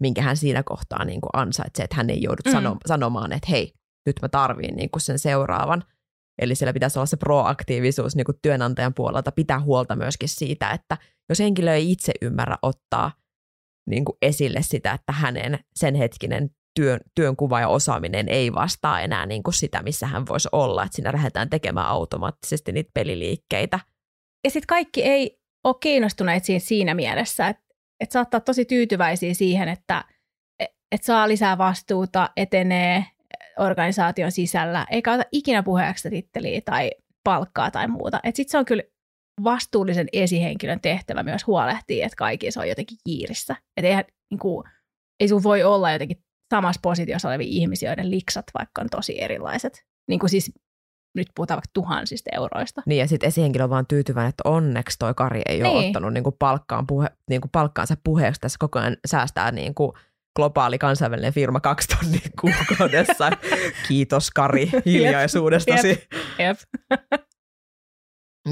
minkä 0.01 0.21
hän 0.21 0.37
siinä 0.37 0.63
kohtaa 0.63 1.05
niin 1.05 1.21
kuin 1.21 1.29
ansaitsee, 1.33 1.83
että 1.83 1.95
hän 1.95 2.09
ei 2.09 2.21
joudu 2.21 2.41
mm. 2.45 2.51
sano, 2.51 2.77
sanomaan, 2.87 3.33
että 3.33 3.47
hei, 3.49 3.73
nyt 4.05 4.15
mä 4.21 4.29
tarviin 4.29 4.75
niin 4.75 4.89
kuin 4.89 5.01
sen 5.01 5.19
seuraavan. 5.19 5.83
Eli 6.41 6.55
siellä 6.55 6.73
pitäisi 6.73 6.99
olla 6.99 7.05
se 7.05 7.17
proaktiivisuus 7.17 8.15
niin 8.15 8.25
kuin 8.25 8.37
työnantajan 8.41 8.93
puolelta, 8.93 9.31
pitää 9.31 9.59
huolta 9.59 9.95
myöskin 9.95 10.29
siitä, 10.29 10.71
että 10.71 10.97
jos 11.29 11.39
henkilö 11.39 11.73
ei 11.73 11.91
itse 11.91 12.13
ymmärrä 12.21 12.57
ottaa 12.61 13.11
niin 13.89 14.05
kuin 14.05 14.17
esille 14.21 14.61
sitä, 14.61 14.91
että 14.91 15.13
hänen 15.13 15.59
sen 15.75 15.95
hetkinen 15.95 16.49
työn, 16.75 16.99
työnkuva 17.15 17.59
ja 17.59 17.67
osaaminen 17.67 18.29
ei 18.29 18.53
vastaa 18.53 19.01
enää 19.01 19.25
niin 19.25 19.43
kuin 19.43 19.53
sitä, 19.53 19.83
missä 19.83 20.07
hän 20.07 20.27
voisi 20.27 20.49
olla, 20.51 20.83
että 20.83 20.95
siinä 20.95 21.13
lähdetään 21.13 21.49
tekemään 21.49 21.87
automaattisesti 21.87 22.71
niitä 22.71 22.91
peliliikkeitä. 22.93 23.79
Ja 24.43 24.49
sitten 24.49 24.67
kaikki 24.67 25.03
ei 25.03 25.39
ole 25.63 25.75
kiinnostuneet 25.79 26.45
siinä, 26.45 26.59
siinä 26.59 26.93
mielessä, 26.93 27.47
että, 27.47 27.63
että 27.99 28.13
saattaa 28.13 28.39
tosi 28.39 28.65
tyytyväisiä 28.65 29.33
siihen, 29.33 29.69
että, 29.69 30.03
että 30.91 31.05
saa 31.05 31.27
lisää 31.27 31.57
vastuuta, 31.57 32.29
etenee 32.37 33.05
organisaation 33.59 34.31
sisällä, 34.31 34.85
eikä 34.91 35.13
ota 35.13 35.23
ikinä 35.31 35.63
puheeksi 35.63 36.09
titteliä 36.09 36.61
tai 36.65 36.91
palkkaa 37.23 37.71
tai 37.71 37.87
muuta. 37.87 38.19
Sitten 38.25 38.51
se 38.51 38.57
on 38.57 38.65
kyllä 38.65 38.83
vastuullisen 39.43 40.07
esihenkilön 40.13 40.79
tehtävä 40.81 41.23
myös 41.23 41.47
huolehtia, 41.47 42.05
että 42.05 42.15
kaikki 42.15 42.51
se 42.51 42.59
on 42.59 42.69
jotenkin 42.69 42.97
kiirissä. 43.03 43.55
Että 43.77 43.87
eihän, 43.87 44.05
niin 44.31 44.39
kuin, 44.39 44.67
ei 45.19 45.27
sun 45.27 45.43
voi 45.43 45.63
olla 45.63 45.91
jotenkin 45.91 46.24
samassa 46.49 46.79
positiossa 46.83 47.27
olevia 47.27 47.47
ihmisiä, 47.49 47.89
joiden 47.89 48.11
liksat 48.11 48.45
vaikka 48.59 48.81
on 48.81 48.87
tosi 48.91 49.21
erilaiset. 49.21 49.85
Niin 50.07 50.19
kuin 50.19 50.29
siis 50.29 50.51
nyt 51.15 51.27
puhutaan 51.35 51.55
vaikka 51.55 51.71
tuhansista 51.73 52.29
euroista. 52.33 52.81
Niin 52.85 52.99
ja 52.99 53.07
sitten 53.07 53.27
esihenkilö 53.27 53.63
on 53.63 53.69
vaan 53.69 53.87
tyytyväinen, 53.87 54.29
että 54.29 54.49
onneksi 54.49 54.99
toi 54.99 55.13
Kari 55.13 55.41
ei 55.45 55.61
niin. 55.61 55.65
ole 55.65 55.85
ottanut 55.85 56.13
niin 56.13 56.23
kuin 56.23 56.35
palkkaan 56.39 56.87
puhe, 56.87 57.09
niin 57.29 57.41
kuin 57.41 57.51
palkkaansa 57.51 57.95
puheeksi 58.03 58.41
tässä 58.41 58.57
koko 58.59 58.79
ajan 58.79 58.97
säästää 59.07 59.51
niin 59.51 59.75
kuin 59.75 59.91
globaali 60.35 60.77
kansainvälinen 60.77 61.33
firma 61.33 61.59
kaksi 61.59 61.87
tonnia 61.87 62.29
kuukaudessa. 62.41 63.29
Kiitos 63.87 64.31
Kari 64.31 64.71
hiljaisuudestasi. 64.85 65.87
Jep. 65.87 65.99
Jep. 66.39 66.57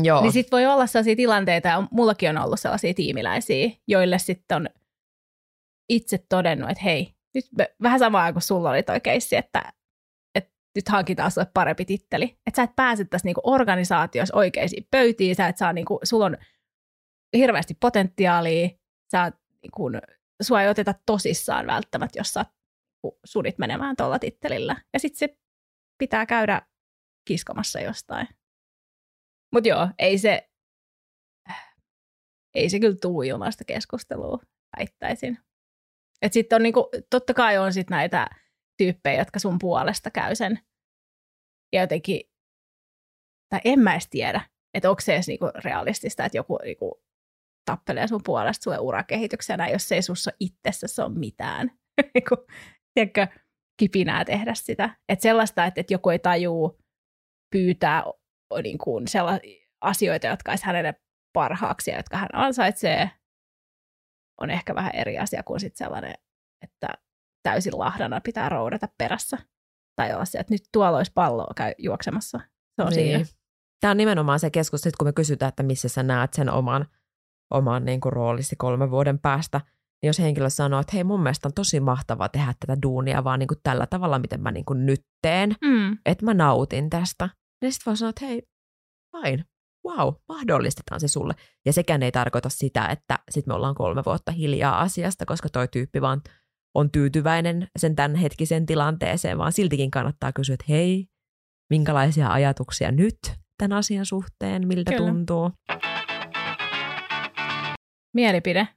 Joo. 0.04 0.22
Niin 0.22 0.32
sitten 0.32 0.58
voi 0.58 0.66
olla 0.66 0.88
sellaisia 0.88 1.16
tilanteita, 1.16 1.68
ja 1.68 1.88
mullakin 1.92 2.30
on 2.30 2.38
ollut 2.38 2.60
sellaisia 2.60 2.94
tiimiläisiä, 2.94 3.72
joille 3.88 4.20
sitten 4.20 4.56
on 4.56 4.70
itse 5.90 6.26
todennut, 6.30 6.70
että 6.70 6.84
hei, 6.84 7.14
nyt 7.34 7.46
me, 7.58 7.76
vähän 7.82 8.00
samaa 8.00 8.34
kuin 8.34 8.44
sulla 8.44 8.70
oli 8.70 8.84
toi 8.84 9.02
keissi, 9.02 9.36
että, 9.36 9.74
että 10.36 10.52
nyt 10.76 10.90
hankitaan 10.90 11.32
sulle 11.32 11.48
parempi 11.54 11.86
titteli. 11.86 12.24
Että 12.24 12.56
sä 12.56 12.64
et 12.64 12.76
pääse 12.76 13.06
tässä 13.06 13.26
niinku 13.28 13.42
organisaatiossa 13.44 14.38
oikeisiin 14.38 14.88
pöytiin, 14.92 15.36
sä 15.36 15.48
et 15.48 15.58
saa 15.58 15.74
niinku, 15.74 16.00
sulla 16.04 16.26
on 16.26 16.38
hirveästi 17.38 17.74
potentiaalia, 17.74 18.70
sä 19.12 19.24
oot, 19.24 19.34
niinku, 19.62 19.90
sua 20.42 20.62
ei 20.62 20.70
oteta 20.70 20.94
tosissaan 21.06 21.68
välttämättä, 21.68 22.20
jos 22.20 22.34
sä 22.34 22.46
niinku 23.04 23.20
sunit 23.26 23.58
menemään 23.58 23.96
tuolla 23.96 24.20
tittelillä. 24.20 24.76
Ja 24.94 25.00
sitten 25.00 25.18
se 25.20 25.38
pitää 25.98 26.26
käydä 26.26 26.62
kiskomassa 27.28 27.80
jostain. 27.80 28.28
Mutta 29.54 29.70
joo, 29.70 29.90
ei 30.00 30.18
se, 30.18 30.50
ei 32.56 32.70
se 32.70 32.80
kyllä 32.80 32.98
tuu 33.02 33.22
ilmaista 33.22 33.64
keskustelua, 33.66 34.40
väittäisin. 34.78 35.38
Et 36.24 36.34
sitten 36.34 36.56
on 36.56 36.64
niinku, 36.64 36.90
totta 37.10 37.34
kai 37.34 37.58
on 37.58 37.74
sit 37.74 37.90
näitä 37.90 38.28
tyyppejä, 38.78 39.22
jotka 39.22 39.40
sun 39.40 39.60
puolesta 39.60 40.12
käy 40.12 40.36
sen. 40.36 40.60
Ja 41.74 41.82
jotenkin, 41.82 42.22
tai 43.50 43.60
en 43.66 43.80
mä 43.80 43.92
edes 43.92 44.08
tiedä, 44.10 44.42
että 44.74 44.90
onko 44.90 45.02
se 45.02 45.14
edes 45.14 45.28
niinku 45.28 45.50
realistista, 45.64 46.26
että 46.26 46.38
joku 46.38 46.58
niinku 46.64 47.04
tappelee 47.66 48.08
sun 48.08 48.22
puolesta 48.24 48.64
sulle 48.64 48.80
urakehityksenä, 48.80 49.70
jos 49.70 49.92
ei 49.92 50.02
sussa 50.02 50.32
itsessä 50.40 51.06
ole 51.06 51.20
mitään. 51.20 51.72
Niinku, 52.14 52.36
tiedätkö, 52.94 53.28
kipinää 53.80 54.26
tehdä 54.26 54.54
sitä. 54.54 54.98
Että 55.10 55.24
sellaista, 55.24 55.66
että, 55.66 55.82
että 55.82 55.94
joku 55.94 56.10
ei 56.10 56.20
tajuu 56.20 56.80
pyytää 57.52 58.04
niin 58.64 58.78
kuin 58.78 59.08
sellaisia 59.08 59.68
asioita, 59.82 60.28
jotka 60.28 60.52
olisi 60.52 60.66
hänelle 60.66 60.94
parhaaksi 61.34 61.92
ja 61.92 61.98
jotka 61.98 62.18
hän 62.18 62.30
ansaitsee, 62.34 63.12
on 64.44 64.50
ehkä 64.50 64.76
vähän 64.76 64.96
eri 64.96 65.20
asia 65.20 65.44
kuin 65.44 65.60
sit 65.60 65.76
sellainen, 65.76 66.14
että 66.62 66.88
täysin 67.44 67.80
lahdana 67.80 68.22
pitää 68.22 68.50
roudata 68.50 68.88
perässä. 68.98 69.38
Tai 69.96 70.14
olla 70.14 70.26
se, 70.26 70.40
että 70.40 70.54
nyt 70.54 70.62
tuolla 70.72 70.98
olisi 70.98 71.12
palloa 71.16 71.54
käy 71.56 71.74
juoksemassa. 71.78 72.40
Se 72.76 72.82
on 72.82 72.94
niin. 72.94 72.94
siinä. 72.94 73.26
Tämä 73.80 73.92
on 73.92 73.98
nimenomaan 73.98 74.40
se 74.40 74.50
keskus, 74.50 74.82
kun 74.98 75.08
me 75.08 75.14
kysytään, 75.14 75.50
että 75.50 75.64
missä 75.64 75.90
sä 75.90 76.04
näet 76.04 76.34
sen 76.34 76.50
oman, 76.50 76.86
oman 77.54 77.86
niin 77.86 78.02
kuin 78.02 78.14
roolisi 78.14 78.56
kolmen 78.56 78.92
vuoden 78.92 79.20
päästä. 79.20 79.62
Niin 80.02 80.08
jos 80.08 80.20
henkilö 80.20 80.50
sanoo, 80.50 80.80
että 80.80 80.92
hei 80.94 81.04
mun 81.04 81.24
mielestä 81.24 81.48
on 81.48 81.54
tosi 81.54 81.80
mahtavaa 81.80 82.30
tehdä 82.30 82.54
tätä 82.60 82.82
duunia 82.82 83.24
vaan 83.24 83.40
niin 83.40 83.48
kuin 83.48 83.60
tällä 83.64 83.88
tavalla, 83.88 84.20
miten 84.20 84.42
mä 84.42 84.52
niin 84.52 84.66
kuin 84.66 84.86
nyt 84.86 85.02
teen, 85.22 85.56
mm. 85.62 85.98
että 86.06 86.26
mä 86.26 86.34
nautin 86.34 86.90
tästä. 86.90 87.30
Niin 87.62 87.74
sitten 87.74 87.86
vaan 87.86 87.98
sanoa, 87.98 88.10
että 88.10 88.26
hei, 88.26 88.42
fine, 89.12 89.46
wow, 89.86 90.14
mahdollistetaan 90.30 91.00
se 91.00 91.08
sulle. 91.08 91.34
Ja 91.66 91.74
sekään 91.74 92.04
ei 92.04 92.12
tarkoita 92.12 92.50
sitä, 92.50 92.86
että 92.86 93.20
sitten 93.30 93.52
me 93.52 93.56
ollaan 93.56 93.76
kolme 93.76 94.02
vuotta 94.06 94.32
hiljaa 94.32 94.82
asiasta, 94.82 95.26
koska 95.26 95.50
toi 95.50 95.68
tyyppi 95.68 96.02
vaan 96.02 96.22
on 96.76 96.92
tyytyväinen 96.92 97.68
sen 97.80 97.96
tämän 97.96 98.16
hetkisen 98.16 98.66
tilanteeseen, 98.66 99.38
vaan 99.38 99.52
siltikin 99.52 99.92
kannattaa 99.92 100.34
kysyä, 100.34 100.54
että 100.54 100.66
hei, 100.70 101.08
minkälaisia 101.70 102.30
ajatuksia 102.30 102.92
nyt 102.92 103.18
tämän 103.58 103.78
asian 103.78 104.06
suhteen, 104.06 104.68
miltä 104.68 104.92
Kyllä. 104.92 105.08
tuntuu. 105.12 105.52
Mielipide. 108.14 108.68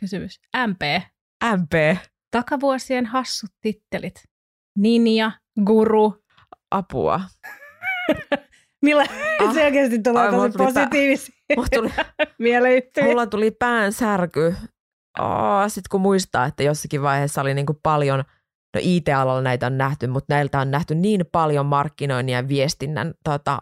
Kysymys. 0.00 0.40
MP. 0.66 0.82
MP. 1.56 1.98
Takavuosien 2.30 3.06
hassut 3.06 3.50
tittelit. 3.60 4.14
Ninja, 4.78 5.32
guru. 5.64 6.24
Apua. 6.70 7.20
Millä 8.84 9.04
ah, 9.40 9.54
selkeästi 9.54 9.98
tulee 9.98 10.30
tosi 10.30 10.58
positiivisia 10.58 11.34
tuli, 11.74 11.90
Mulla 13.04 13.26
tuli 13.26 13.50
pään 13.50 13.92
särky. 13.92 14.54
Oh, 15.18 15.64
Sitten 15.66 15.88
kun 15.90 16.00
muistaa, 16.00 16.46
että 16.46 16.62
jossakin 16.62 17.02
vaiheessa 17.02 17.40
oli 17.40 17.54
niin 17.54 17.66
kuin 17.66 17.78
paljon, 17.82 18.18
no 18.76 18.80
IT-alalla 18.82 19.42
näitä 19.42 19.66
on 19.66 19.78
nähty, 19.78 20.06
mutta 20.06 20.34
näiltä 20.34 20.60
on 20.60 20.70
nähty 20.70 20.94
niin 20.94 21.24
paljon 21.32 21.66
markkinoinnin 21.66 22.32
ja 22.32 22.48
viestinnän 22.48 23.14
tota, 23.24 23.58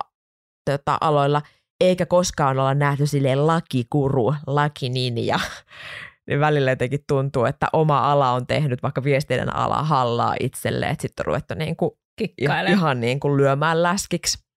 tota, 0.70 0.98
aloilla, 1.00 1.42
eikä 1.80 2.06
koskaan 2.06 2.58
olla 2.58 2.74
nähty 2.74 3.06
silleen 3.06 3.46
lakikuru, 3.46 4.34
lakininja. 4.46 5.40
niin 6.28 6.40
välillä 6.40 6.70
jotenkin 6.70 7.04
tuntuu, 7.08 7.44
että 7.44 7.66
oma 7.72 8.12
ala 8.12 8.32
on 8.32 8.46
tehnyt 8.46 8.82
vaikka 8.82 9.04
viestinnän 9.04 9.56
ala 9.56 9.82
hallaa 9.82 10.34
itselle, 10.40 10.86
että 10.86 11.02
sitten 11.02 11.22
on 11.22 11.26
ruvettu 11.26 11.54
niin 11.54 11.76
kuin 11.76 11.90
ihan 12.68 13.00
niin 13.00 13.20
kuin 13.20 13.36
lyömään 13.36 13.82
läskiksi. 13.82 14.51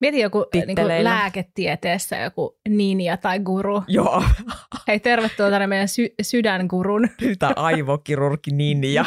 Mieti 0.00 0.20
joku 0.20 0.46
niin 0.54 0.76
kuin 0.76 1.04
lääketieteessä 1.04 2.16
joku 2.16 2.58
ninja 2.68 3.16
tai 3.16 3.40
guru. 3.40 3.82
Joo. 3.88 4.22
Hei, 4.88 5.00
tervetuloa 5.00 5.50
tänne 5.50 5.66
meidän 5.66 5.88
sy- 5.88 6.14
sydängurun. 6.22 7.08
Tämä 7.38 7.52
aivokirurgi 7.56 8.50
ninja. 8.50 9.04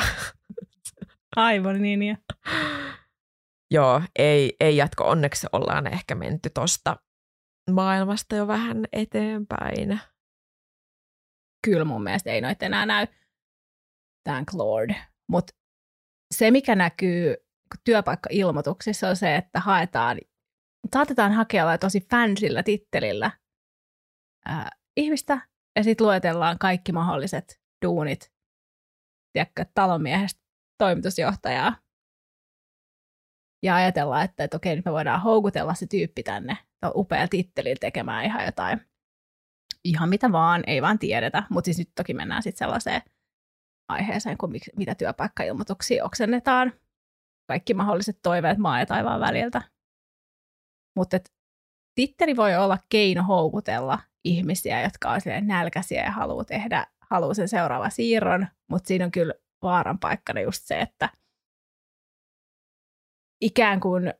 Aivon 1.36 1.82
ninja. 1.82 2.16
Joo, 3.72 4.02
ei, 4.20 4.56
ei 4.60 4.78
jatko. 4.78 5.04
Onneksi 5.04 5.48
ollaan 5.52 5.88
ehkä 5.88 6.16
menty 6.16 6.50
tosta 6.50 6.96
maailmasta 7.72 8.36
jo 8.36 8.48
vähän 8.48 8.86
eteenpäin. 8.94 10.00
Kyllä 11.66 11.86
mun 11.86 12.04
mielestä 12.04 12.32
ei 12.32 12.42
noita 12.42 12.66
enää 12.66 12.86
näy. 12.86 13.08
Thank 14.24 14.54
Lord. 14.54 14.96
Mutta 15.28 15.54
se, 16.36 16.52
mikä 16.52 16.76
näkyy 16.76 17.36
työpaikka-ilmoituksissa 17.84 19.10
on 19.10 19.16
se, 19.16 19.36
että 19.36 19.60
haetaan 19.60 20.18
saatetaan 20.94 21.32
hakea 21.32 21.78
tosi 21.78 22.02
fansilla 22.12 22.64
tittelillä 22.64 23.32
ää, 24.46 24.70
ihmistä, 24.98 25.42
ja 25.76 25.84
sitten 25.84 26.08
luetellaan 26.08 26.60
kaikki 26.60 26.92
mahdolliset 26.92 27.62
duunit, 27.86 28.34
tiedätkö, 29.34 29.66
talonmiehestä 29.74 30.42
toimitusjohtajaa, 30.78 31.76
ja 33.64 33.76
ajatellaan, 33.76 34.26
että, 34.26 34.44
että 34.44 34.58
okei, 34.58 34.76
nyt 34.76 34.86
me 34.86 34.92
voidaan 34.92 35.22
houkutella 35.22 35.74
se 35.74 35.88
tyyppi 35.88 36.24
tänne 36.24 36.58
upea 36.96 37.28
tittelin 37.28 37.78
tekemään 37.80 38.26
ihan 38.26 38.46
jotain, 38.46 38.82
ihan 39.84 40.10
mitä 40.10 40.32
vaan, 40.32 40.64
ei 40.68 40.82
vaan 40.82 41.00
tiedetä, 41.00 41.44
mutta 41.50 41.66
siis 41.66 41.78
nyt 41.78 41.92
toki 41.96 42.14
mennään 42.14 42.44
sitten 42.44 42.58
sellaiseen 42.58 43.02
aiheeseen, 43.90 44.38
kun 44.38 44.54
mitä 44.78 44.96
työpaikkailmoituksia 44.96 46.06
oksennetaan, 46.06 46.74
kaikki 47.48 47.74
mahdolliset 47.74 48.20
toiveet 48.24 48.58
maa 48.58 48.80
ja 48.80 48.86
taivaan 48.86 49.20
väliltä, 49.20 49.62
mutta 51.00 51.20
titteli 51.96 52.36
voi 52.36 52.56
olla 52.56 52.78
keino 52.90 53.24
houkutella 53.24 54.00
ihmisiä, 54.24 54.82
jotka 54.82 55.10
on 55.10 55.20
nälkäisiä 55.42 56.04
ja 56.04 56.12
haluaa 56.12 56.44
tehdä, 56.44 56.88
haluaa 57.10 57.34
sen 57.34 57.48
seuraava 57.48 57.90
siirron, 57.90 58.48
mutta 58.70 58.88
siinä 58.88 59.06
on 59.06 59.12
kyllä 59.12 59.34
vaaran 59.64 60.00
paikkana 60.00 60.42
just 60.42 60.64
se, 60.64 60.80
että 60.80 61.10
ikään 63.42 63.80
kuin 63.80 64.14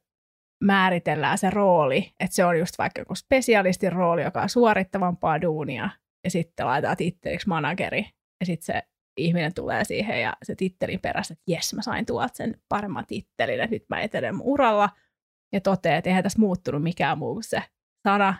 määritellään 0.64 1.38
se 1.38 1.50
rooli, 1.50 2.14
että 2.20 2.36
se 2.36 2.46
on 2.46 2.60
just 2.60 2.78
vaikka 2.78 3.02
joku 3.02 3.16
spesialistin 3.16 3.92
rooli, 3.92 4.24
joka 4.24 4.42
on 4.42 4.50
suorittavampaa 4.50 5.42
duunia, 5.42 5.90
ja 6.24 6.32
sitten 6.32 6.66
laitetaan 6.66 6.98
titteliksi 6.98 7.48
manageri, 7.48 8.06
ja 8.40 8.46
sitten 8.46 8.66
se 8.66 8.84
ihminen 9.18 9.54
tulee 9.54 9.84
siihen 9.84 10.22
ja 10.22 10.38
se 10.44 10.56
tittelin 10.56 11.00
perässä, 11.00 11.34
että 11.34 11.52
jes, 11.52 11.74
mä 11.74 11.82
sain 11.82 12.06
tuolta 12.06 12.36
sen 12.36 12.62
paremman 12.70 13.06
tittelin, 13.06 13.60
että 13.60 13.76
nyt 13.76 13.90
mä 13.90 14.02
etenen 14.02 14.36
mun 14.36 14.48
uralla, 14.48 14.90
ja 15.54 15.62
toteaa, 15.62 15.98
että 15.98 16.10
eihän 16.10 16.24
tässä 16.24 16.40
muuttunut 16.40 16.84
mikään 16.84 17.18
muu 17.18 17.34
kuin 17.34 17.44
se 17.44 17.64
sana. 18.08 18.36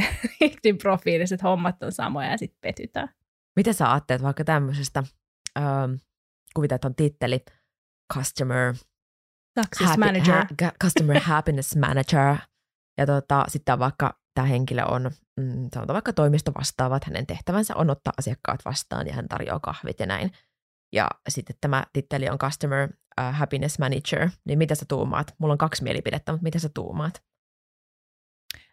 LinkedIn 0.40 0.78
profiiliset 0.78 1.42
hommat 1.42 1.82
on 1.82 1.92
samoja 1.92 2.30
ja 2.30 2.38
sitten 2.38 2.58
petytään. 2.60 3.08
Mitä 3.56 3.72
sä 3.72 3.92
ajattelet 3.92 4.22
vaikka 4.22 4.44
tämmöisestä, 4.44 5.02
ähm, 5.58 5.92
kuvitaan, 6.54 6.76
että 6.76 6.88
on 6.88 6.94
titteli 6.94 7.44
Customer 8.14 8.74
Success 9.60 9.90
happy, 9.90 10.00
Manager. 10.00 10.34
Ha, 10.34 10.72
customer 10.82 11.20
Happiness 11.30 11.76
Manager. 11.76 12.36
Ja 12.98 13.06
tota, 13.06 13.44
sitten 13.48 13.78
vaikka 13.78 14.18
tämä 14.34 14.46
henkilö 14.46 14.84
on, 14.84 15.10
mm, 15.40 15.68
sanotaan 15.74 15.94
vaikka 15.94 16.12
toimisto 16.12 16.52
vastaavat, 16.58 17.04
hänen 17.04 17.26
tehtävänsä 17.26 17.76
on 17.76 17.90
ottaa 17.90 18.12
asiakkaat 18.18 18.60
vastaan 18.64 19.06
ja 19.06 19.14
hän 19.14 19.28
tarjoaa 19.28 19.60
kahvit 19.60 20.00
ja 20.00 20.06
näin. 20.06 20.30
Ja 20.92 21.10
sitten 21.28 21.56
tämä 21.60 21.84
titteli 21.92 22.28
on 22.28 22.38
Customer 22.38 22.88
uh, 23.20 23.34
Happiness 23.34 23.78
Manager, 23.78 24.30
niin 24.44 24.58
mitä 24.58 24.74
sä 24.74 24.84
tuumaat? 24.88 25.34
Mulla 25.38 25.52
on 25.52 25.58
kaksi 25.58 25.82
mielipidettä, 25.82 26.32
mutta 26.32 26.42
mitä 26.42 26.58
sä 26.58 26.68
tuumaat? 26.74 27.24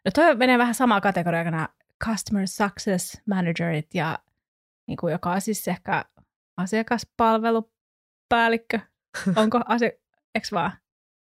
No 0.05 0.11
toi 0.13 0.35
menee 0.35 0.57
vähän 0.57 0.75
samaa 0.75 1.01
kategoriaa 1.01 1.43
kuin 1.43 1.51
nämä 1.51 1.69
Customer 2.05 2.47
Success 2.47 3.21
Managerit, 3.25 3.95
ja 3.95 4.19
niin 4.87 4.97
kuin, 4.97 5.11
joka 5.11 5.31
on 5.31 5.41
siis 5.41 5.67
ehkä 5.67 6.05
asiakaspalvelu 6.57 7.73
päällikkö. 8.29 8.79
Onko 9.35 9.61
asia, 9.65 9.91
eks 10.35 10.51
vaan, 10.51 10.71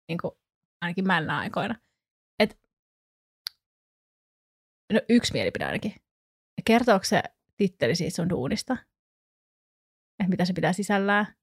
niin 0.07 0.17
kuin, 0.21 0.31
ainakin 0.81 1.07
männä 1.07 1.37
aikoina. 1.37 1.75
Et, 2.39 2.59
no 4.93 4.99
yksi 5.09 5.33
mielipide 5.33 5.65
ainakin. 5.65 5.95
Kertooko 6.65 7.03
se 7.03 7.23
titteli 7.57 7.95
siitä 7.95 8.15
sun 8.15 8.29
duunista? 8.29 8.77
Että 10.19 10.29
mitä 10.29 10.45
se 10.45 10.53
pitää 10.53 10.73
sisällään? 10.73 11.35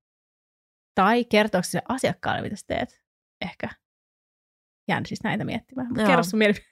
Tai 1.00 1.24
kertooko 1.24 1.62
se 1.62 1.82
asiakkaalle, 1.88 2.42
mitä 2.42 2.56
sä 2.56 2.64
teet? 2.66 3.00
Ehkä. 3.40 3.68
Jään 4.88 5.06
siis 5.06 5.22
näitä 5.24 5.44
miettimään. 5.44 5.88
Mutta 5.88 6.06
kerro 6.06 6.22
sun 6.22 6.38
mielipide. 6.38 6.66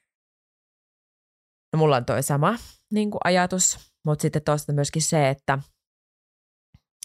No 1.73 1.79
mulla 1.79 1.97
on 1.97 2.05
toi 2.05 2.23
sama 2.23 2.55
niin 2.93 3.11
kuin 3.11 3.21
ajatus, 3.25 3.93
mutta 4.05 4.23
sitten 4.23 4.43
toista 4.43 4.73
myöskin 4.73 5.03
se, 5.03 5.29
että 5.29 5.59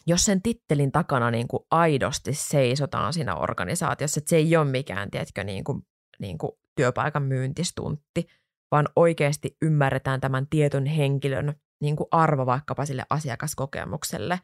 jos 0.07 0.25
sen 0.25 0.41
tittelin 0.41 0.91
takana 0.91 1.31
niin 1.31 1.47
kuin 1.47 1.63
aidosti 1.71 2.33
seisotaan 2.33 3.13
siinä 3.13 3.35
organisaatiossa, 3.35 4.19
että 4.19 4.29
se 4.29 4.35
ei 4.35 4.57
ole 4.57 4.71
mikään, 4.71 5.11
tiedätkö, 5.11 5.43
niin 5.43 5.63
kuin, 5.63 5.81
niin 6.19 6.37
kuin 6.37 6.51
työpaikan 6.75 7.23
myyntistuntti, 7.23 8.27
vaan 8.71 8.87
oikeasti 8.95 9.57
ymmärretään 9.61 10.21
tämän 10.21 10.47
tietyn 10.47 10.85
henkilön 10.85 11.53
niin 11.81 11.95
kuin 11.95 12.07
arvo 12.11 12.45
vaikkapa 12.45 12.85
sille 12.85 13.05
asiakaskokemukselle 13.09 14.39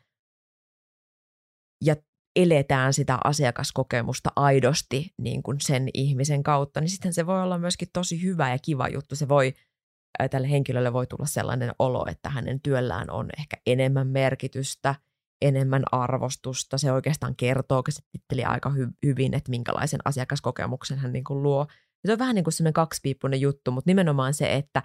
ja 1.85 1.95
eletään 2.43 2.93
sitä 2.93 3.17
asiakaskokemusta 3.23 4.29
aidosti 4.35 5.13
niin 5.21 5.43
kuin 5.43 5.57
sen 5.61 5.89
ihmisen 5.93 6.43
kautta, 6.43 6.81
niin 6.81 6.89
sitten 6.89 7.13
se 7.13 7.25
voi 7.25 7.41
olla 7.41 7.57
myöskin 7.57 7.87
tosi 7.93 8.23
hyvä 8.23 8.49
ja 8.49 8.57
kiva 8.61 8.87
juttu. 8.87 9.15
Se 9.15 9.27
voi, 9.27 9.53
tälle 10.31 10.49
henkilölle 10.49 10.93
voi 10.93 11.07
tulla 11.07 11.25
sellainen 11.25 11.71
olo, 11.79 12.05
että 12.09 12.29
hänen 12.29 12.61
työllään 12.61 13.11
on 13.11 13.29
ehkä 13.37 13.57
enemmän 13.65 14.07
merkitystä– 14.07 14.95
enemmän 15.41 15.83
arvostusta. 15.91 16.77
Se 16.77 16.91
oikeastaan 16.91 17.35
kertoo 17.35 17.83
se 17.89 18.01
titteli 18.11 18.43
aika 18.43 18.69
hy- 18.69 18.93
hyvin, 19.05 19.33
että 19.33 19.49
minkälaisen 19.49 19.99
asiakaskokemuksen 20.05 20.97
hän 20.97 21.13
niin 21.13 21.23
kuin 21.23 21.43
luo. 21.43 21.67
Ja 22.03 22.07
se 22.07 22.13
on 22.13 22.19
vähän 22.19 22.35
niin 22.35 22.43
kuin 22.43 22.53
semmoinen 22.53 22.73
kaksipiippunen 22.73 23.41
juttu, 23.41 23.71
mutta 23.71 23.89
nimenomaan 23.89 24.33
se, 24.33 24.55
että 24.55 24.83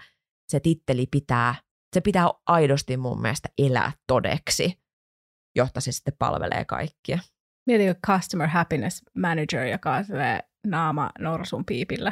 se 0.51 0.59
titteli 0.59 1.07
pitää, 1.11 1.55
se 1.95 2.01
pitää 2.01 2.29
aidosti 2.45 2.97
mun 2.97 3.21
mielestä 3.21 3.49
elää 3.57 3.91
todeksi, 4.07 4.79
jotta 5.55 5.81
se 5.81 5.91
sitten 5.91 6.13
palvelee 6.19 6.65
kaikkia. 6.65 7.19
Mietitkö 7.65 7.95
Customer 8.07 8.47
Happiness 8.47 9.03
Manager, 9.17 9.63
joka 9.65 9.93
on 9.93 10.05
naama 10.67 11.09
norsun 11.19 11.65
piipillä? 11.65 12.11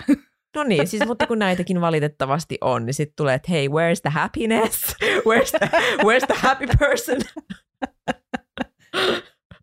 No 0.55 0.63
niin, 0.63 0.87
siis 0.87 1.05
mutta 1.05 1.27
kun 1.27 1.39
näitäkin 1.39 1.81
valitettavasti 1.81 2.57
on, 2.61 2.85
niin 2.85 2.93
sitten 2.93 3.15
tulee, 3.15 3.35
että 3.35 3.51
hei, 3.51 3.67
where's 3.67 4.01
the 4.01 4.09
happiness? 4.09 4.95
Where's 5.27 5.57
the, 5.59 5.69
where's 6.03 6.25
the 6.27 6.35
happy 6.37 6.65
person? 6.79 7.17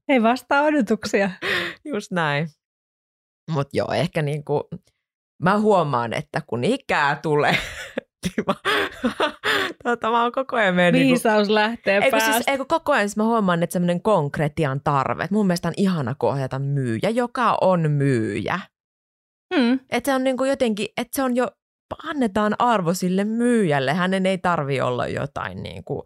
Ei 0.09 0.23
vastaa 0.23 0.63
odotuksia. 0.63 1.31
Just 1.85 2.11
näin. 2.11 2.49
Mutta 3.51 3.77
joo, 3.77 3.93
ehkä 3.93 4.23
niinku, 4.23 4.69
mä 5.43 5.59
huomaan, 5.59 6.13
että 6.13 6.43
kun 6.47 6.65
ikää 6.65 7.17
tulee, 7.17 7.59
niin 8.27 8.45
mä, 8.47 8.55
tota, 9.85 10.11
mä 10.11 10.23
oon 10.23 10.33
koko 10.33 10.57
ajan 10.57 10.75
mennyt... 10.75 11.01
Niinku- 11.01 11.15
Viisaus 11.15 11.39
niinku, 11.49 11.55
lähtee 11.55 11.95
eikö 11.95 12.11
päästä. 12.11 12.33
Siis, 12.33 12.49
eikö 12.49 12.65
koko 12.65 12.93
ajan 12.93 13.09
siis 13.09 13.17
mä 13.17 13.25
huomaan, 13.25 13.63
että 13.63 13.73
semmoinen 13.73 14.03
konkretian 14.03 14.81
tarve. 14.85 15.29
Mun 15.31 15.47
mielestä 15.47 15.69
on 15.69 15.75
ihana 15.77 16.15
kohdata 16.19 16.59
myyjä, 16.59 17.11
joka 17.11 17.59
on 17.61 17.91
myyjä. 17.91 18.61
Hmm. 19.55 19.81
Että 19.91 20.11
se 20.11 20.15
on 20.15 20.25
niinku 20.25 20.45
jotenkin, 20.45 20.89
että 20.97 21.17
se 21.17 21.23
on 21.23 21.37
jo, 21.37 21.49
annetaan 22.05 22.57
arvo 22.59 22.95
sille 22.95 23.25
myyjälle. 23.25 23.95
Hänen 23.95 24.27
ei 24.27 24.39
tarvi 24.39 24.81
olla 24.81 25.07
jotain 25.07 25.63
niinku, 25.63 26.05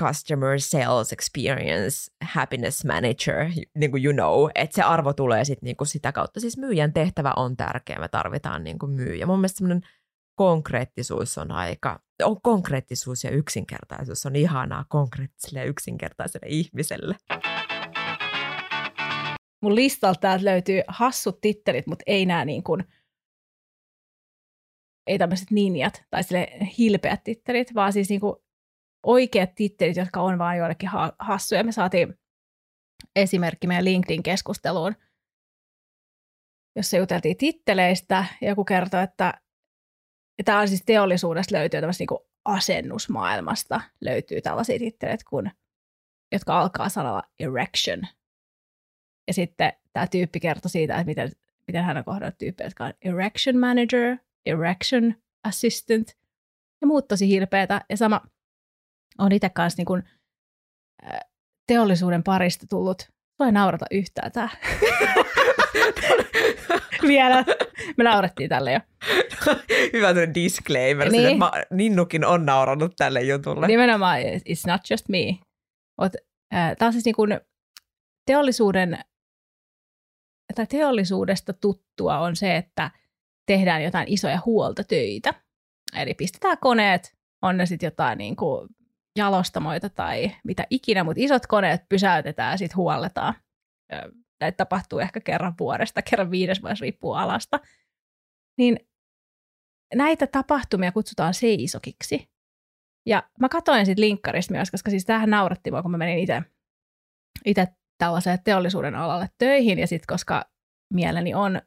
customer 0.00 0.60
sales 0.60 1.12
experience 1.12 2.12
happiness 2.24 2.84
manager, 2.84 3.50
niin 3.78 3.90
kuin 3.90 4.04
you 4.04 4.12
know, 4.12 4.50
että 4.54 4.74
se 4.74 4.82
arvo 4.82 5.12
tulee 5.12 5.44
sitten 5.44 5.66
niin 5.66 5.76
kuin 5.76 5.88
sitä 5.88 6.12
kautta. 6.12 6.40
Siis 6.40 6.58
myyjän 6.58 6.92
tehtävä 6.92 7.32
on 7.36 7.56
tärkeä, 7.56 7.98
me 7.98 8.08
tarvitaan 8.08 8.64
niin 8.64 8.78
kuin 8.78 8.92
myyjä. 8.92 9.26
Mun 9.26 9.38
mielestä 9.38 9.58
semmoinen 9.58 9.82
konkreettisuus 10.34 11.38
on 11.38 11.50
aika, 11.50 12.00
on 12.22 12.40
konkreettisuus 12.42 13.24
ja 13.24 13.30
yksinkertaisuus 13.30 14.26
on 14.26 14.36
ihanaa 14.36 14.84
konkreettiselle 14.88 15.58
ja 15.58 15.64
yksinkertaiselle 15.64 16.46
ihmiselle. 16.48 17.16
Mun 19.62 19.74
listalta 19.74 20.20
täältä 20.20 20.44
löytyy 20.44 20.82
hassut 20.88 21.40
tittelit, 21.40 21.86
mutta 21.86 22.02
ei 22.06 22.26
nämä 22.26 22.44
niin 22.44 22.62
kuin, 22.62 22.84
ei 25.06 25.18
tämmöiset 25.18 25.50
ninjat 25.50 26.04
tai 26.10 26.24
sille 26.24 26.48
hilpeät 26.78 27.24
tittelit, 27.24 27.74
vaan 27.74 27.92
siis 27.92 28.08
niin 28.08 28.20
kuin 28.20 28.36
oikeat 29.06 29.54
tittelit, 29.54 29.96
jotka 29.96 30.20
on 30.20 30.38
vain 30.38 30.58
joillekin 30.58 30.88
ha- 30.88 31.16
hassuja. 31.18 31.64
Me 31.64 31.72
saatiin 31.72 32.14
esimerkki 33.16 33.66
meidän 33.66 33.84
LinkedIn-keskusteluun, 33.84 34.94
jossa 36.76 36.96
juteltiin 36.96 37.36
titteleistä. 37.36 38.24
Ja 38.40 38.48
joku 38.48 38.64
kertoi, 38.64 39.02
että 39.02 39.40
tämä 40.44 40.60
on 40.60 40.68
siis 40.68 40.82
teollisuudesta 40.86 41.54
löytyy 41.54 41.80
tämmöistä 41.80 42.04
niin 42.10 42.20
asennusmaailmasta 42.44 43.80
löytyy 44.00 44.40
tällaisia 44.40 44.78
titteleitä, 44.78 45.24
kun, 45.30 45.50
jotka 46.32 46.60
alkaa 46.60 46.88
sanalla 46.88 47.22
erection. 47.38 48.02
Ja 49.26 49.34
sitten 49.34 49.72
tämä 49.92 50.06
tyyppi 50.06 50.40
kertoi 50.40 50.70
siitä, 50.70 50.94
että 50.94 51.06
miten, 51.06 51.30
miten 51.66 51.84
hän 51.84 51.96
on 51.96 52.04
kohdannut 52.04 52.38
tyyppejä, 52.38 52.66
jotka 52.66 52.84
on 52.84 52.92
erection 53.02 53.58
manager, 53.58 54.16
erection 54.46 55.14
assistant 55.44 56.16
ja 56.80 56.86
muut 56.86 57.08
tosi 57.08 57.28
hilpeitä. 57.28 57.84
Ja 57.90 57.96
sama 57.96 58.20
on 59.18 59.32
itse 59.32 59.48
kanssa 59.48 59.80
niin 59.80 59.86
kuin, 59.86 60.02
teollisuuden 61.66 62.22
parista 62.22 62.66
tullut. 62.66 63.08
Voi 63.38 63.52
naurata 63.52 63.86
yhtään 63.90 64.32
tää. 64.32 64.48
Vielä. 67.08 67.44
Me 67.96 68.04
naurettiin 68.04 68.48
tälle 68.48 68.72
jo. 68.72 68.80
Hyvä 69.92 70.14
disclaimer. 70.34 71.10
Niin. 71.10 71.22
Sille, 71.22 71.36
ma, 71.36 71.52
Ninnukin 71.70 72.24
on 72.24 72.46
naurannut 72.46 72.92
tälle 72.96 73.22
jutulle. 73.22 73.66
Nimenomaan, 73.66 74.18
it's 74.20 74.66
not 74.66 74.80
just 74.90 75.08
me. 75.08 75.38
äh, 76.02 76.76
Tämä 76.78 76.86
on 76.86 76.92
siis 76.92 77.04
niin 77.04 77.14
kuin 77.14 77.40
teollisuuden, 78.26 78.98
tai 80.54 80.66
teollisuudesta 80.66 81.52
tuttua 81.52 82.18
on 82.18 82.36
se, 82.36 82.56
että 82.56 82.90
tehdään 83.46 83.84
jotain 83.84 84.08
isoja 84.08 84.38
huoltotöitä. 84.46 85.34
Eli 85.96 86.14
pistetään 86.14 86.58
koneet, 86.60 87.14
on 87.42 87.56
ne 87.56 87.66
sitten 87.66 87.86
jotain 87.86 88.18
niin 88.18 88.36
kuin 88.36 88.68
jalostamoita 89.18 89.88
tai 89.88 90.30
mitä 90.44 90.66
ikinä, 90.70 91.04
mutta 91.04 91.22
isot 91.22 91.46
koneet 91.46 91.82
pysäytetään 91.88 92.50
ja 92.52 92.56
sitten 92.56 92.76
huolletaan. 92.76 93.34
Näitä 94.40 94.56
tapahtuu 94.56 94.98
ehkä 94.98 95.20
kerran 95.20 95.54
vuodesta, 95.60 96.02
kerran 96.02 96.30
viides 96.30 96.62
vuodessa 96.62 96.82
riippuu 96.82 97.12
alasta. 97.12 97.60
Niin 98.58 98.88
näitä 99.94 100.26
tapahtumia 100.26 100.92
kutsutaan 100.92 101.34
seisokiksi. 101.34 102.30
Ja 103.06 103.22
mä 103.40 103.48
katsoin 103.48 103.86
sitten 103.86 104.04
linkkarista 104.04 104.54
myös, 104.54 104.70
koska 104.70 104.90
siis 104.90 105.04
tähän 105.04 105.30
nauratti 105.30 105.70
kun 105.82 105.90
mä 105.90 105.98
menin 105.98 106.18
itse 107.44 107.66
tällaiselle 107.98 108.38
teollisuuden 108.44 108.94
alalle 108.94 109.28
töihin, 109.38 109.78
ja 109.78 109.86
sitten 109.86 110.06
koska 110.14 110.50
mieleni 110.94 111.34
on 111.34 111.62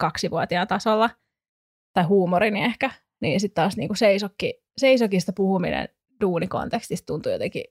kaksivuotiaan 0.00 0.68
tasolla, 0.68 1.10
tai 1.92 2.04
huumorini 2.04 2.64
ehkä, 2.64 2.90
niin 3.20 3.40
sitten 3.40 3.62
taas 3.62 3.76
niinku 3.76 3.94
seisokki, 3.94 4.62
seisokista 4.76 5.32
puhuminen 5.32 5.88
duunikontekstissa 6.20 7.06
tuntui 7.06 7.32
jotenkin 7.32 7.64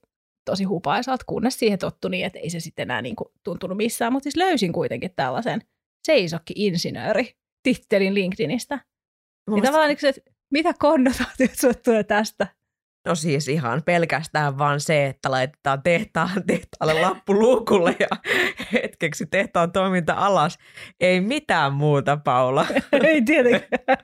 tosi 0.45 0.63
hupaisalta, 0.63 1.25
kunnes 1.27 1.59
siihen 1.59 1.79
tottu 1.79 2.07
niin, 2.07 2.25
että 2.25 2.39
ei 2.39 2.49
se 2.49 2.59
sitten 2.59 2.83
enää 2.83 3.01
niin 3.01 3.15
kuin 3.15 3.29
tuntunut 3.43 3.77
missään, 3.77 4.13
mutta 4.13 4.23
siis 4.23 4.35
löysin 4.35 4.73
kuitenkin 4.73 5.11
tällaisen 5.15 5.61
seisokki-insinööri 6.07 7.35
tittelin 7.63 8.13
LinkedInistä. 8.13 8.79
Niin 9.49 9.63
tavallaan, 9.63 9.89
niin 9.89 10.05
että 10.05 10.31
mitä 10.51 10.73
konnotaatiot 10.79 11.51
sinulle 11.53 11.79
tulee 11.83 12.03
tästä? 12.03 12.47
No 13.05 13.15
siis 13.15 13.47
ihan 13.47 13.83
pelkästään 13.83 14.57
vaan 14.57 14.79
se, 14.79 15.05
että 15.05 15.31
laitetaan 15.31 15.83
tehtaan, 15.83 16.43
tehtaalle 16.47 17.01
lappu 17.01 17.33
luukulle 17.33 17.95
ja 17.99 18.07
hetkeksi 18.73 19.25
tehtaan 19.25 19.71
toiminta 19.71 20.13
alas. 20.13 20.57
Ei 20.99 21.21
mitään 21.21 21.73
muuta, 21.73 22.17
Paula. 22.17 22.65
Ei 23.07 23.21
tietenkään. 23.21 23.97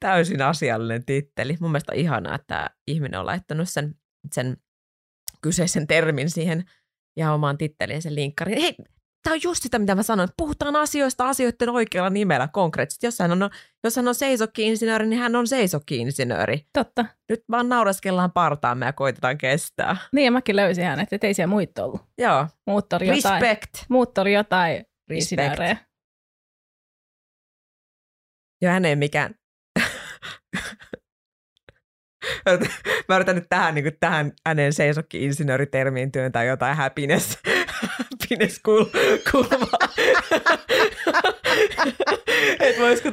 täysin 0.00 0.42
asiallinen 0.42 1.04
titteli. 1.04 1.56
Mun 1.60 1.70
mielestä 1.70 1.92
on 1.92 1.98
ihanaa, 1.98 2.34
että 2.34 2.70
ihminen 2.86 3.20
on 3.20 3.26
laittanut 3.26 3.68
sen, 3.68 3.94
sen 4.32 4.56
kyseisen 5.46 5.86
termin 5.86 6.30
siihen 6.30 6.64
ja 7.16 7.32
omaan 7.32 7.58
titteliin 7.58 8.02
sen 8.02 8.14
linkkariin. 8.14 8.60
Hei, 8.60 8.76
tämä 9.22 9.34
on 9.34 9.40
just 9.42 9.62
sitä, 9.62 9.78
mitä 9.78 9.94
mä 9.94 10.02
sanoin. 10.02 10.28
Puhutaan 10.36 10.76
asioista 10.76 11.28
asioiden 11.28 11.68
oikealla 11.68 12.10
nimellä 12.10 12.48
konkreettisesti. 12.48 13.06
Jos 13.06 13.18
hän 13.18 13.42
on, 13.42 13.50
jos 13.84 13.96
hän 13.96 14.08
on 14.08 14.14
seisokki-insinööri, 14.14 15.06
niin 15.06 15.20
hän 15.20 15.36
on 15.36 15.46
seisokki-insinööri. 15.46 16.66
Totta. 16.72 17.04
Nyt 17.28 17.44
vaan 17.50 17.68
nauraskellaan 17.68 18.32
partaamme 18.32 18.86
ja 18.86 18.92
koitetaan 18.92 19.38
kestää. 19.38 19.96
Niin, 20.12 20.24
ja 20.24 20.30
mäkin 20.30 20.56
löysin 20.56 20.84
hänet, 20.84 21.12
että 21.12 21.26
ei 21.26 21.34
siellä 21.34 21.50
muita 21.50 21.84
ollut. 21.84 22.00
Joo. 22.18 22.46
Muut 22.66 22.92
oli 22.92 23.06
jotain, 23.06 23.42
Respect. 23.42 23.84
Muut 23.88 24.18
oli 24.18 24.32
jotain 24.32 24.76
Respect. 24.76 25.10
insinöörejä. 25.10 25.76
Joo, 28.62 28.72
hän 28.72 28.84
ei 28.84 28.96
mikään 28.96 29.34
mä 33.08 33.16
yritän 33.16 33.34
nyt 33.34 33.48
tähän, 33.48 33.74
niin 33.74 33.84
kuin 33.84 33.96
tähän 34.00 34.32
hänen 34.46 34.72
seisokki-insinööritermiin 34.72 36.12
työntää 36.12 36.44
jotain 36.44 36.76
happiness, 36.76 37.38
happiness 38.10 38.60
kulma. 39.30 39.78
Et 42.60 42.78
voisiko, 42.78 43.10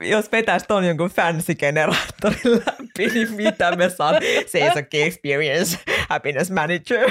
jos 0.00 0.32
vetäisi 0.32 0.66
ton 0.66 0.84
jonkun 0.84 1.10
fancy-generaattorin 1.10 2.62
läpi, 2.66 3.06
niin 3.14 3.32
mitä 3.32 3.76
me 3.76 3.90
saan? 3.90 4.14
Seisoki 4.46 5.02
Experience 5.02 5.78
Happiness 6.08 6.50
Manager. 6.50 7.10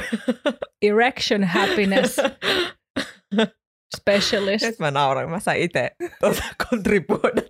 Erection 0.82 1.44
Happiness 1.44 2.18
Specialist. 3.98 4.66
Nyt 4.66 4.80
mä 4.80 4.92
nauran, 4.92 5.30
mä 5.30 5.40
sain 5.40 5.62
itse 5.62 5.92
tuota 6.20 6.44
kontribuoida. 6.70 7.42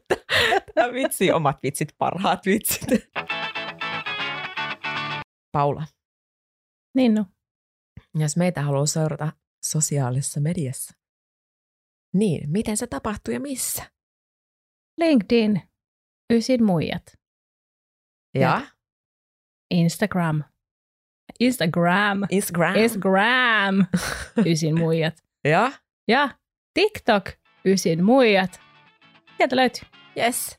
Tämä 0.76 0.94
vitsi, 0.94 1.32
omat 1.32 1.58
vitsit, 1.64 1.90
parhaat 1.98 2.46
vitsit. 2.46 3.10
Paula, 5.52 5.88
Niin 6.96 7.14
no. 7.14 7.26
jos 8.16 8.38
meitä 8.38 8.62
haluaa 8.62 8.86
seurata 8.86 9.32
sosiaalisessa 9.66 10.40
mediassa, 10.40 10.94
niin 12.14 12.50
miten 12.52 12.78
se 12.78 12.88
tapahtuu 12.88 13.34
ja 13.34 13.40
missä? 13.40 13.92
LinkedIn, 14.98 15.62
Ysin 16.34 16.64
muijat. 16.64 17.04
Ja 18.36 18.62
Instagram. 19.74 20.44
Instagram. 21.40 22.18
Instagram. 22.30 22.76
Instagram. 22.76 23.86
Ysin 24.52 24.80
muijat. 24.80 25.14
ja 25.48 25.72
Ja 26.08 26.30
TikTok. 26.74 27.24
Ysin 27.66 28.04
muijat. 28.04 28.60
Sieltä 29.38 29.56
löytyy. 29.56 29.84
yes. 30.18 30.58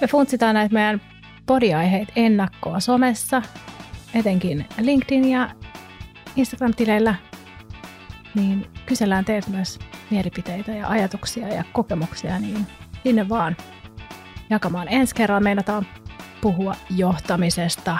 Me 0.00 0.06
funtsitaan 0.06 0.54
näitä 0.54 0.72
meidän 0.74 1.00
podiaiheita 1.46 2.12
ennakkoa 2.16 2.80
somessa, 2.80 3.42
etenkin 4.14 4.66
LinkedIn 4.80 5.30
ja 5.30 5.50
Instagram-tileillä. 6.36 7.14
Niin 8.34 8.66
kysellään 8.86 9.24
teiltä 9.24 9.50
myös 9.50 9.78
mielipiteitä 10.10 10.72
ja 10.72 10.88
ajatuksia 10.88 11.48
ja 11.48 11.64
kokemuksia, 11.72 12.38
niin 12.38 12.66
sinne 13.02 13.28
vaan 13.28 13.56
jakamaan. 14.50 14.88
Ensi 14.90 15.14
kerralla 15.14 15.40
meinataan 15.40 15.86
puhua 16.40 16.74
johtamisesta. 16.90 17.98